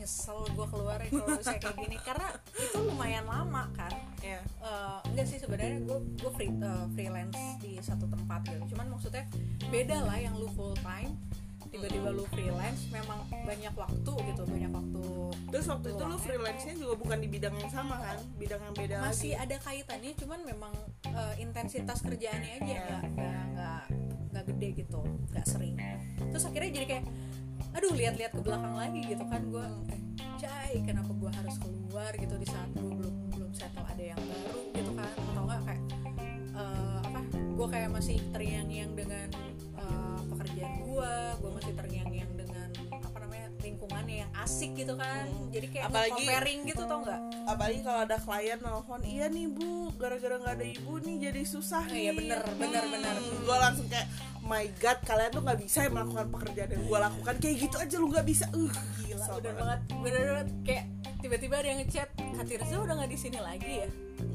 nyesel 0.00 0.40
gue 0.48 0.66
keluar 0.72 0.96
ya 1.04 1.08
kalau 1.12 1.36
misalnya 1.36 1.60
kayak 1.60 1.76
gini. 1.84 1.96
Karena 2.00 2.28
itu 2.56 2.78
lumayan 2.80 3.28
lama 3.28 3.68
kan. 3.76 3.92
Ya 4.24 4.40
Eh, 4.40 4.98
enggak 5.12 5.26
sih 5.28 5.38
sebenarnya 5.38 5.84
gue 5.84 5.98
gue 6.16 6.30
free, 6.32 6.48
eh, 6.48 6.86
freelance 6.96 7.60
di 7.60 7.76
satu 7.84 8.08
tempat 8.08 8.40
gitu. 8.48 8.72
Cuman 8.72 8.88
maksudnya 8.96 9.28
beda 9.68 10.00
lah 10.08 10.16
yang 10.16 10.32
lu 10.32 10.48
full 10.56 10.72
time 10.80 11.12
tiba-tiba 11.76 12.08
lu 12.08 12.24
freelance 12.26 12.88
memang 12.88 13.18
banyak 13.28 13.74
waktu 13.76 14.12
gitu 14.32 14.42
banyak 14.42 14.72
waktu 14.72 15.02
terus 15.52 15.66
waktu 15.68 15.86
itu 15.92 16.02
lu 16.02 16.16
freelance-nya 16.16 16.74
juga 16.74 16.94
bukan 16.96 17.18
di 17.20 17.28
bidang 17.28 17.54
yang 17.54 17.68
sama 17.68 17.96
kan? 18.00 18.16
Bidang 18.36 18.60
yang 18.64 18.74
beda 18.74 18.94
masih 19.04 19.32
lagi 19.36 19.44
ada 19.44 19.56
kaitannya 19.60 20.12
cuman 20.16 20.40
memang 20.42 20.72
eh, 21.06 21.34
intensitas 21.38 22.00
kerjaannya 22.00 22.52
aja 22.56 22.64
Iya. 22.66 22.80
nggak 22.80 23.02
nggak 23.12 23.42
nggak 23.52 23.82
nggak 24.32 24.44
gede 24.52 24.68
gitu 24.80 25.00
nggak 25.30 25.46
sering. 25.46 25.76
Terus 26.32 26.44
akhirnya 26.44 26.70
jadi 26.72 26.86
kayak 26.88 27.04
aduh 27.72 27.92
lihat-lihat 27.92 28.32
ke 28.32 28.40
belakang 28.40 28.74
lagi 28.74 29.00
gitu 29.04 29.24
kan 29.28 29.42
gue 29.46 29.66
eh, 29.92 30.00
cai 30.36 30.76
kenapa 30.80 31.12
gue 31.12 31.30
harus 31.30 31.56
keluar? 31.60 32.10
Gitu 32.16 32.34
di 32.36 32.48
saat 32.48 32.68
gue 32.72 32.90
belum 32.90 33.14
belum 33.36 33.50
settle 33.52 33.84
ada 33.84 34.00
yang 34.02 34.20
baru 34.20 34.60
gitu 34.72 34.90
kan 34.96 35.10
atau 35.12 35.42
enggak 35.44 35.60
kayak 35.64 35.82
eh, 36.56 36.98
apa 37.04 37.20
gue 37.32 37.66
kayak 37.68 37.90
masih 37.92 38.16
terngiang-ngiang 38.32 38.92
dengan 38.92 39.28
gue 40.96 41.12
gue 41.36 41.50
masih 41.52 41.72
terngiang-ngiang 41.74 42.32
dengan 42.34 42.68
apa 42.96 43.16
namanya 43.20 43.46
lingkungannya 43.58 44.16
yang 44.18 44.32
asik 44.38 44.72
gitu 44.74 44.94
kan. 44.94 45.28
Jadi 45.50 45.66
kayak 45.68 45.84
Apalagi- 45.86 46.12
comparing 46.16 46.60
gitu 46.64 46.82
tau 46.82 46.98
nggak? 47.02 47.20
Apalagi 47.46 47.80
kalau 47.82 48.00
ada 48.00 48.16
klien 48.16 48.58
nelfon 48.58 49.02
iya 49.04 49.26
nih 49.28 49.46
bu 49.46 49.68
gara-gara 49.94 50.36
nggak 50.36 50.54
ada 50.54 50.66
ibu 50.66 50.92
nih 50.98 51.16
jadi 51.22 51.40
susah 51.44 51.82
Oh, 51.82 51.92
nih. 51.92 52.00
iya, 52.00 52.12
bener, 52.12 52.40
bener, 52.54 52.84
bener. 52.86 53.14
gue 53.20 53.56
langsung 53.58 53.86
kayak 53.86 54.08
my 54.40 54.64
god 54.76 54.98
kalian 55.02 55.30
tuh 55.30 55.42
nggak 55.42 55.58
bisa 55.60 55.78
ya 55.82 55.90
melakukan 55.90 56.26
pekerjaan 56.30 56.70
yang 56.70 56.82
gue 56.82 56.98
lakukan. 57.02 57.34
Kayak 57.36 57.56
gitu 57.60 57.76
aja 57.76 57.96
lu 57.98 58.06
nggak 58.08 58.26
bisa. 58.26 58.44
Uh 58.50 58.72
gila 58.98 59.24
Bener 59.36 59.52
banget. 59.52 59.54
banget, 59.54 59.80
bener 60.00 60.20
banget. 60.32 60.48
Kayak 60.62 60.84
tiba-tiba 61.18 61.54
ada 61.56 61.68
yang 61.68 61.80
ngechat 61.82 62.08
Kak 62.16 62.44
Tirza 62.46 62.76
udah 62.78 62.94
nggak 62.94 63.10
di 63.10 63.18
sini 63.18 63.38
lagi 63.38 63.72
ya? 63.82 63.88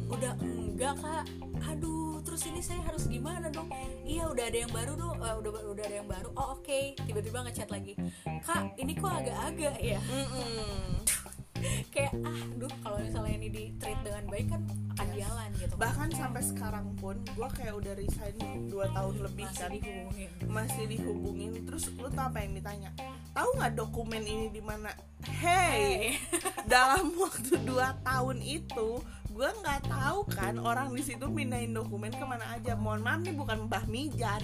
Udah 0.08 0.32
enggak 0.38 0.94
kak, 0.98 1.24
aduh 1.64 2.11
terus 2.32 2.48
ini 2.48 2.64
saya 2.64 2.80
harus 2.88 3.12
gimana 3.12 3.52
dong? 3.52 3.68
Iya 4.08 4.32
udah 4.32 4.46
ada 4.48 4.58
yang 4.64 4.72
baru 4.72 4.96
dong, 4.96 5.20
Eh, 5.20 5.36
udah 5.36 5.52
udah 5.68 5.84
ada 5.84 5.96
yang 6.00 6.08
baru. 6.08 6.32
Oh 6.40 6.56
oke, 6.56 6.96
tiba-tiba 6.96 7.44
ngechat 7.44 7.68
lagi, 7.68 8.00
kak 8.48 8.72
ini 8.80 8.96
kok 8.96 9.12
agak-agak 9.12 9.76
ya? 9.84 10.00
Mm-mm. 10.00 11.04
kayak 11.94 12.16
ah, 12.26 12.42
duh 12.58 12.72
kalau 12.82 12.98
misalnya 12.98 13.34
ini 13.38 13.48
di 13.52 13.64
treat 13.78 14.00
dengan 14.02 14.24
baik 14.32 14.48
kan 14.50 14.62
akan 14.98 15.08
jalan 15.14 15.50
gitu. 15.62 15.76
bahkan 15.78 16.10
sampai 16.10 16.42
sekarang 16.42 16.88
pun 16.98 17.22
gue 17.22 17.50
kayak 17.54 17.78
udah 17.78 17.94
resign 17.94 18.34
2 18.66 18.98
tahun 18.98 19.16
lebih 19.22 19.46
Masih 19.46 19.60
kan 19.62 19.70
dihubungin. 19.70 20.30
masih 20.50 20.84
dihubungin 20.90 21.52
terus 21.62 21.84
lu 22.02 22.10
tau 22.10 22.34
apa 22.34 22.42
yang 22.42 22.58
ditanya 22.58 22.90
tahu 23.38 23.50
nggak 23.62 23.74
dokumen 23.78 24.24
ini 24.26 24.50
di 24.50 24.62
mana 24.64 24.90
hey 25.22 26.18
dalam 26.66 27.14
waktu 27.14 27.62
2 27.62 27.70
tahun 28.10 28.38
itu 28.42 28.90
gue 29.32 29.50
nggak 29.58 29.82
tahu 29.86 30.20
kan 30.30 30.56
orang 30.58 30.92
di 30.92 31.02
situ 31.02 31.26
pindahin 31.26 31.72
dokumen 31.72 32.12
ke 32.12 32.22
mana 32.22 32.46
aja 32.52 32.76
mohon 32.76 33.00
maaf 33.00 33.20
nih 33.20 33.34
bukan 33.34 33.66
mbah 33.66 33.86
mijan 33.86 34.44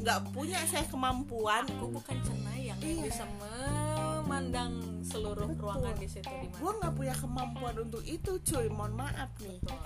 nggak 0.00 0.20
punya 0.30 0.56
saya 0.64 0.86
kemampuan 0.86 1.66
Aku 1.68 1.90
bukan 1.90 2.16
cenayang 2.20 2.78
yang 2.78 2.96
Iya. 2.96 3.04
bisa 3.04 3.24
memandang 3.36 4.72
seluruh 5.02 5.44
Betul. 5.46 5.62
ruangan 5.62 5.94
di 5.94 6.08
situ 6.08 6.30
di 6.32 6.48
gue 6.48 6.72
nggak 6.72 6.94
punya 6.94 7.14
kemampuan 7.14 7.74
untuk 7.76 8.02
itu 8.02 8.32
cuy 8.40 8.66
mohon 8.68 8.94
maaf 8.94 9.28
nih 9.38 9.58
Betul. 9.60 9.82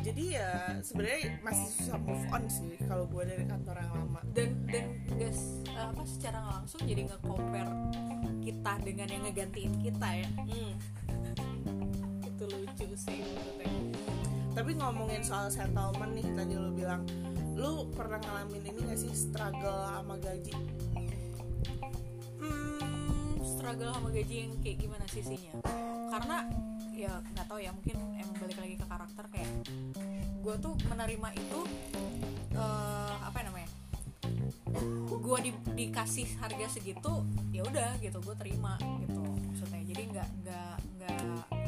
jadi 0.00 0.24
ya 0.32 0.50
sebenarnya 0.80 1.20
masih 1.42 1.66
susah 1.68 1.98
move 1.98 2.24
on 2.28 2.44
sih 2.46 2.74
kalau 2.82 3.04
gue 3.04 3.22
dari 3.22 3.44
kantor 3.44 3.76
yang 3.76 3.92
lama 3.92 4.20
dan 4.32 4.50
dan 4.66 4.86
guys 5.12 5.40
apa 5.68 6.02
secara 6.04 6.40
langsung 6.48 6.80
jadi 6.82 7.04
nge 7.04 7.18
compare 7.20 7.70
kita 8.40 8.72
dengan 8.80 9.08
yang 9.08 9.22
ngegantiin 9.22 9.74
kita 9.78 10.08
ya 10.16 10.30
Hmm. 10.42 10.72
itu 12.42 12.58
lucu 12.58 12.86
sih 12.98 13.22
maksudnya 13.22 13.70
tapi 14.50 14.70
ngomongin 14.74 15.22
soal 15.22 15.46
settlement 15.46 16.10
nih 16.10 16.26
tadi 16.34 16.58
lu 16.58 16.74
bilang 16.74 17.06
lu 17.54 17.86
pernah 17.94 18.18
ngalamin 18.18 18.66
ini 18.66 18.80
gak 18.82 18.98
sih 18.98 19.12
struggle 19.14 19.86
sama 19.86 20.18
gaji? 20.18 20.50
Hmm, 22.42 23.38
struggle 23.46 23.94
sama 23.94 24.10
gaji 24.10 24.34
yang 24.48 24.52
kayak 24.58 24.76
gimana 24.82 25.06
sisinya 25.06 25.54
karena 26.10 26.36
ya 26.90 27.22
nggak 27.22 27.46
tahu 27.46 27.62
ya 27.62 27.70
mungkin 27.70 27.96
emang 28.18 28.36
balik 28.42 28.58
lagi 28.58 28.74
ke 28.74 28.86
karakter 28.90 29.24
kayak 29.30 29.50
gue 30.42 30.54
tuh 30.58 30.74
menerima 30.90 31.28
itu 31.38 31.60
eh, 32.58 33.14
apa 33.22 33.36
ya 33.38 33.44
namanya 33.46 33.70
gue 35.22 35.38
di, 35.46 35.50
dikasih 35.78 36.26
harga 36.42 36.66
segitu 36.66 37.22
ya 37.54 37.62
udah 37.62 37.94
gitu 38.02 38.18
gue 38.18 38.34
terima 38.34 38.74
gitu 39.06 39.22
maksudnya. 39.22 39.80
Jadi 39.86 40.02
nggak 40.10 40.28
nggak 40.42 40.74
nggak 40.98 41.61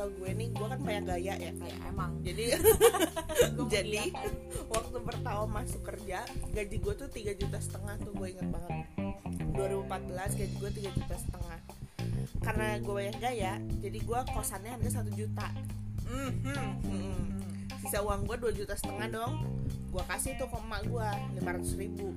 kalau 0.00 0.16
gue 0.16 0.32
nih 0.32 0.48
gue 0.48 0.64
kan 0.64 0.80
banyak 0.80 1.04
gaya 1.04 1.34
ya. 1.36 1.52
Kan 1.60 1.68
ya 1.68 1.76
emang. 1.92 2.12
Jadi 2.24 2.44
jadi 3.68 4.00
mengiyakan. 4.08 4.32
waktu 4.72 4.98
pertama 5.04 5.44
masuk 5.60 5.82
kerja 5.84 6.24
gaji 6.56 6.76
gue 6.80 6.94
tuh 6.96 7.08
tiga 7.12 7.32
juta 7.36 7.60
setengah 7.60 8.00
tuh 8.00 8.12
gue 8.16 8.32
inget 8.32 8.48
banget. 8.48 8.88
2014 9.52 10.40
gaji 10.40 10.54
gue 10.56 10.70
tiga 10.80 10.90
juta 10.96 11.14
setengah. 11.20 11.58
Karena 12.40 12.80
gue 12.80 12.94
banyak 12.96 13.16
gaya 13.20 13.60
jadi 13.84 13.98
gue 14.00 14.20
kosannya 14.32 14.72
harga 14.80 15.04
satu 15.04 15.12
juta. 15.12 15.52
Mm-mm. 16.08 16.72
sisa 17.84 18.00
uang 18.00 18.24
gue 18.24 18.36
2 18.40 18.56
juta 18.64 18.72
setengah 18.72 19.08
dong. 19.12 19.44
Gue 19.92 20.04
kasih 20.08 20.32
tuh 20.40 20.48
ke 20.48 20.56
emak 20.56 20.80
gue 20.88 21.08
500 21.44 21.76
ribu. 21.76 22.08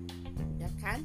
Ya 0.55 0.71
kan? 0.79 1.03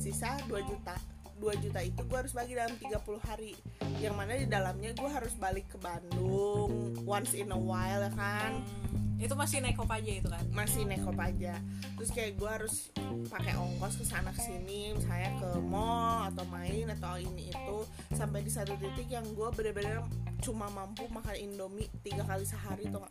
Sisa 0.00 0.40
2 0.48 0.64
juta 0.64 0.96
2 1.38 1.64
juta 1.64 1.80
itu 1.82 2.00
gue 2.04 2.18
harus 2.18 2.32
bagi 2.34 2.54
dalam 2.54 2.74
30 2.78 3.28
hari. 3.28 3.52
Yang 3.98 4.14
mana 4.14 4.32
di 4.38 4.46
dalamnya 4.46 4.90
gue 4.94 5.10
harus 5.10 5.34
balik 5.38 5.66
ke 5.70 5.78
Bandung 5.78 6.94
once 7.04 7.34
in 7.36 7.52
a 7.52 7.58
while 7.58 8.02
ya 8.02 8.12
kan? 8.14 8.62
Hmm, 8.90 9.22
itu 9.22 9.34
masih 9.36 9.62
naik 9.62 9.78
aja 9.78 10.12
itu 10.20 10.28
kan? 10.28 10.44
Masih 10.50 10.82
nekop 10.88 11.18
aja 11.20 11.58
terus 11.94 12.10
kayak 12.10 12.34
gue 12.36 12.50
harus 12.50 12.90
pakai 13.30 13.54
ongkos 13.54 14.02
ke 14.02 14.04
sana 14.04 14.34
sini 14.34 14.92
misalnya 14.98 15.30
ke 15.38 15.50
mall 15.62 16.26
atau 16.28 16.44
main 16.50 16.90
atau 16.90 17.20
ini 17.20 17.52
itu. 17.52 17.78
Sampai 18.12 18.42
di 18.42 18.50
satu 18.50 18.74
titik 18.80 19.06
yang 19.10 19.24
gue 19.24 19.48
bener-bener 19.54 20.02
cuma 20.42 20.68
mampu 20.72 21.06
makan 21.08 21.36
indomie 21.38 21.88
tiga 22.02 22.26
kali 22.26 22.44
sehari 22.44 22.90
tuh? 22.90 23.04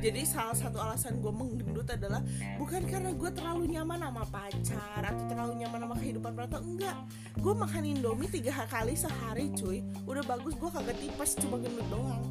Jadi 0.00 0.24
salah 0.24 0.52
satu 0.52 0.76
alasan 0.76 1.20
gue 1.20 1.28
menggendut 1.28 1.84
adalah 1.84 2.24
bukan 2.56 2.80
karena 2.82 3.12
gue 3.12 3.30
terlalu 3.30 3.68
nyaman 3.70 4.00
sama 4.00 4.24
pacar 4.26 5.02
atau 5.04 5.24
terlalu 5.26 5.52
nyaman 5.58 5.78
sama 5.78 5.94
kehidupan 5.94 6.30
perantau 6.32 6.60
enggak. 6.62 6.96
Gue 7.36 7.52
makan 7.52 7.82
indomie 7.86 8.26
tiga 8.26 8.64
kali 8.64 8.92
sehari 8.94 9.52
cuy. 9.52 9.78
Udah 10.04 10.24
bagus 10.24 10.56
gue 10.56 10.70
kagak 10.70 10.96
tipes 10.96 11.36
cuma 11.36 11.56
gendut 11.58 11.84
doang. 11.86 12.24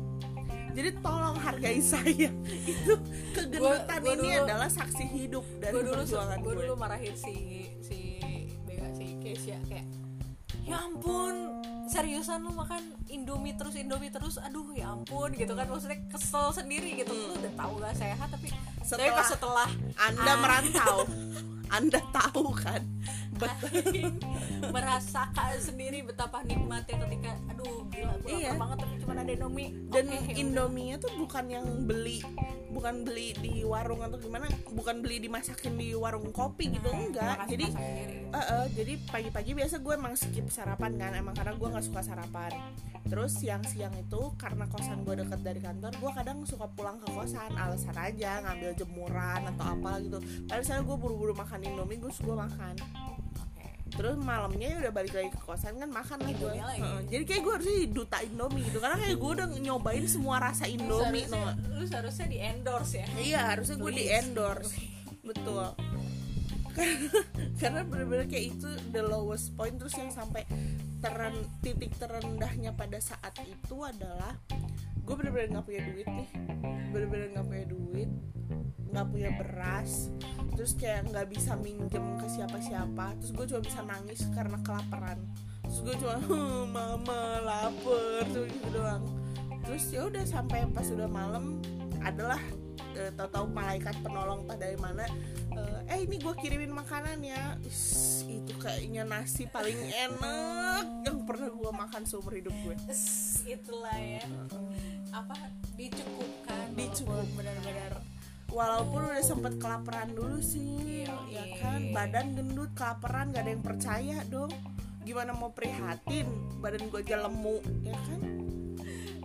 Jadi 0.69 0.89
tolong 0.97 1.37
hargai 1.37 1.77
saya. 1.93 2.29
Itu 2.65 2.93
kegendutan 3.31 3.85
Gua- 3.85 3.85
gua 3.99 4.13
ini 4.15 4.27
dulu- 4.27 4.43
adalah 4.43 4.69
saksi 4.69 5.05
hidup 5.07 5.45
dari 5.59 5.71
gue 5.71 5.83
dulu 5.83 6.01
perjuangan 6.01 6.37
gue 6.37 6.45
gue. 6.47 6.61
dulu 6.63 6.73
marahin 6.75 7.13
si 7.13 7.33
si 7.79 7.97
Bega 8.65 8.89
si 8.91 9.05
Keisha 9.19 9.57
kayak 9.63 9.85
ya 10.69 10.77
ampun 10.79 11.35
seriusan 11.85 12.39
lu 12.39 12.53
makan 12.53 12.79
Indomie 13.07 13.53
terus 13.53 13.73
Indomie 13.73 14.07
terus 14.07 14.37
aduh 14.37 14.69
ya 14.71 14.93
ampun 14.93 15.33
gitu 15.33 15.51
kan 15.51 15.65
maksudnya 15.65 15.97
kesel 16.07 16.53
sendiri 16.53 16.93
gitu 16.95 17.09
lu 17.09 17.33
udah 17.33 17.53
tahu 17.55 17.73
gak 17.79 17.95
sehat 17.95 18.29
tapi 18.29 18.47
tapi 18.47 18.57
Hmm. 18.79 18.85
Setelah- 18.85 19.15
pas 19.15 19.27
setelah 19.27 19.69
anda 19.99 20.31
Ah. 20.31 20.37
merantau 20.37 20.97
anda 21.71 21.99
tahu 22.11 22.45
kan 22.55 22.81
aing 23.45 24.13
merasakan 24.69 25.55
sendiri 25.57 26.03
betapa 26.03 26.43
nikmatnya 26.43 26.95
ketika 27.07 27.31
aduh 27.47 27.85
gila 27.87 28.13
gue 28.23 28.29
Iya. 28.29 28.51
banget 28.55 28.77
tapi 28.83 28.93
cuma 28.99 29.13
ada 29.15 29.31
Indomie 29.31 29.69
dan 29.89 30.05
udah. 30.07 30.35
Indominya 30.35 30.95
tuh 30.99 31.11
bukan 31.17 31.45
yang 31.47 31.65
beli 31.87 32.19
bukan 32.69 33.01
beli 33.01 33.33
di 33.41 33.65
warung 33.65 34.05
atau 34.05 34.21
gimana 34.21 34.45
bukan 34.69 35.01
beli 35.01 35.17
dimasakin 35.17 35.73
di 35.73 35.97
warung 35.97 36.29
kopi 36.29 36.69
gitu 36.77 36.85
enggak 36.93 37.41
Makan 37.41 37.47
jadi. 37.49 37.65
Eh, 38.29 38.37
eh, 38.37 38.65
jadi 38.77 38.93
pagi-pagi 39.09 39.51
biasa 39.57 39.81
gue 39.81 39.93
emang 39.97 40.13
skip 40.13 40.45
sarapan 40.53 40.93
kan 40.95 41.17
emang 41.17 41.33
karena 41.33 41.57
gue 41.57 41.67
nggak 41.67 41.85
suka 41.85 42.01
sarapan 42.05 42.53
terus 43.09 43.41
siang-siang 43.41 43.89
itu 43.97 44.21
karena 44.37 44.69
kosan 44.69 45.01
gue 45.01 45.17
deket 45.17 45.41
dari 45.41 45.57
kantor 45.57 45.97
gue 45.97 46.11
kadang 46.13 46.45
suka 46.45 46.69
pulang 46.69 47.01
ke 47.01 47.09
kosan 47.09 47.49
alasan 47.57 47.97
aja 47.97 48.45
ngambil 48.45 48.77
jemuran 48.77 49.41
atau 49.49 49.65
apa 49.65 49.91
gitu 50.05 50.17
padahal 50.45 50.61
misalnya 50.61 50.83
gue 50.85 50.97
buru-buru 51.01 51.33
makan 51.33 51.59
indomie 51.65 51.97
gue 51.97 52.11
gue 52.13 52.35
makan. 52.37 52.75
Terus 53.89 54.15
malamnya 54.21 54.67
ya 54.73 54.77
udah 54.87 54.93
balik 54.93 55.13
lagi 55.17 55.29
ke 55.33 55.39
kosan 55.41 55.77
kan 55.81 55.89
makan 55.89 56.17
lah 56.21 56.33
gue 56.33 56.51
lagi. 56.53 56.81
Heeh, 56.81 57.01
jadi 57.09 57.23
kayak 57.25 57.41
gue 57.41 57.53
harusnya 57.57 57.77
duta 57.89 58.17
Indomie 58.21 58.63
gitu. 58.69 58.77
Karena 58.79 58.97
kayak 59.01 59.17
gue 59.17 59.31
udah 59.35 59.47
nyobain 59.59 60.05
semua 60.05 60.35
rasa 60.37 60.63
lu 60.69 60.77
Indomie 60.77 61.25
seharusnya, 61.25 61.53
no. 61.57 61.77
lu 61.77 61.83
seharusnya 61.85 62.27
di 62.29 62.37
endorse 62.39 62.93
ya. 62.95 63.07
Iya 63.17 63.39
harusnya 63.55 63.75
gue 63.81 63.91
di 63.91 64.05
endorse. 64.09 64.73
Betul. 65.25 65.65
Karena 67.59 67.81
bener-bener 67.83 68.25
kayak 68.29 68.45
itu 68.55 68.69
the 68.93 69.03
lowest 69.03 69.51
point. 69.57 69.75
Terus 69.75 69.93
yang 69.99 70.11
sampai 70.13 70.47
teren 70.99 71.35
titik 71.59 71.95
terendahnya 71.99 72.75
pada 72.75 72.99
saat 73.03 73.35
itu 73.43 73.75
adalah 73.83 74.35
gue 75.03 75.15
bener-bener 75.17 75.59
nggak 75.59 75.65
punya 75.65 75.81
duit 75.89 76.07
nih. 76.07 76.29
Bener-bener 76.93 77.27
nggak 77.35 77.45
punya 77.47 77.65
duit 77.67 78.11
nggak 78.89 79.07
punya 79.09 79.29
beras 79.37 80.09
terus 80.53 80.75
kayak 80.75 81.07
nggak 81.07 81.27
bisa 81.31 81.55
minjem 81.55 82.03
ke 82.19 82.27
siapa-siapa 82.27 83.15
terus 83.21 83.31
gue 83.31 83.45
cuma 83.47 83.61
bisa 83.63 83.79
nangis 83.85 84.19
karena 84.35 84.57
kelaparan. 84.59 85.19
Terus 85.69 85.79
gue 85.85 85.95
cuma 86.01 86.17
"Huh, 86.17 86.65
mama 86.65 87.21
lapar 87.45 88.25
tuh 88.33 88.49
gitu 88.49 88.67
doang. 88.73 89.05
Terus 89.63 89.83
ya 89.93 90.09
udah 90.09 90.25
sampai 90.25 90.65
pas 90.73 90.89
udah 90.89 91.05
malam 91.05 91.61
adalah 92.01 92.41
eh, 92.97 93.13
tahu-tahu 93.13 93.53
malaikat 93.53 93.93
penolong 94.01 94.49
pada 94.49 94.65
dari 94.65 94.81
mana 94.81 95.05
eh, 95.53 95.93
eh 95.93 95.99
ini 96.09 96.17
gue 96.17 96.33
kirimin 96.41 96.73
makanan 96.73 97.21
ya. 97.21 97.53
Is, 97.61 98.25
itu 98.25 98.49
kayaknya 98.57 99.05
nasi 99.05 99.45
paling 99.45 99.77
enak 99.77 101.05
yang 101.05 101.21
pernah 101.23 101.53
gue 101.53 101.71
makan 101.71 102.01
seumur 102.03 102.33
hidup 102.33 102.55
gue 102.65 102.75
itulah 103.45 103.93
ya. 103.95 104.25
Apa 105.13 105.53
dicukupkan 105.77 106.73
Dicukup. 106.73 107.29
benar-benar 107.37 107.98
walaupun 108.49 109.09
udah 109.13 109.23
sempet 109.23 109.57
kelaparan 109.61 110.11
dulu 110.13 110.41
sih 110.41 110.79
Iya, 110.99 111.15
ya 111.31 111.43
iya. 111.47 111.57
kan? 111.63 111.79
Badan 111.95 112.27
gendut 112.35 112.71
kelaparan 112.75 113.31
gak 113.31 113.43
ada 113.47 113.51
yang 113.55 113.63
percaya 113.63 114.17
dong. 114.27 114.51
Gimana 115.07 115.31
mau 115.33 115.49
prihatin? 115.55 116.27
Badan 116.59 116.91
gue 116.91 117.01
aja 117.01 117.17
lemu 117.25 117.57
ya 117.81 117.95
kan? 117.97 118.21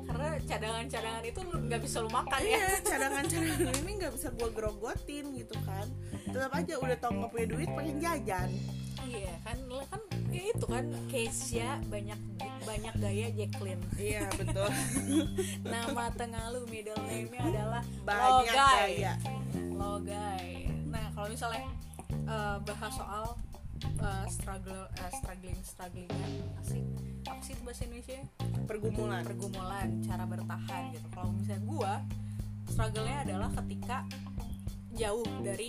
Karena 0.04 0.28
cadangan-cadangan 0.46 1.24
itu 1.26 1.40
nggak 1.42 1.80
bisa 1.82 1.96
lu 1.98 2.10
makan 2.12 2.40
ya. 2.40 2.54
Iya 2.54 2.68
cadangan-cadangan 2.94 3.76
ini 3.82 3.92
nggak 3.98 4.12
bisa 4.14 4.28
gue 4.30 4.48
gerogotin 4.54 5.24
gitu 5.34 5.56
kan. 5.66 5.86
Tetap 6.30 6.52
aja 6.54 6.74
udah 6.78 6.96
tau 7.02 7.12
nggak 7.12 7.30
punya 7.34 7.46
duit 7.50 7.68
pengen 7.74 7.96
jajan. 7.98 8.50
Iya 9.04 9.34
kan 9.42 9.58
lah 9.68 9.86
kan 9.90 10.00
ya 10.30 10.42
itu 10.54 10.66
kan 10.70 10.84
Keisha 11.10 11.82
banyak 11.90 12.16
banyak 12.64 12.94
gaya 12.98 13.26
Jacqueline. 13.36 13.82
Iya 13.94 14.26
betul. 14.34 14.68
Nama 15.72 16.04
tengah 16.16 16.44
lu 16.56 16.64
middle 16.66 16.98
name-nya 17.04 17.40
adalah 17.44 17.82
banyak 18.02 18.50
Logai. 18.50 18.56
gaya. 18.56 19.14
Logai. 19.72 20.48
Nah, 20.88 21.06
kalau 21.12 21.28
misalnya 21.30 21.68
eh, 22.10 22.56
bahas 22.64 22.92
soal 22.96 23.24
eh, 23.84 24.26
struggle 24.32 24.84
eh, 24.88 25.10
struggling 25.20 25.58
strugglingan 25.60 26.30
asik 26.64 26.84
apa 27.24 27.40
sih 27.40 27.52
itu 27.56 27.62
bahasa 27.64 27.82
Indonesia? 27.88 28.20
Pergumulan. 28.68 29.22
Pergumulan 29.24 29.88
cara 30.04 30.24
bertahan 30.28 30.82
gitu. 30.92 31.08
Kalau 31.12 31.30
misalnya 31.32 31.62
gua 31.64 31.94
struggle-nya 32.68 33.16
adalah 33.24 33.50
ketika 33.62 34.04
jauh 34.94 35.26
dari 35.40 35.68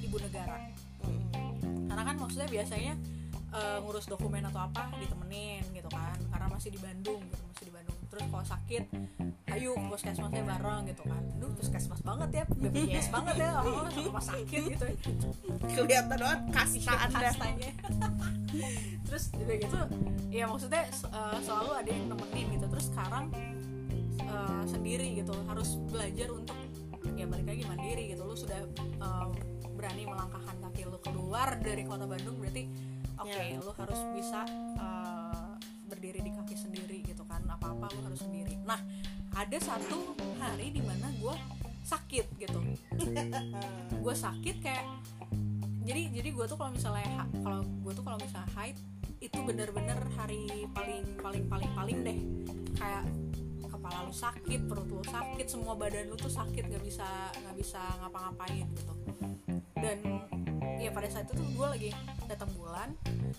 ibu 0.00 0.16
negara. 0.20 0.72
Karena 1.64 2.02
kan 2.02 2.16
maksudnya 2.18 2.48
biasanya 2.48 2.94
eh, 3.54 3.78
ngurus 3.80 4.10
dokumen 4.10 4.42
atau 4.50 4.66
apa 4.66 4.90
ditemenin 4.98 5.62
gitu 5.70 5.88
kan. 5.88 6.18
Karena 6.28 6.46
masih 6.50 6.74
di 6.74 6.80
Bandung 6.82 7.22
gitu 7.30 7.42
masih 7.46 7.64
di 7.70 7.72
Bandung. 7.72 7.98
Terus 8.10 8.24
kalau 8.30 8.46
sakit 8.46 8.84
ayo 9.54 9.70
ke 9.78 9.86
puskesmasnya 9.86 10.42
bareng 10.42 10.82
gitu 10.90 11.02
kan. 11.06 11.22
Duh 11.38 11.50
puskesmas 11.54 12.00
banget 12.02 12.28
ya 12.34 12.44
BPJS 12.50 13.08
banget 13.14 13.34
ya 13.38 13.50
oh 13.62 13.86
rumah 13.86 14.24
sakit 14.24 14.62
gitu. 14.74 14.86
Kelihatan 15.70 16.18
banget 16.18 16.40
kasta 16.50 16.94
anda. 16.98 17.18
kastanya. 17.30 17.70
Terus 19.06 19.24
udah 19.38 19.56
gitu 19.62 19.78
ya 20.34 20.44
maksudnya 20.50 20.82
eh, 20.90 21.38
selalu 21.42 21.70
ada 21.78 21.90
yang 21.90 22.04
nemenin 22.10 22.46
gitu. 22.58 22.66
Terus 22.66 22.86
sekarang 22.90 23.24
eh, 24.18 24.62
sendiri 24.66 25.06
gitu 25.14 25.34
harus 25.46 25.78
belajar 25.90 26.28
untuk 26.34 26.58
ya 27.14 27.26
balik 27.30 27.46
lagi 27.46 27.62
mandiri 27.70 28.02
gitu. 28.10 28.22
Lu 28.26 28.34
sudah 28.34 28.58
eh, 28.82 29.26
berani 29.74 30.06
melangkahkan 30.06 30.56
kaki 30.64 30.86
lu 30.88 30.98
keluar 31.02 31.58
dari 31.60 31.82
kota 31.84 32.06
Bandung 32.06 32.40
berarti 32.40 32.93
oke 33.16 33.30
Ya. 33.30 33.58
lu 33.58 33.72
harus 33.74 34.00
bisa 34.14 34.40
eh, 34.74 35.50
berdiri 35.86 36.20
di 36.20 36.30
kaki 36.32 36.56
sendiri 36.56 36.98
gitu 37.04 37.22
kan. 37.24 37.42
Apa 37.46 37.72
apa 37.72 37.86
lu 37.92 38.00
harus 38.04 38.20
sendiri. 38.22 38.58
Nah 38.62 38.80
ada 39.34 39.58
satu 39.58 40.14
hari 40.38 40.70
di 40.70 40.82
mana 40.82 41.10
gue 41.18 41.34
sakit 41.84 42.26
gitu. 42.40 42.60
Gue 44.04 44.14
sakit 44.16 44.56
kayak 44.60 44.84
jadi 45.84 46.08
jadi 46.16 46.28
gue 46.32 46.44
tuh 46.48 46.56
kalau 46.56 46.72
misalnya 46.72 47.28
kalau 47.44 47.60
gue 47.60 47.92
tuh 47.92 48.04
kalau 48.04 48.16
misalnya 48.16 48.48
haid 48.56 48.76
itu 49.20 49.36
bener-bener 49.40 50.00
hari 50.16 50.48
paling 50.72 51.04
paling 51.20 51.44
paling 51.44 51.70
paling 51.76 51.98
deh. 52.00 52.18
Kayak 52.74 53.04
kepala 53.68 54.08
lu 54.08 54.14
sakit 54.16 54.60
perut 54.64 54.88
lu 54.88 55.04
sakit 55.04 55.44
semua 55.44 55.76
badan 55.76 56.08
lu 56.08 56.16
tuh 56.16 56.32
sakit 56.32 56.72
nggak 56.72 56.80
bisa 56.80 57.04
nggak 57.36 57.56
bisa 57.56 57.80
ngapa-ngapain 58.00 58.64
gitu. 58.72 58.94
Dan 59.76 59.98
ya 60.80 60.90
pada 60.92 61.08
saat 61.08 61.28
itu 61.28 61.34
tuh 61.38 61.48
gue 61.54 61.66
lagi 61.66 61.90
datang 62.28 62.50
bulan 62.56 62.92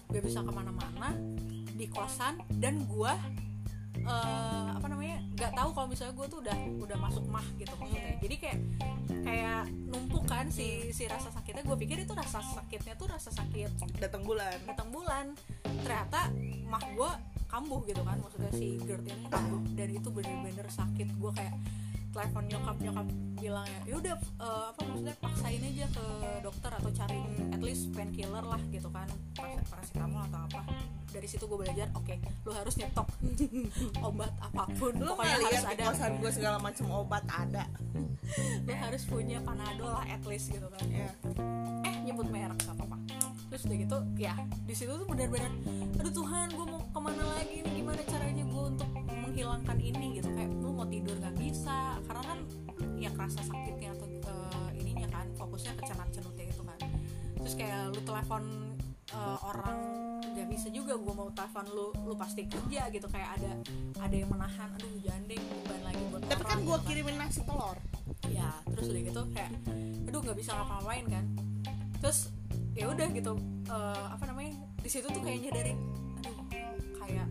gak 0.09 0.23
bisa 0.23 0.41
ke 0.41 0.51
mana-mana 0.51 1.13
di 1.75 1.85
kosan 1.91 2.39
dan 2.61 2.87
gue 2.87 3.13
eh, 4.05 4.67
apa 4.71 4.87
namanya 4.87 5.17
nggak 5.35 5.51
tahu 5.51 5.69
kalau 5.75 5.87
misalnya 5.91 6.13
gue 6.15 6.27
tuh 6.31 6.39
udah 6.39 6.57
udah 6.79 6.97
masuk 6.99 7.25
mah 7.27 7.43
gitu 7.59 7.73
maksudnya. 7.75 8.15
Jadi 8.23 8.35
kayak 8.39 8.59
kayak 9.27 9.63
numpuk 9.91 10.23
kan 10.23 10.47
si 10.47 10.95
si 10.95 11.03
rasa 11.11 11.27
sakitnya. 11.33 11.67
Gue 11.67 11.75
pikir 11.75 11.99
itu 11.99 12.13
rasa 12.15 12.39
sakitnya 12.39 12.95
tuh 12.95 13.11
rasa 13.11 13.29
sakit 13.35 13.99
datang 13.99 14.23
bulan. 14.23 14.55
datang 14.63 14.87
bulan. 14.95 15.35
Ternyata 15.83 16.31
mah 16.71 16.83
gue 16.95 17.11
kambuh 17.51 17.83
gitu 17.83 18.01
kan 18.03 18.17
maksudnya 18.19 18.51
si 18.55 18.79
GERD 18.79 19.11
ini 19.11 19.27
kambuh. 19.27 19.61
Dan 19.75 19.89
itu 19.91 20.07
bener-bener 20.07 20.67
sakit. 20.71 21.07
Gue 21.19 21.31
kayak 21.35 21.53
telepon 22.15 22.47
nyokap 22.47 22.77
nyokap 22.79 23.07
bilang 23.35 23.67
ya 23.67 23.79
yaudah 23.91 24.15
eh, 24.15 24.65
apa 24.71 24.81
maksudnya 24.87 25.15
paksain 25.19 25.59
aja 25.59 25.85
ke 25.91 26.05
dokter 26.39 26.71
atau 26.71 26.91
cari 26.95 27.19
at 27.51 27.59
least 27.59 27.91
painkiller 27.91 28.39
lah 28.39 28.61
gitu 28.71 28.87
kan. 28.87 29.07
Paracetamol 29.67 30.23
atau 30.31 30.39
apa. 30.47 30.63
Dari 31.11 31.27
situ 31.27 31.43
gue 31.43 31.59
belajar 31.59 31.91
oke 31.91 32.15
lu 32.47 32.51
harus 32.55 32.73
nyetok 32.79 33.07
obat 34.07 34.31
apa 34.39 34.63
pun 34.79 34.95
lu 34.95 35.11
pokoknya 35.11 35.35
harus 35.43 35.65
ada. 35.67 35.83
kosan 35.91 36.11
gue 36.23 36.31
segala 36.31 36.57
macam 36.63 36.85
obat 36.95 37.23
ada. 37.27 37.67
Lu 38.63 38.71
harus 38.71 39.03
punya 39.03 39.43
panadol 39.43 39.91
lah 39.91 40.07
at 40.07 40.23
least 40.23 40.55
gitu 40.55 40.71
kan. 40.71 40.87
Ya 40.87 41.11
eh 41.83 41.95
nyebut 42.07 42.31
merek 42.31 42.55
gak 42.63 42.79
apa-apa. 42.79 42.95
Terus 43.51 43.61
udah 43.67 43.77
gitu 43.77 43.97
ya 44.15 44.33
di 44.63 44.73
situ 44.73 44.91
tuh 44.95 45.07
benar-benar 45.07 45.51
aduh 45.99 46.13
Tuhan 46.15 46.47
gue 46.55 46.65
mau 46.65 46.79
ke 46.79 46.99
mana 46.99 47.23
lagi 47.37 47.61
nih 47.61 47.73
gimana 47.83 48.01
caranya 48.07 48.43
gue 48.47 48.63
untuk 48.71 48.89
menghilangkan 49.35 49.77
ini 49.83 50.23
gitu. 50.23 50.31
Kayak 50.31 50.51
lu 50.63 50.71
mau 50.71 50.87
tidur 50.87 51.19
nggak 51.19 51.35
bisa. 51.35 51.99
Karena 52.07 52.23
kan 52.23 52.39
ya 52.95 53.11
kerasa 53.11 53.43
sakitnya 53.43 53.91
atau 53.99 54.07
eh, 54.07 54.69
ininya 54.79 55.11
kan 55.11 55.27
fokusnya 55.35 55.75
ke 55.75 55.83
cenut-cenutnya 55.91 56.45
itu 56.47 56.63
kan. 56.63 56.79
Terus 57.43 57.53
kayak 57.59 57.91
lu 57.91 57.99
telepon 58.07 58.43
eh, 59.11 59.37
orang 59.43 59.77
nggak 60.23 60.47
bisa 60.47 60.67
juga 60.71 60.95
gue 60.95 61.11
mau 61.11 61.27
telepon 61.35 61.67
lu 61.67 61.91
lu 62.07 62.15
pasti 62.15 62.47
kerja 62.47 62.87
gitu. 62.87 63.07
Kayak 63.11 63.35
ada 63.35 63.51
ada 63.99 64.15
yang 64.15 64.31
menahan 64.31 64.71
aduh 64.71 64.87
jangan 65.03 65.23
deh 65.27 65.39
beban 65.67 65.81
lagi 65.83 66.03
buat 66.07 66.21
tapi 66.31 66.39
orang 66.39 66.47
kan 66.47 66.59
gue 66.63 66.77
gitu. 66.79 66.87
kirimin 66.87 67.15
nasi 67.19 67.41
telur. 67.43 67.77
Ya 68.31 68.49
terus 68.71 68.87
udah 68.87 69.03
gitu 69.03 69.21
kayak 69.35 69.51
aduh 70.07 70.19
nggak 70.23 70.37
bisa 70.39 70.51
ngapa-ngapain 70.55 71.05
kan. 71.11 71.25
Terus 71.99 72.31
ya 72.71 72.87
udah 72.87 73.07
gitu 73.11 73.35
eh, 73.67 74.05
apa 74.15 74.23
namanya 74.31 74.55
di 74.79 74.87
situ 74.87 75.11
tuh 75.11 75.19
kayak 75.19 75.43
nyadarin 75.43 75.79
aduh 76.23 76.35
kayak 77.03 77.27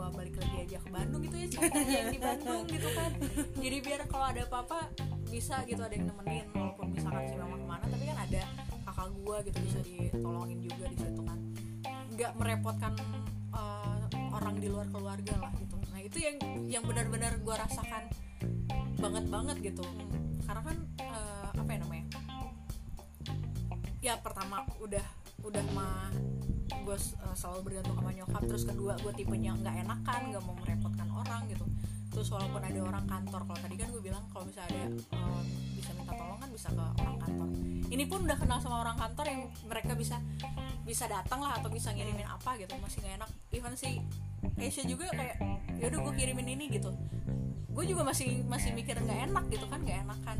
gua 0.00 0.08
balik 0.16 0.32
lagi 0.40 0.56
aja 0.64 0.80
ke 0.80 0.88
Bandung 0.88 1.20
gitu 1.28 1.36
ya 1.36 1.46
ceritanya 1.52 1.92
yang 1.92 2.08
di 2.08 2.20
Bandung 2.24 2.64
gitu 2.72 2.88
kan. 2.96 3.10
Jadi 3.60 3.76
biar 3.84 4.00
kalau 4.08 4.26
ada 4.32 4.40
apa-apa 4.48 4.78
bisa 5.28 5.60
gitu 5.68 5.84
ada 5.84 5.92
yang 5.92 6.08
nemenin 6.08 6.48
walaupun 6.56 6.96
misalkan 6.96 7.28
si 7.28 7.36
mama 7.36 7.60
ke 7.60 7.66
mana 7.68 7.84
tapi 7.84 8.04
kan 8.08 8.18
ada 8.24 8.42
kakak 8.88 9.08
gua 9.20 9.36
gitu 9.44 9.58
bisa 9.60 9.78
ditolongin 9.84 10.58
juga 10.64 10.84
di 10.88 10.96
situ 10.96 11.20
kan. 11.20 11.38
Nggak 12.16 12.32
merepotkan 12.32 12.92
eh, 13.52 14.02
orang 14.32 14.56
di 14.56 14.68
luar 14.72 14.88
keluarga 14.88 15.34
lah 15.36 15.52
gitu. 15.60 15.76
Nah 15.92 16.00
itu 16.00 16.16
yang 16.16 16.36
yang 16.64 16.84
benar-benar 16.88 17.36
gua 17.44 17.60
rasakan 17.60 18.08
banget 18.96 19.24
banget 19.28 19.56
gitu. 19.60 19.84
Karena 20.48 20.62
kan 20.64 20.76
eh, 20.96 21.48
apa 21.60 21.70
ya 21.76 21.78
namanya? 21.84 22.06
Ya 24.00 24.16
pertama 24.16 24.64
udah 24.80 25.04
udah 25.44 25.64
mah 25.76 26.08
gue 26.72 26.96
selalu 27.34 27.60
bergantung 27.66 27.96
sama 27.98 28.10
nyokap. 28.14 28.42
Terus 28.46 28.64
kedua 28.66 28.92
gue 29.02 29.12
tipenya 29.14 29.52
nggak 29.58 29.74
enakan 29.86 30.20
nggak 30.34 30.42
mau 30.46 30.54
merepotkan 30.58 31.08
orang 31.10 31.42
gitu. 31.50 31.66
Terus 32.10 32.28
walaupun 32.34 32.62
ada 32.62 32.80
orang 32.82 33.04
kantor 33.06 33.40
kalau 33.46 33.60
tadi 33.62 33.74
kan 33.78 33.88
gue 33.94 34.02
bilang 34.02 34.24
kalau 34.34 34.44
misalnya 34.46 34.70
ada 34.74 34.82
em, 34.90 35.46
bisa 35.78 35.90
minta 35.94 36.12
tolong 36.18 36.38
kan 36.42 36.50
bisa 36.50 36.68
ke 36.74 36.84
orang 37.02 37.18
kantor. 37.22 37.48
Ini 37.90 38.04
pun 38.06 38.18
udah 38.26 38.38
kenal 38.38 38.58
sama 38.58 38.76
orang 38.82 38.96
kantor 38.98 39.26
yang 39.30 39.42
mereka 39.66 39.92
bisa 39.94 40.16
bisa 40.82 41.06
datang 41.06 41.38
lah 41.38 41.62
atau 41.62 41.70
bisa 41.70 41.94
ngirimin 41.94 42.26
apa 42.26 42.58
gitu 42.58 42.74
masih 42.82 42.98
nggak 43.02 43.14
enak. 43.22 43.30
Even 43.54 43.74
si 43.78 44.02
Asia 44.58 44.82
juga 44.82 45.06
kayak 45.14 45.36
ya 45.78 45.84
udah 45.86 45.98
gue 46.10 46.14
kirimin 46.18 46.48
ini 46.58 46.66
gitu. 46.70 46.90
Gue 47.70 47.86
juga 47.86 48.02
masih 48.02 48.42
masih 48.50 48.74
mikir 48.74 48.98
nggak 48.98 49.30
enak 49.30 49.44
gitu 49.54 49.66
kan 49.70 49.78
nggak 49.86 50.02
enakan. 50.02 50.36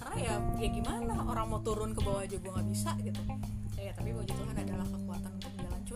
Karena 0.00 0.16
ya 0.16 0.34
ya 0.56 0.68
gimana? 0.72 1.14
Orang 1.28 1.52
mau 1.52 1.60
turun 1.60 1.92
ke 1.92 2.00
bawah 2.00 2.24
aja 2.24 2.40
gue 2.40 2.50
nggak 2.50 2.68
bisa 2.72 2.96
gitu 3.04 3.20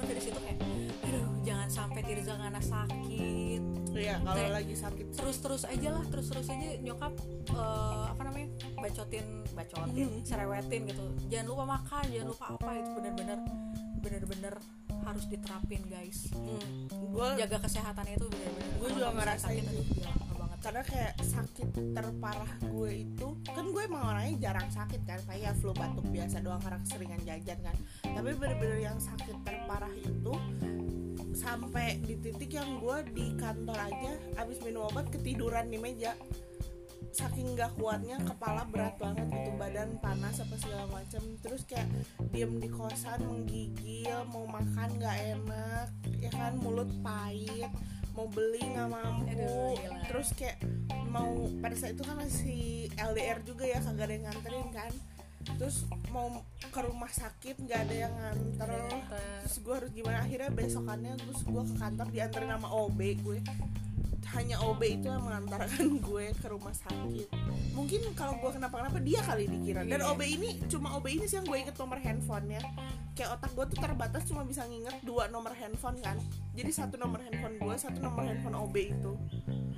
dari 0.07 0.21
situ 0.21 0.39
kayak 0.39 0.59
aduh 1.03 1.27
jangan 1.43 1.69
sampai 1.69 2.01
Tirza 2.01 2.35
ngana 2.35 2.61
sakit. 2.61 3.63
Iya 3.91 4.21
kalau 4.21 4.37
Kayak- 4.37 4.55
lagi 4.55 4.75
sakit. 4.75 5.07
terus 5.11 5.37
terus 5.39 5.63
aja 5.65 5.89
lah 5.91 6.05
terus 6.05 6.27
terus 6.27 6.47
aja 6.47 6.69
nyokap 6.79 7.13
eh, 7.49 8.05
apa 8.07 8.23
namanya 8.23 8.49
bacotin 8.77 9.25
bacotin 9.51 10.07
Hmm. 10.07 10.21
serewetin 10.23 10.81
gitu. 10.85 11.05
Jangan 11.27 11.47
lupa 11.47 11.65
makan 11.71 12.05
jangan 12.07 12.29
lupa 12.29 12.45
apa 12.53 12.71
itu 12.75 12.91
bener-bener 12.93 13.39
bener-bener 13.97 14.55
harus 15.03 15.25
diterapin 15.27 15.83
guys. 15.85 16.29
Hmm. 16.31 16.87
gue 16.91 17.27
jaga 17.39 17.57
kesehatannya 17.59 18.15
itu 18.15 18.27
bener-bener 18.29 18.69
Gua 18.77 18.87
Kalau 18.87 18.93
juga 18.93 19.09
ngerasain 19.17 19.65
sakit, 19.65 19.87
karena 20.61 20.83
kayak 20.83 21.15
sakit 21.21 21.69
terparah 21.93 22.53
gue 22.65 22.91
itu 23.07 23.29
kan 23.45 23.67
gue 23.71 23.83
emang 23.85 24.05
orangnya 24.15 24.51
jarang 24.51 24.69
sakit 24.73 25.03
kan 25.05 25.21
kayak 25.29 25.53
flu 25.61 25.73
batuk 25.77 26.07
biasa 26.11 26.41
doang 26.41 26.61
karena 26.61 26.79
keseringan 26.83 27.23
jajan 27.25 27.59
kan. 27.61 27.77
Tapi 28.03 28.31
bener-bener 28.37 28.81
yang 28.81 28.99
sakit 28.99 29.37
terparah 29.45 29.93
itu 29.97 30.35
sampai 31.37 32.01
di 32.01 32.17
titik 32.17 32.57
yang 32.57 32.81
gue 32.81 32.97
di 33.13 33.37
kantor 33.37 33.77
aja 33.77 34.13
abis 34.41 34.59
minum 34.65 34.89
obat 34.89 35.09
ketiduran 35.13 35.69
di 35.69 35.79
meja. 35.79 36.17
Saking 37.17 37.57
nggak 37.57 37.81
kuatnya 37.81 38.21
kepala 38.21 38.69
berat 38.69 39.01
banget 39.01 39.25
gitu 39.33 39.57
badan 39.57 39.97
panas 40.05 40.37
apa 40.37 40.53
segala 40.61 40.85
macam 40.93 41.25
terus 41.41 41.65
kayak 41.65 41.89
diem 42.29 42.61
di 42.61 42.69
kosan 42.69 43.25
menggigil 43.25 44.21
mau 44.29 44.45
makan 44.45 45.01
nggak 45.01 45.17
enak 45.33 45.89
ya 46.21 46.29
kan 46.29 46.61
mulut 46.61 46.93
pahit 47.01 47.73
mau 48.17 48.27
beli 48.33 48.65
nggak 48.65 48.89
mampu 48.89 49.29
Aduh, 49.29 49.77
gila. 49.77 50.01
terus 50.09 50.29
kayak 50.33 50.57
mau 51.13 51.31
pada 51.61 51.77
saat 51.77 51.93
itu 51.95 52.03
kan 52.03 52.17
masih 52.17 52.65
LDR 52.97 53.39
juga 53.45 53.65
ya 53.69 53.79
kagak 53.79 54.05
ada 54.09 54.15
yang 54.17 54.25
nganterin 54.25 54.69
kan 54.73 54.93
terus 55.55 55.87
mau 56.11 56.43
ke 56.59 56.81
rumah 56.83 57.09
sakit 57.09 57.63
nggak 57.63 57.81
ada 57.87 57.95
yang 57.95 58.13
nganter. 58.13 58.71
Terus 59.47 59.57
gue 59.63 59.75
harus 59.75 59.91
gimana? 59.91 60.19
Akhirnya 60.21 60.51
besokannya 60.51 61.13
terus 61.17 61.41
gue 61.43 61.63
ke 61.63 61.75
kantor 61.79 62.07
dianterin 62.11 62.51
sama 62.51 62.69
OB 62.69 63.01
gue. 63.23 63.39
Hanya 64.27 64.59
OB 64.59 64.83
itu 64.83 65.07
yang 65.07 65.23
mengantarkan 65.23 65.87
gue 66.11 66.25
ke 66.35 66.47
rumah 66.51 66.75
sakit. 66.75 67.31
Mungkin 67.73 68.11
kalau 68.19 68.35
gue 68.43 68.51
kenapa-kenapa 68.53 68.99
dia 68.99 69.23
kali 69.23 69.47
dikira. 69.47 69.87
Dan 69.87 70.03
Iya. 70.03 70.11
OB 70.11 70.21
ini 70.27 70.49
cuma 70.67 70.99
OB 70.99 71.07
ini 71.09 71.25
sih 71.25 71.39
yang 71.39 71.47
gue 71.47 71.59
inget 71.63 71.77
nomor 71.79 71.99
handphonenya. 72.03 72.61
Kayak 73.17 73.39
otak 73.39 73.55
gue 73.55 73.65
tuh 73.73 73.79
terbatas 73.81 74.23
cuma 74.27 74.43
bisa 74.43 74.67
nginget 74.67 74.99
dua 75.07 75.31
nomor 75.31 75.55
handphone 75.55 75.97
kan. 76.03 76.19
Jadi 76.53 76.71
satu 76.75 76.99
nomor 76.99 77.23
handphone 77.23 77.57
gue 77.57 77.75
satu 77.79 78.03
nomor 78.03 78.27
handphone 78.27 78.59
OB 78.59 78.77
itu. 78.77 79.13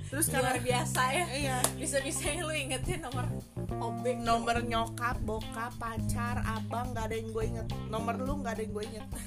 Terus 0.09 0.25
luar 0.27 0.57
karena 0.57 0.61
biasa 0.65 1.01
ya. 1.13 1.25
Iya. 1.29 1.57
Bisa-bisanya 1.77 2.41
lu 2.43 2.51
ingetin 2.51 2.99
nomor 3.05 3.29
OB 3.71 4.03
nomor 4.19 4.57
nyokap 4.61 5.21
bokap 5.21 5.71
pacar 5.77 6.41
abang 6.43 6.89
nggak 6.91 7.05
ada 7.05 7.15
yang 7.15 7.29
gue 7.29 7.43
inget. 7.45 7.67
Nomor 7.87 8.17
lu 8.17 8.41
nggak 8.41 8.53
ada 8.57 8.61
yang 8.65 8.73
gue 8.73 8.85
inget. 8.89 9.05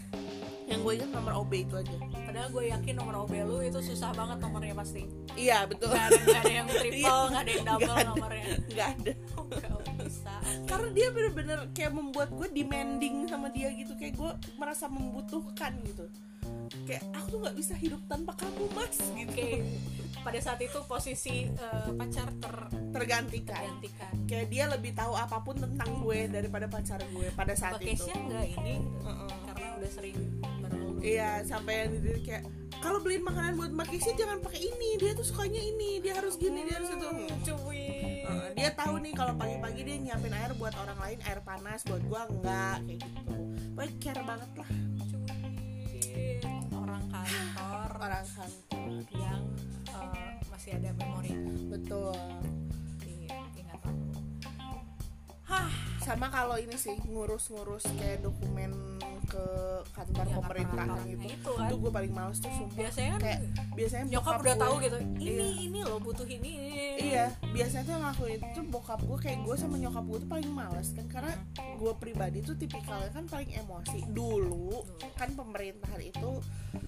Yang 0.63 0.81
gue 0.89 0.93
inget 0.95 1.11
nomor 1.13 1.33
OB 1.37 1.53
itu 1.53 1.75
aja. 1.77 1.97
Padahal 2.25 2.49
gue 2.49 2.65
yakin 2.73 2.95
nomor 2.97 3.15
OB 3.27 3.33
lu 3.45 3.61
itu 3.61 3.77
susah 3.83 4.09
banget 4.17 4.41
nomornya 4.41 4.73
pasti. 4.73 5.05
Iya 5.37 5.69
betul. 5.69 5.93
Nggak 5.93 6.07
ada 6.07 6.17
nggak 6.23 6.41
ada 6.41 6.53
yang 6.55 6.69
triple 6.81 6.97
Iya. 6.97 7.15
nggak 7.29 7.43
ada 7.43 7.51
yang 7.53 7.65
double 7.67 7.85
Nggak 7.85 7.99
ada. 7.99 8.09
nomornya. 8.09 8.45
Nggak 8.73 8.89
ada. 8.89 9.13
Oh, 9.37 9.45
nggak 9.45 9.97
bisa. 10.01 10.35
Karena 10.65 10.89
dia 10.97 11.09
bener-bener 11.13 11.59
kayak 11.77 11.93
membuat 11.93 12.29
gue 12.33 12.49
demanding 12.49 13.15
sama 13.29 13.53
dia 13.53 13.69
gitu. 13.75 13.93
Kayak 14.01 14.15
gue 14.17 14.31
merasa 14.57 14.89
membutuhkan 14.89 15.77
gitu. 15.85 16.09
Kayak 16.89 17.05
aku 17.13 17.27
tuh 17.29 17.39
nggak 17.45 17.57
bisa 17.59 17.75
hidup 17.77 18.01
tanpa 18.09 18.33
kamu 18.39 18.65
mas. 18.73 18.97
Gitu. 19.13 19.29
oke 19.29 19.49
pada 20.23 20.39
saat 20.39 20.61
itu 20.63 20.79
posisi 20.87 21.51
eh, 21.51 21.91
pacar 21.99 22.31
tergantikan. 22.95 23.59
tergantikan. 23.59 24.15
Kayak 24.31 24.47
dia 24.49 24.65
lebih 24.71 24.93
tahu 24.95 25.13
apa 25.19 25.43
pun 25.43 25.59
tentang 25.59 26.01
gue 26.01 26.31
daripada 26.31 26.67
pacar 26.71 27.03
gue 27.11 27.29
pada 27.35 27.53
saat 27.59 27.77
Mbak 27.77 27.85
itu. 27.85 28.07
Keisha 28.07 28.15
nggak 28.17 28.47
ini? 28.63 28.75
Heeh. 28.81 29.31
karena 29.51 29.69
udah 29.77 29.91
sering 29.91 30.19
berlalu 30.63 30.91
iya 31.03 31.31
sampai 31.43 31.75
yang 31.85 31.93
dia 32.01 32.19
kayak 32.23 32.45
kalau 32.83 32.99
beliin 32.99 33.23
makanan 33.23 33.55
buat 33.55 33.71
mbak 33.79 33.95
Keisha 33.95 34.11
jangan 34.19 34.43
pakai 34.43 34.59
ini 34.59 34.99
dia 34.99 35.15
tuh 35.15 35.23
sukanya 35.23 35.63
ini 35.63 36.03
dia 36.03 36.19
harus 36.19 36.35
gini 36.35 36.67
dia 36.67 36.83
harus 36.83 36.91
itu. 36.91 37.09
Cuy. 37.47 37.87
Heeh, 38.27 38.49
dia 38.59 38.71
tahu 38.75 38.99
nih 38.99 39.15
kalau 39.15 39.39
pagi-pagi 39.39 39.81
dia 39.87 39.97
nyiapin 40.03 40.35
air 40.35 40.51
buat 40.59 40.75
orang 40.75 40.99
lain 40.99 41.19
air 41.31 41.39
panas 41.47 41.87
buat 41.87 42.03
gua 42.11 42.27
enggak 42.27 42.83
kayak 42.83 42.99
gitu. 43.07 43.35
Pokoknya 43.73 43.95
care 44.03 44.23
banget 44.27 44.51
lah. 44.59 44.69
cuy 44.99 45.12
orang 48.03 48.27
kantor 48.35 49.07
yang 49.15 49.43
eh, 49.95 50.35
masih 50.51 50.75
ada 50.75 50.91
memori. 50.99 51.39
Betul. 51.71 52.19
Di 52.99 53.31
ingatan 53.55 53.95
hah 55.53 55.69
sama 56.01 56.27
kalau 56.29 56.57
ini 56.57 56.75
sih 56.75 56.97
ngurus-ngurus 57.05 57.85
kayak 57.95 58.25
dokumen 58.25 58.73
ke 59.23 59.47
kantor 59.93 60.25
Ya, 60.25 60.35
pemerintahan 60.35 60.99
gitu. 61.07 61.25
itu 61.25 61.51
kan. 61.55 61.65
itu 61.65 61.75
gue 61.79 61.91
paling 61.91 62.13
males 62.13 62.37
tuh 62.37 62.51
sumpah. 62.51 62.75
Biasanya 62.77 63.11
kan 63.11 63.21
kayak 63.23 63.41
biasanya 63.73 64.05
nyokap 64.11 64.33
udah 64.35 64.43
gue- 64.51 64.61
tahu 64.61 64.75
gitu 64.79 64.97
ini 64.99 65.31
Iya. 65.31 65.47
ini 65.63 65.79
lo 65.81 65.97
butuh 65.97 66.27
ini. 66.27 66.53
Iya, 66.99 67.25
biasanya 67.49 67.83
tuh 67.83 67.93
yang 67.93 68.03
ngelakuin 68.03 68.41
itu 68.43 68.61
bokap 68.67 69.01
gue 69.01 69.19
kayak 69.19 69.39
gue 69.41 69.55
sama 69.55 69.77
nyokap 69.79 70.05
gue 70.05 70.19
tuh 70.19 70.31
paling 70.31 70.51
males 70.51 70.89
kan 70.91 71.07
karena 71.07 71.33
gue 71.55 71.93
pribadi 71.95 72.39
tuh 72.41 72.57
tipikalnya 72.57 73.11
kan 73.11 73.25
paling 73.25 73.51
emosi. 73.55 73.99
Dulu 74.07 74.69
kan 75.15 75.29
pemerintahan 75.33 76.03
itu 76.03 76.31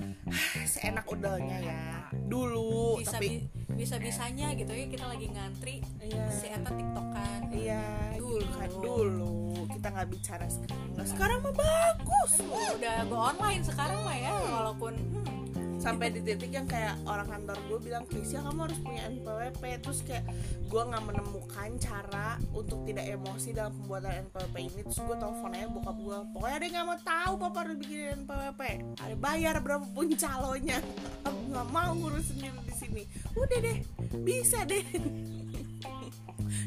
seenak 0.67 1.07
udahnya 1.07 1.59
ya. 1.63 1.85
Dulu 2.13 2.99
bisa 2.99 3.17
tapi 3.17 3.47
bisa 3.75 3.97
bisanya 3.97 4.53
gitu 4.53 4.71
ya 4.71 4.87
kita 4.87 5.07
lagi 5.07 5.27
ngantri 5.29 5.77
iya. 5.99 6.25
si 6.29 6.47
Eta 6.47 6.69
tiktokan. 6.69 7.41
Iya 7.51 7.83
Dulu. 8.15 8.54
Dulu 8.55 8.63
kan 8.63 8.71
dulu 8.83 9.35
kita 9.75 9.89
nggak 9.91 10.09
bicara 10.11 10.47
sekarang. 10.47 10.89
Nah, 10.95 11.07
sekarang 11.07 11.39
mah 11.43 11.55
bagus. 11.55 12.33
Aduh, 12.41 12.69
udah 12.79 12.97
go 13.11 13.17
online 13.19 13.63
sekarang 13.67 14.01
mah 14.07 14.17
ya 14.17 14.33
walaupun 14.33 14.93
hmm, 14.97 15.81
sampai 15.83 16.09
di 16.15 16.21
titik 16.25 16.49
yang 16.49 16.65
kayak 16.65 16.97
orang 17.05 17.29
kantor 17.29 17.59
gue 17.69 17.79
bilang 17.85 18.05
Keisha 18.09 18.41
kamu 18.41 18.65
harus 18.65 18.79
punya 18.81 19.03
NPWP 19.13 19.63
terus 19.85 20.01
kayak 20.01 20.25
gue 20.65 20.83
nggak 20.89 21.05
menemukan 21.05 21.71
cara 21.77 22.41
untuk 22.57 22.81
tidak 22.89 23.05
emosi 23.13 23.49
dalam 23.53 23.73
pembuatan 23.77 24.13
NPWP 24.31 24.57
ini. 24.63 24.81
Terus 24.89 25.01
gue 25.05 25.17
telepon 25.21 25.53
aja 25.53 25.69
bokap 25.69 25.97
gue 26.01 26.17
pokoknya 26.33 26.57
yang 26.57 26.73
nggak 26.73 26.87
mau 26.89 26.99
tahu 27.05 27.33
papa 27.37 27.59
harus 27.67 27.77
bikin 27.77 28.01
NPWP 28.25 28.61
ada 28.97 29.17
bayar 29.21 29.55
berapapun 29.61 30.07
calonnya 30.17 30.79
aku 31.27 31.41
nggak 31.53 31.69
mau 31.69 31.93
ngurus 31.93 32.33
sendiri 32.33 32.57
di 32.65 32.75
sini. 32.75 33.03
Udah 33.37 33.59
deh 33.61 33.79
bisa 34.25 34.65
deh 34.65 34.81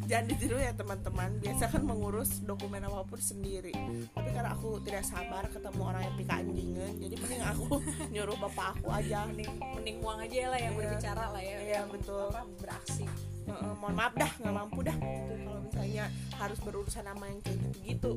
jangan 0.08 0.26
ditiru 0.26 0.58
ya 0.58 0.72
teman-teman 0.72 1.30
biasa 1.38 1.64
kan 1.68 1.84
mengurus 1.84 2.40
dokumen 2.42 2.80
apa 2.82 3.04
pun 3.04 3.20
sendiri. 3.20 3.76
Tapi 4.10 4.30
karena 4.32 4.52
aku 4.52 4.80
tidak 4.82 5.04
sabar 5.04 5.44
ketemu 5.46 5.82
orang 5.84 6.02
yang 6.02 6.16
pika 6.16 6.36
anjingan 6.38 6.92
jadi 6.96 7.16
mending 7.18 7.44
aku 7.44 7.66
nyuruh 8.16 8.38
bapak 8.40 8.68
aku 8.74 8.88
aja. 8.90 9.28
Mending 9.28 9.52
mending 9.76 9.98
uang 10.00 10.20
aja 10.22 10.48
lah 10.48 10.60
yang 10.60 10.74
Iya. 10.74 10.80
berbicara 10.80 11.26
lah 11.30 11.42
ya. 11.42 11.58
Iya, 11.60 11.82
betul. 11.86 12.26
apa 12.28 12.42
beraksi. 12.58 13.04
Heeh, 13.48 13.72
mohon 13.76 13.94
maaf 13.94 14.14
dah 14.14 14.32
nggak 14.34 14.56
mampu 14.56 14.80
dah. 14.82 14.96
Gitu 14.96 15.34
kalau 15.38 15.60
misalnya 15.62 16.06
harus 16.36 16.60
berurusan 16.60 17.04
sama 17.04 17.26
yang 17.28 17.40
kayak 17.40 17.58
gitu-gitu 17.62 18.12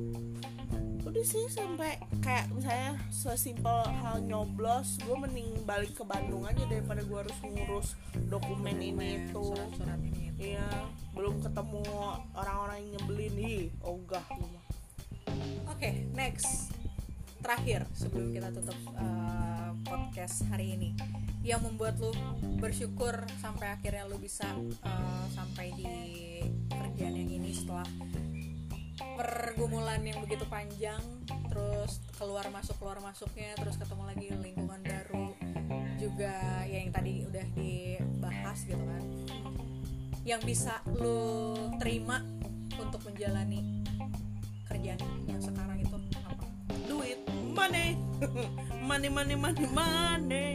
udah 1.10 1.26
sih 1.26 1.42
sampai 1.50 1.98
kayak 2.22 2.46
misalnya 2.54 2.94
sesimpel 3.10 3.82
hal 3.98 4.22
nyoblos 4.22 4.94
gue 5.02 5.16
mending 5.18 5.58
balik 5.66 5.90
ke 5.98 6.06
Bandung 6.06 6.46
aja 6.46 6.62
daripada 6.70 7.02
gue 7.02 7.18
harus 7.18 7.34
ngurus 7.42 7.98
dokumen 8.30 8.78
ini 8.78 9.26
itu 9.26 9.42
surat-surat 9.42 9.98
ini 10.06 10.30
itu. 10.30 10.54
iya 10.54 10.70
belum 11.10 11.42
ketemu 11.42 11.82
orang-orang 12.30 12.78
yang 12.78 12.90
nyebelin 12.94 13.34
ih 13.42 13.66
ogah 13.82 14.22
mah. 14.38 14.64
Oke, 15.66 16.06
next. 16.14 16.70
Terakhir 17.42 17.90
sebelum 17.96 18.30
kita 18.30 18.54
tutup 18.54 18.78
uh, 18.94 19.74
podcast 19.82 20.46
hari 20.46 20.78
ini, 20.78 20.94
yang 21.42 21.58
membuat 21.64 21.98
lu 21.98 22.14
bersyukur 22.62 23.16
sampai 23.42 23.74
akhirnya 23.74 24.06
lu 24.06 24.20
bisa 24.20 24.46
uh, 24.86 25.26
sampai 25.34 25.72
di 25.74 25.90
kerjaan 26.68 27.16
yang 27.16 27.30
ini 27.40 27.50
setelah 27.50 27.88
pergumulan 29.20 30.00
yang 30.00 30.16
begitu 30.24 30.48
panjang, 30.48 31.00
terus 31.52 32.00
keluar 32.16 32.48
masuk 32.48 32.72
keluar 32.80 33.04
masuknya, 33.04 33.52
terus 33.60 33.76
ketemu 33.76 34.02
lagi 34.08 34.26
lingkungan 34.32 34.80
baru, 34.80 35.36
juga 36.00 36.64
ya 36.64 36.80
yang 36.80 36.88
tadi 36.88 37.28
udah 37.28 37.46
dibahas 37.52 38.64
gitu 38.64 38.80
kan, 38.80 39.04
yang 40.24 40.40
bisa 40.40 40.80
lu 40.96 41.52
terima 41.76 42.24
untuk 42.80 43.04
menjalani 43.04 43.84
kerjaan 44.64 45.04
yang 45.28 45.40
sekarang 45.44 45.84
itu 45.84 45.96
apa? 46.24 46.44
duit 46.88 47.20
money. 47.52 48.00
Money 48.90 49.06
money 49.06 49.36
money 49.38 49.66
money. 49.70 50.50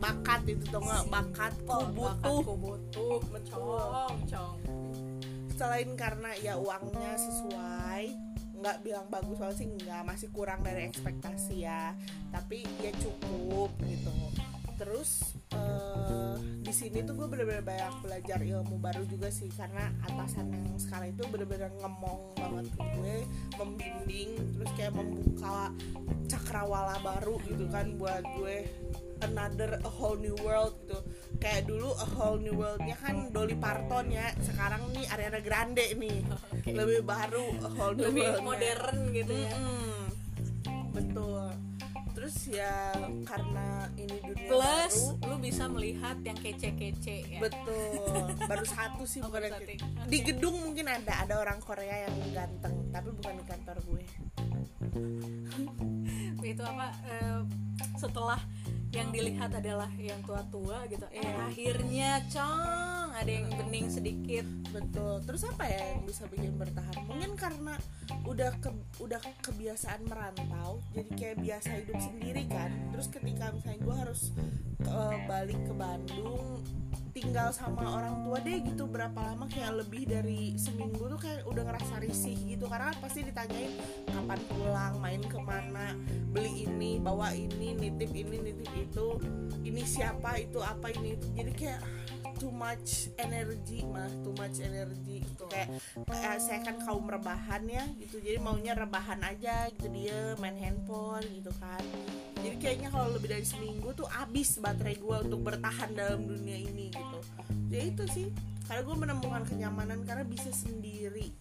Bakat 0.00 0.48
itu 0.48 0.64
tuh 0.72 0.80
nggak? 0.80 1.04
Bakatku 1.12 1.68
Oh, 1.68 1.84
butuh 1.92 2.56
butuh 2.56 3.20
Betul. 3.28 3.76
cong 3.76 4.18
cong 4.24 4.56
selain 5.56 5.90
karena 5.96 6.30
ya 6.38 6.60
uangnya 6.60 7.16
sesuai 7.16 8.04
nggak 8.56 8.76
bilang 8.80 9.06
bagus 9.12 9.36
banget 9.36 9.56
sih 9.60 9.68
nggak 9.68 10.02
masih 10.04 10.28
kurang 10.32 10.60
dari 10.60 10.88
ekspektasi 10.88 11.64
ya. 11.64 11.96
Tapi 12.32 12.64
ya 12.84 12.92
cukup 13.00 13.72
gitu. 13.84 14.12
Terus 14.76 15.40
eh, 15.56 16.36
di 16.60 16.72
sini 16.74 17.00
tuh 17.06 17.16
gue 17.16 17.26
bener-bener 17.30 17.64
banyak 17.64 17.94
belajar 18.04 18.38
ilmu 18.44 18.76
baru 18.76 19.06
juga 19.08 19.32
sih 19.32 19.48
karena 19.56 19.88
atasan 20.04 20.52
yang 20.52 20.76
sekarang 20.76 21.16
itu 21.16 21.22
bener-bener 21.32 21.72
ngemong 21.80 22.20
banget 22.36 22.66
gue 22.76 23.16
membimbing 23.56 24.30
terus 24.58 24.70
kayak 24.76 24.92
membuka 24.92 25.72
cakrawala 26.28 26.98
baru 27.00 27.40
gitu 27.48 27.64
kan 27.72 27.94
buat 27.96 28.20
gue 28.36 28.68
another 29.22 29.80
a 29.80 29.90
whole 29.90 30.18
new 30.18 30.36
world 30.42 30.76
gitu. 30.84 30.98
Kayak 31.36 31.68
dulu 31.68 31.92
a 31.96 32.06
whole 32.16 32.40
new 32.40 32.56
worldnya 32.56 32.96
kan 32.98 33.30
Dolly 33.32 33.56
Parton 33.56 34.12
ya. 34.12 34.32
Sekarang 34.40 34.88
nih 34.92 35.06
Ariana 35.12 35.40
Grande 35.40 35.86
nih. 35.96 36.20
Oke. 36.28 36.70
lebih 36.74 37.00
baru 37.06 37.44
a 37.62 37.70
whole 37.70 37.94
new 37.94 38.10
lebih 38.10 38.24
world 38.26 38.42
modern 38.44 38.98
gitu 39.14 39.34
ya. 39.34 39.52
Mm-mm. 39.54 40.02
betul. 40.92 41.44
Terus 42.16 42.36
ya 42.48 42.96
karena 43.28 43.92
ini 44.00 44.16
dunia 44.24 44.48
plus 44.48 44.96
baru. 45.20 45.28
lu 45.28 45.36
bisa 45.38 45.64
melihat 45.68 46.16
yang 46.24 46.38
kece-kece 46.40 47.16
ya. 47.36 47.40
Betul. 47.44 48.32
Baru 48.48 48.64
satu 48.74 49.04
sih 49.04 49.20
Oh, 49.20 49.28
bukan 49.28 49.52
Oke. 49.52 49.76
di 50.08 50.18
gedung 50.24 50.56
mungkin 50.58 50.88
ada 50.88 51.28
ada 51.28 51.34
orang 51.38 51.60
Korea 51.60 52.08
yang 52.08 52.16
ganteng 52.32 52.88
tapi 52.88 53.12
bukan 53.12 53.32
di 53.36 53.44
kantor 53.44 53.76
gue. 53.84 54.04
Itu 56.56 56.62
apa 56.64 56.88
eh, 57.04 57.40
setelah 58.00 58.40
yang 58.96 59.12
dilihat 59.12 59.52
adalah 59.52 59.92
yang 60.00 60.16
tua-tua 60.24 60.88
gitu. 60.88 61.04
Eh 61.12 61.20
Iya. 61.20 61.52
akhirnya 61.52 62.10
cong 62.32 63.08
ada 63.12 63.30
yang 63.30 63.46
bening 63.52 63.92
sedikit. 63.92 64.46
Betul. 64.72 65.20
Terus 65.28 65.42
apa 65.44 65.68
ya 65.68 65.96
yang 65.96 66.02
bisa 66.08 66.24
bikin 66.32 66.56
bertahan? 66.56 67.04
Mungkin 67.04 67.36
karena 67.36 67.76
udah 68.24 68.56
ke, 68.58 68.72
udah 68.98 69.20
kebiasaan 69.44 70.08
merantau 70.08 70.80
jadi 70.96 71.10
kayak 71.12 71.36
biasa 71.44 71.70
hidup 71.84 71.98
sendiri 72.00 72.48
kan. 72.48 72.72
Terus 72.96 73.06
ketika 73.12 73.52
misalnya 73.52 73.80
gue 73.84 73.96
harus 73.96 74.20
eh, 74.80 75.16
balik 75.28 75.60
ke 75.60 75.74
Bandung 75.76 76.64
tinggal 77.16 77.48
sama 77.48 77.96
orang 77.96 78.20
tua 78.28 78.36
deh 78.44 78.60
gitu 78.60 78.84
berapa 78.84 79.16
lama 79.16 79.48
kayak 79.48 79.80
lebih 79.80 80.04
dari 80.04 80.52
seminggu 80.60 81.08
tuh 81.08 81.16
kayak 81.16 81.48
udah 81.48 81.64
ngerasa 81.64 82.04
risih 82.04 82.36
gitu. 82.44 82.68
Karena 82.68 82.92
pasti 83.00 83.24
ditanyain 83.24 83.72
kapan 84.12 84.40
pulang? 84.52 84.92
Main 85.00 85.24
ke 85.24 85.40
mana? 85.40 85.96
Beli 86.36 86.68
ini 86.68 87.00
bawa 87.00 87.32
ini 87.32 87.72
nitip 87.72 88.12
ini 88.12 88.36
nitip 88.52 88.68
itu. 88.76 89.16
Ini 89.64 89.82
siapa? 89.88 90.36
Itu 90.36 90.60
apa? 90.60 90.92
Ini 90.92 91.16
itu. 91.16 91.26
Jadi 91.32 91.52
kayak 91.56 91.80
too 92.36 92.52
much 92.52 93.08
energy 93.16 93.80
mah. 93.88 94.12
Too 94.20 94.36
much 94.36 94.60
energy. 94.60 95.24
Gitu. 95.24 95.44
Kayak 95.48 95.72
eh, 96.12 96.36
saya 96.36 96.60
kan 96.60 96.76
kaum 96.84 97.08
rebahan 97.08 97.64
ya. 97.64 97.88
Gitu. 97.96 98.20
Jadi 98.20 98.36
maunya 98.44 98.76
rebahan 98.76 99.24
aja 99.24 99.72
gitu 99.72 99.88
dia 99.88 100.36
main 100.36 100.56
handphone 100.58 101.24
gitu 101.32 101.52
kan 101.56 101.82
jadi 102.46 102.56
kayaknya 102.62 102.88
kalau 102.94 103.10
lebih 103.10 103.28
dari 103.34 103.42
seminggu 103.42 103.90
tuh 103.98 104.06
abis 104.06 104.62
baterai 104.62 104.94
gue 105.02 105.16
untuk 105.26 105.40
bertahan 105.42 105.90
dalam 105.98 106.30
dunia 106.30 106.62
ini 106.62 106.94
gitu. 106.94 107.18
Ya 107.74 107.82
itu 107.82 108.06
sih. 108.14 108.30
Karena 108.70 108.86
gue 108.86 108.96
menemukan 108.98 109.42
kenyamanan 109.50 110.06
karena 110.06 110.22
bisa 110.22 110.54
sendiri. 110.54 111.34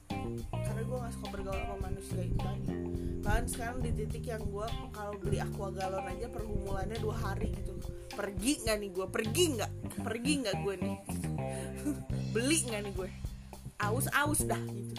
Karena 0.49 0.81
gue 0.81 0.97
gak 0.97 1.13
suka 1.13 1.27
bergaul 1.29 1.61
sama 1.61 1.77
manusia 1.93 2.21
itu 2.25 2.37
tadi. 2.41 2.69
Bahkan 3.21 3.45
sekarang 3.53 3.77
di 3.85 3.91
titik 3.93 4.25
yang 4.25 4.41
gue 4.49 4.67
kalau 4.93 5.13
beli 5.21 5.37
aqua 5.37 5.69
galon 5.69 6.09
aja 6.09 6.25
pergumulannya 6.33 6.97
dua 6.97 7.15
hari 7.21 7.53
gitu. 7.53 7.73
Pergi 8.17 8.65
nggak 8.65 8.77
nih 8.81 8.89
gue 8.89 9.07
pergi 9.09 9.43
nggak? 9.57 9.71
Pergi 10.01 10.31
nggak 10.41 10.55
gue 10.65 10.75
nih? 10.81 10.97
Beli 12.33 12.57
nggak 12.65 12.81
nih 12.81 12.93
gue 12.97 13.09
aus 13.81 14.07
aus 14.15 14.41
dah 14.47 14.61
gitu. 14.71 14.93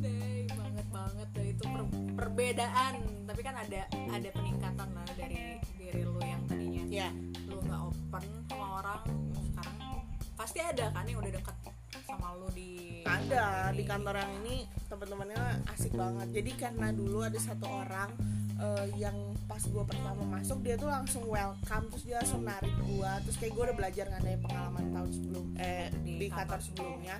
Deh, 0.00 0.44
banget 0.52 0.86
banget 0.92 1.28
deh 1.34 1.46
itu 1.56 1.64
per- 1.64 1.92
perbedaan 2.16 3.19
tapi 3.30 3.46
kan 3.46 3.54
ada 3.54 3.86
ada 4.10 4.28
peningkatan 4.34 4.88
lah 4.90 5.06
dari 5.14 5.62
diri 5.78 6.02
lu 6.02 6.18
yang 6.18 6.42
tadinya 6.50 6.82
ya 6.90 7.08
lu 7.46 7.62
nggak 7.62 7.80
open 7.86 8.24
sama 8.50 8.66
orang 8.82 9.02
sekarang 9.38 9.78
pasti 10.34 10.58
ada 10.58 10.90
kan 10.90 11.06
yang 11.06 11.22
udah 11.22 11.32
deket 11.38 11.56
sama 12.10 12.34
lu 12.42 12.50
di 12.50 13.06
ada 13.06 13.70
di 13.70 13.86
kantor 13.86 14.18
yang 14.18 14.32
ini 14.42 14.66
teman-temannya 14.90 15.62
asik 15.72 15.94
banget. 15.94 16.28
Jadi 16.42 16.50
karena 16.58 16.90
dulu 16.90 17.22
ada 17.22 17.38
satu 17.38 17.66
orang 17.66 18.10
eh, 18.58 18.86
yang 18.98 19.16
pas 19.48 19.62
gue 19.62 19.84
pertama 19.86 20.22
masuk 20.26 20.58
dia 20.62 20.74
tuh 20.76 20.90
langsung 20.90 21.24
welcome 21.26 21.86
terus 21.90 22.04
dia 22.06 22.16
langsung 22.22 22.42
narik 22.44 22.74
gue 22.82 23.10
terus 23.26 23.36
kayak 23.40 23.52
gue 23.56 23.62
udah 23.66 23.76
belajar 23.76 24.04
ngadain 24.10 24.40
pengalaman 24.42 24.84
tahun 24.94 25.10
sebelum 25.10 25.44
eh 25.58 25.86
Di 26.02 26.12
di, 26.18 26.26
kantor 26.28 26.58
kantor 26.58 26.60
sebelumnya. 26.62 27.16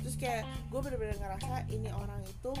terus 0.00 0.14
kayak 0.16 0.42
gue 0.68 0.80
bener-bener 0.80 1.16
ngerasa 1.18 1.54
ini 1.72 1.90
orang 1.92 2.20
itu 2.24 2.52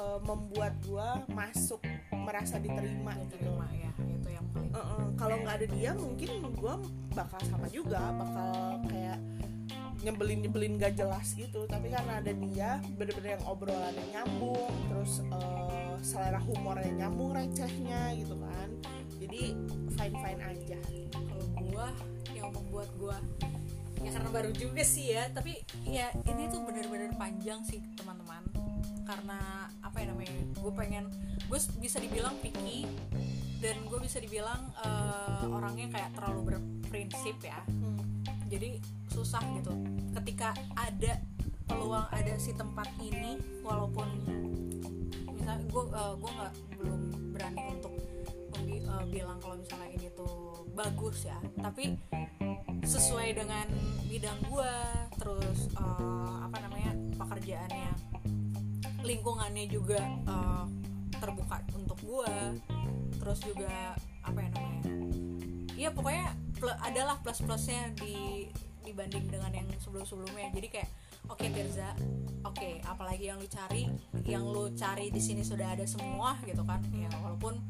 eh, 0.00 0.18
membuat 0.24 0.72
gue 0.82 1.08
masuk 1.36 1.80
merasa 2.10 2.56
diterima 2.56 3.12
gitu. 3.28 3.36
Diterima 3.36 3.66
ya. 3.76 3.92
Itu 4.00 4.28
yang 4.32 4.46
paling 4.50 4.72
Uh-uh. 4.72 5.04
kalau 5.20 5.36
nggak 5.44 5.54
ada 5.60 5.66
dia 5.68 5.90
mungkin 5.92 6.30
gue 6.56 6.74
bakal 7.12 7.40
sama 7.44 7.66
juga 7.68 8.00
bakal 8.16 8.80
kayak 8.88 9.18
nyebelin 10.00 10.40
nyebelin 10.40 10.80
gak 10.80 10.96
jelas 10.96 11.36
gitu. 11.36 11.68
Tapi 11.68 11.92
karena 11.92 12.24
ada 12.24 12.32
dia 12.32 12.80
bener-bener 12.96 13.36
yang 13.36 13.44
obrolannya 13.44 14.04
nyambung 14.16 14.72
terus 14.88 15.20
uh, 15.28 15.94
selera 16.00 16.40
humornya 16.40 17.04
nyambung 17.04 17.36
recehnya 17.36 18.16
gitu 18.16 18.32
kan. 18.40 18.68
Jadi 19.20 19.52
fine 20.00 20.16
fine 20.16 20.40
aja. 20.40 20.80
Kalau 21.12 21.46
gua 21.60 21.86
yang 22.32 22.48
membuat 22.48 22.88
gua 22.96 23.20
ya 24.00 24.10
karena 24.16 24.30
baru 24.32 24.50
juga 24.56 24.80
sih 24.80 25.12
ya 25.12 25.28
tapi 25.28 25.60
ya 25.84 26.08
ini 26.24 26.48
tuh 26.48 26.64
bener-bener 26.64 27.12
panjang 27.20 27.60
sih 27.68 27.84
teman-teman 28.00 28.19
karena 29.10 29.66
apa 29.82 29.96
ya 29.98 30.06
namanya 30.14 30.30
gue 30.54 30.72
pengen 30.78 31.10
gue 31.50 31.58
bisa 31.82 31.98
dibilang 31.98 32.38
picky 32.38 32.86
dan 33.58 33.74
gue 33.90 33.98
bisa 33.98 34.22
dibilang 34.22 34.70
eh, 34.86 35.50
orangnya 35.50 35.90
kayak 35.90 36.14
terlalu 36.14 36.54
berprinsip 36.54 37.36
ya. 37.42 37.58
Jadi 38.46 38.78
susah 39.10 39.42
gitu. 39.58 39.74
Ketika 40.14 40.54
ada 40.78 41.18
peluang 41.66 42.06
ada 42.14 42.34
si 42.38 42.54
tempat 42.54 42.86
ini 43.02 43.36
walaupun 43.66 44.06
misalnya 45.34 45.66
gue 45.66 45.82
gue 45.92 46.30
nggak 46.30 46.54
belum 46.78 47.00
berani 47.34 47.62
untuk 47.74 47.94
membi- 48.54 48.86
eh, 48.86 49.04
bilang 49.10 49.42
kalau 49.42 49.58
misalnya 49.58 49.90
ini 49.90 50.08
tuh 50.14 50.64
bagus 50.70 51.26
ya. 51.26 51.38
Tapi 51.58 51.98
sesuai 52.86 53.34
dengan 53.34 53.66
bidang 54.06 54.38
gue 54.46 54.74
terus 55.18 55.66
eh, 55.74 56.36
apa 56.46 56.56
namanya 56.62 56.94
pekerjaannya 57.18 57.92
lingkungannya 59.02 59.64
juga 59.68 60.00
eh, 60.04 60.64
terbuka 61.20 61.60
untuk 61.76 61.98
gue 62.00 62.34
terus 63.20 63.40
juga 63.44 63.94
apa 64.24 64.38
ya 64.40 64.48
namanya 64.56 64.82
ya 65.76 65.88
pokoknya 65.92 66.32
pl- 66.56 66.80
adalah 66.80 67.16
plus 67.20 67.40
plusnya 67.44 67.92
di 67.96 68.48
dibanding 68.84 69.28
dengan 69.28 69.52
yang 69.52 69.68
sebelum 69.80 70.08
sebelumnya 70.08 70.48
jadi 70.56 70.68
kayak 70.68 70.90
oke 71.28 71.44
Tirza 71.52 71.92
oke 72.44 72.80
apalagi 72.84 73.28
yang 73.28 73.38
lu 73.38 73.48
cari 73.48 73.84
yang 74.24 74.44
lu 74.44 74.72
cari 74.72 75.12
di 75.12 75.20
sini 75.20 75.44
sudah 75.44 75.76
ada 75.76 75.84
semua 75.84 76.38
gitu 76.46 76.62
kan. 76.64 76.80
Ya 76.94 77.10
walaupun 77.20 77.60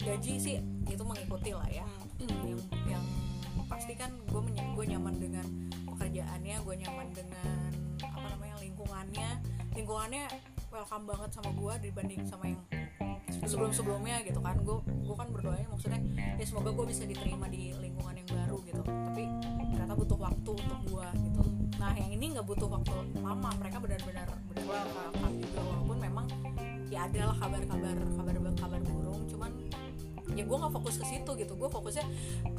gaji 0.00 0.34
sih 0.36 0.56
itu 0.86 1.02
mengikuti 1.02 1.50
lah 1.56 1.66
ya. 1.70 1.86
Yang 2.20 2.62
yang 2.86 3.04
pasti 3.66 3.96
kan 3.96 4.12
gue 4.28 4.40
gue 4.52 4.84
nyaman 4.84 5.14
dengan 5.18 5.46
pekerjaannya 5.88 6.56
gue 6.60 6.74
nyaman 6.86 7.08
dengan 7.10 7.70
apa 8.04 8.26
namanya 8.36 8.56
lingkungannya. 8.62 9.30
Lingkungannya 9.74 10.24
welcome 10.74 11.06
banget 11.06 11.30
sama 11.30 11.54
gue 11.54 11.74
dibanding 11.86 12.26
sama 12.26 12.50
yang 12.50 12.58
sebelum 13.46 13.70
sebelumnya 13.70 14.18
gitu 14.26 14.42
kan. 14.42 14.58
Gue 14.66 14.82
gue 14.82 15.14
kan 15.14 15.30
berdoanya 15.30 15.70
maksudnya 15.70 16.02
ya 16.34 16.42
semoga 16.42 16.74
gue 16.74 16.86
bisa 16.90 17.06
diterima 17.06 17.46
di 17.46 17.70
lingkungan 17.78 18.18
yang 18.18 18.26
baru 18.26 18.58
gitu. 18.66 18.82
Tapi 18.82 19.22
ternyata 19.70 19.94
butuh 19.94 20.18
waktu 20.18 20.50
untuk 20.50 20.80
gue 20.90 21.06
gitu. 21.30 21.42
Nah 21.78 21.94
yang 21.94 22.10
ini 22.10 22.34
nggak 22.34 22.42
butuh 22.42 22.66
waktu 22.66 22.90
lama. 23.22 23.50
Mereka 23.62 23.76
benar-benar 23.78 24.26
benar-benar 24.50 24.86
welcome 24.90 25.36
juga 25.38 25.60
walaupun 25.62 25.96
memang 26.02 26.26
ya 26.90 27.06
ada 27.06 27.20
lah 27.30 27.36
kabar-kabar 27.38 27.94
kabar 27.94 28.34
kabar 28.58 28.80
burung. 28.82 29.22
Cuman 29.30 29.50
ya 30.34 30.42
gue 30.42 30.56
nggak 30.58 30.74
fokus 30.74 30.98
ke 30.98 31.06
situ 31.06 31.30
gitu. 31.38 31.54
Gue 31.54 31.70
fokusnya 31.70 32.06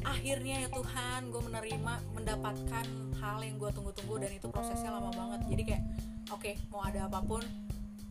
akhirnya 0.08 0.64
ya 0.64 0.70
Tuhan 0.72 1.36
gue 1.36 1.42
menerima 1.44 1.94
mendapatkan 2.16 2.86
hal 3.20 3.44
yang 3.44 3.60
gue 3.60 3.70
tunggu-tunggu 3.76 4.24
dan 4.24 4.32
itu 4.32 4.48
prosesnya 4.48 4.96
lama 4.96 5.12
banget. 5.12 5.52
Jadi 5.52 5.64
kayak 5.68 5.84
oke 6.32 6.52
mau 6.72 6.80
ada 6.88 7.12
apa 7.12 7.20
pun 7.20 7.44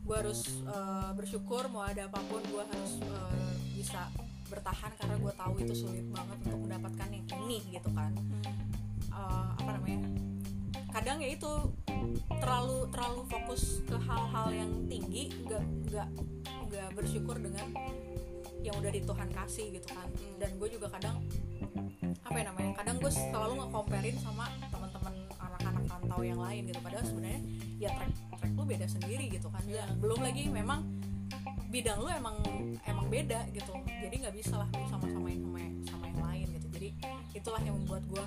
gue 0.05 0.17
harus 0.17 0.61
eh, 0.69 1.11
bersyukur 1.17 1.65
mau 1.73 1.89
ada 1.89 2.07
apa 2.07 2.21
pun 2.29 2.45
gue 2.45 2.65
harus 2.65 2.93
eh, 3.01 3.55
bisa 3.73 4.13
bertahan 4.53 4.93
karena 5.01 5.17
gue 5.17 5.33
tahu 5.33 5.55
itu 5.65 5.75
sulit 5.75 6.05
banget 6.13 6.39
untuk 6.45 6.61
mendapatkan 6.69 7.09
yang 7.09 7.27
ini 7.49 7.59
gitu 7.73 7.89
kan. 7.97 8.13
Eh, 9.09 9.49
apa 9.57 9.71
namanya 9.81 10.01
kadang 10.95 11.19
ya 11.19 11.35
itu 11.35 11.51
terlalu 12.39 12.87
terlalu 12.95 13.21
fokus 13.27 13.83
ke 13.83 13.97
hal-hal 13.99 14.47
yang 14.55 14.71
tinggi 14.87 15.33
nggak 15.43 15.65
nggak 15.91 16.09
nggak 16.71 16.89
bersyukur 16.95 17.35
dengan 17.41 17.67
yang 18.63 18.77
udah 18.79 18.93
di 18.93 19.01
Tuhan 19.01 19.29
kasih 19.33 19.73
gitu 19.73 19.89
kan. 19.89 20.09
Dan 20.37 20.61
gue 20.61 20.69
juga 20.69 20.93
kadang 20.93 21.25
apa 22.25 22.37
ya 22.37 22.45
namanya 22.53 22.73
kadang 22.77 22.97
gue 23.01 23.13
selalu 23.13 23.53
nge-comparein 23.57 24.17
sama 24.21 24.53
teman-teman 24.69 25.15
anak-anak 25.41 25.85
rantau 25.89 26.21
yang 26.21 26.41
lain 26.41 26.63
gitu. 26.69 26.81
Padahal 26.85 27.05
sebenarnya 27.09 27.41
ya 27.85 27.91
track 27.93 28.12
track 28.41 28.53
lu 28.57 28.64
beda 28.64 28.87
sendiri 28.89 29.28
gitu 29.28 29.49
kan. 29.53 29.61
Iya. 29.68 29.85
belum 30.01 30.24
lagi 30.24 30.49
memang 30.49 30.80
bidang 31.68 32.01
lu 32.01 32.09
emang 32.09 32.37
emang 32.89 33.07
beda 33.12 33.45
gitu. 33.53 33.74
Jadi 34.01 34.14
nggak 34.24 34.35
bisa 34.35 34.55
lah 34.57 34.68
lu 34.72 34.87
sama-samain 34.89 35.41
sama 35.43 35.61
sama 35.85 36.05
yang 36.09 36.20
lain 36.22 36.47
gitu. 36.57 36.66
Jadi 36.72 36.89
itulah 37.37 37.61
yang 37.61 37.76
membuat 37.76 38.03
gue 38.09 38.24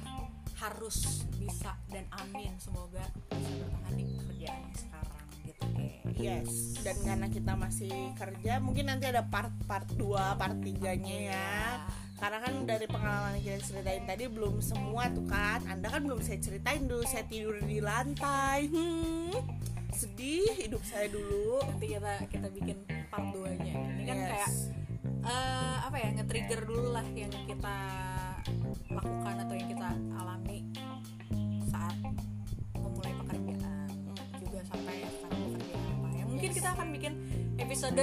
harus 0.57 1.25
bisa 1.37 1.77
dan 1.93 2.05
amin 2.25 2.49
semoga 2.57 3.05
bisa 3.29 3.51
bertahan 3.61 3.93
di 3.93 4.03
pekerjaan 4.09 4.59
yang 4.61 4.77
sekarang 4.77 5.25
gitu. 5.45 5.63
Guys 6.17 6.17
Yes, 6.17 6.81
dan 6.81 6.97
karena 7.05 7.27
kita 7.29 7.53
masih 7.53 7.93
kerja, 8.17 8.57
mungkin 8.57 8.89
nanti 8.89 9.05
ada 9.05 9.21
part-part 9.21 9.85
2, 9.93 10.33
part 10.33 10.57
3-nya 10.57 11.17
ya. 11.29 11.45
Karena 12.17 12.37
kan 12.41 12.53
dari 12.65 12.85
pengalaman 12.85 13.37
yang 13.37 13.45
kita 13.45 13.61
ceritain 13.63 14.03
tadi 14.03 14.25
belum 14.25 14.57
semua 14.57 15.05
tuh 15.09 15.25
kan. 15.25 15.61
Anda 15.65 15.87
kan 15.87 16.01
belum 16.01 16.19
saya 16.19 16.41
ceritain 16.41 16.83
dulu, 16.83 17.05
saya 17.05 17.23
tidur 17.25 17.61
di 17.61 17.77
lantai. 17.77 18.65
Hmm, 18.73 19.37
sedih 19.93 20.49
hidup 20.57 20.81
saya 20.81 21.07
dulu. 21.07 21.61
nanti 21.63 21.85
kita 21.89 22.13
kita 22.27 22.47
bikin 22.51 22.77
part 23.07 23.25
2 23.31 23.63
nya 23.63 23.73
ini 23.93 24.03
kan 24.03 24.17
Yes. 24.17 24.29
kayak 24.29 24.49
eh, 25.23 25.75
apa 25.83 25.95
ya 25.95 26.09
nge-trigger 26.13 26.61
dulu 26.65 26.87
lah 26.91 27.05
yang 27.13 27.33
kita 27.45 27.77
lakukan 28.87 29.35
atau 29.41 29.55
yang 29.55 29.69
kita 29.69 29.89
alami 30.13 30.57
saat 31.65 31.95
memulai 32.73 33.13
pekerjaan 33.15 33.89
juga 34.37 34.59
sampai 34.65 34.95
sekarang 35.07 35.39
bekerja 35.49 35.75
apa 35.77 36.07
ya 36.13 36.23
mungkin 36.25 36.49
Yes. 36.49 36.57
kita 36.57 36.69
akan 36.73 36.87
bikin 36.93 37.13
episode 37.57 38.01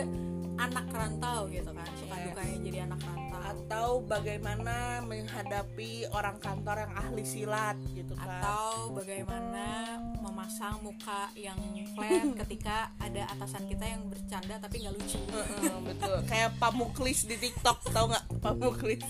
anak 0.55 0.87
rantau 0.89 1.47
gitu 1.49 1.71
kan 1.71 1.89
suka 1.95 2.15
Yes. 2.15 2.27
dukanya 2.31 2.57
jadi 2.63 2.79
anak 2.87 3.01
rantau 3.03 3.41
atau 3.45 3.89
bagaimana 4.01 4.77
menghadapi 5.03 5.93
orang 6.11 6.37
kantor 6.39 6.87
yang 6.87 6.93
ahli 6.95 7.25
silat 7.25 7.77
gitu 7.93 8.15
kan. 8.15 8.41
atau 8.41 8.93
bagaimana 8.93 9.99
memasang 10.21 10.81
muka 10.81 11.29
yang 11.35 11.57
flat 11.93 12.29
ketika 12.45 12.93
ada 12.97 13.27
atasan 13.31 13.65
kita 13.67 13.85
yang 13.85 14.03
bercanda 14.07 14.57
tapi 14.57 14.85
nggak 14.85 14.95
lucu 14.95 15.21
Heeh, 15.25 15.77
betul. 15.83 16.17
Kayak 16.25 16.51
Pamuklis 16.57 17.27
di 17.27 17.37
TikTok, 17.37 17.91
tau 17.91 18.09
nggak 18.09 18.25
Pamuklis? 18.39 19.03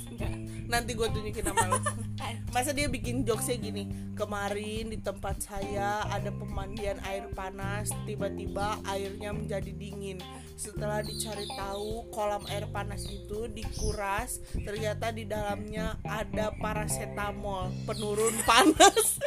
Nanti 0.65 0.97
gue 0.97 1.07
tunjukin 1.07 1.45
nama 1.45 1.77
lo. 1.77 1.79
Masa 2.55 2.71
dia 2.71 2.87
bikin 2.87 3.27
jokesnya 3.27 3.59
gini 3.59 3.85
Kemarin 4.15 4.87
di 4.87 4.99
tempat 5.03 5.43
saya 5.43 6.07
ada 6.07 6.31
pemandian 6.31 6.97
air 7.03 7.27
panas 7.35 7.91
Tiba-tiba 8.07 8.79
airnya 8.87 9.35
menjadi 9.35 9.75
dingin 9.75 10.23
Setelah 10.55 11.03
dicari 11.03 11.34
tahu 11.51 11.91
kolam 12.09 12.47
air 12.47 12.65
panas 12.67 13.03
itu 13.05 13.47
dikuras 13.49 14.39
Ternyata 14.55 15.11
di 15.11 15.25
dalamnya 15.25 15.99
ada 16.03 16.55
paracetamol 16.55 17.75
Penurun 17.83 18.35
panas. 18.43 19.19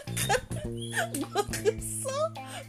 Gue 1.17 1.43
kesel 1.53 2.23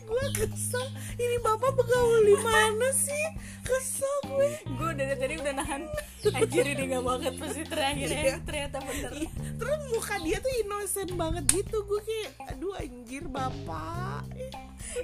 Gue 0.04 0.24
kesel. 0.34 0.86
Ini 1.14 1.36
bapak 1.38 1.72
pegawai 1.74 2.20
di 2.22 2.36
mana 2.38 2.88
sih? 2.90 3.24
Kesel 3.60 4.16
gue. 4.24 4.48
Gue 4.64 4.90
dari 4.94 5.14
tadi 5.14 5.34
udah 5.36 5.54
nahan. 5.54 5.82
Anjir 6.28 6.64
ini 6.66 6.84
gak 6.88 7.04
banget 7.04 7.32
pasti 7.36 7.62
terakhir 7.62 8.08
Iya. 8.08 8.22
ya 8.24 8.36
ternyata 8.40 8.76
bener. 8.80 9.10
Ih, 9.14 9.28
terus 9.54 9.80
muka 9.88 10.14
dia 10.18 10.38
tuh 10.38 10.52
innocent 10.56 11.12
banget 11.14 11.44
gitu 11.46 11.76
gue 11.84 12.00
kayak 12.00 12.30
aduh 12.48 12.74
anjir 12.74 13.24
bapak. 13.28 14.22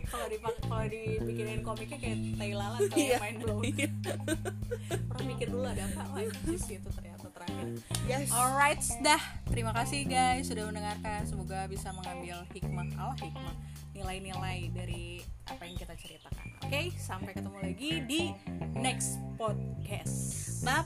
Kalau 0.09 0.27
di 0.27 0.37
kalau 0.41 0.87
dibikinin 0.87 1.61
komiknya 1.61 1.99
kayak 2.01 2.19
tai 2.35 2.53
lalat 2.53 2.81
kalau 2.89 2.99
Iya. 2.99 3.17
main 3.21 3.37
blow 3.37 3.59
Iya. 3.61 3.89
orang 5.15 5.27
mikir 5.27 5.49
dulu 5.51 5.67
ada 5.67 5.85
apa? 5.89 6.03
Lagi 6.17 6.57
sih 6.59 6.77
itu 6.81 6.89
ternyata 6.93 7.29
terakhir. 7.31 7.67
Yes. 8.09 8.31
Alright 8.31 8.83
dah. 9.01 9.21
Terima 9.49 9.73
kasih 9.73 10.07
guys 10.09 10.49
sudah 10.49 10.65
mendengarkan. 10.69 11.25
Semoga 11.27 11.67
bisa 11.69 11.93
mengambil 11.95 12.45
hikmah 12.53 12.89
Allah 12.99 13.19
hikmah 13.21 13.55
nilai-nilai 13.95 14.75
dari 14.75 15.23
apa 15.47 15.63
yang 15.65 15.77
kita 15.79 15.95
ceritakan. 15.95 16.47
Oke 16.67 16.91
sampai 16.99 17.33
ketemu 17.37 17.59
lagi 17.63 17.91
di 18.05 18.35
next 18.75 19.23
podcast. 19.39 20.61
Bye 20.67 20.83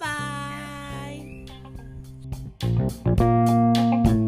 bye 4.18 4.27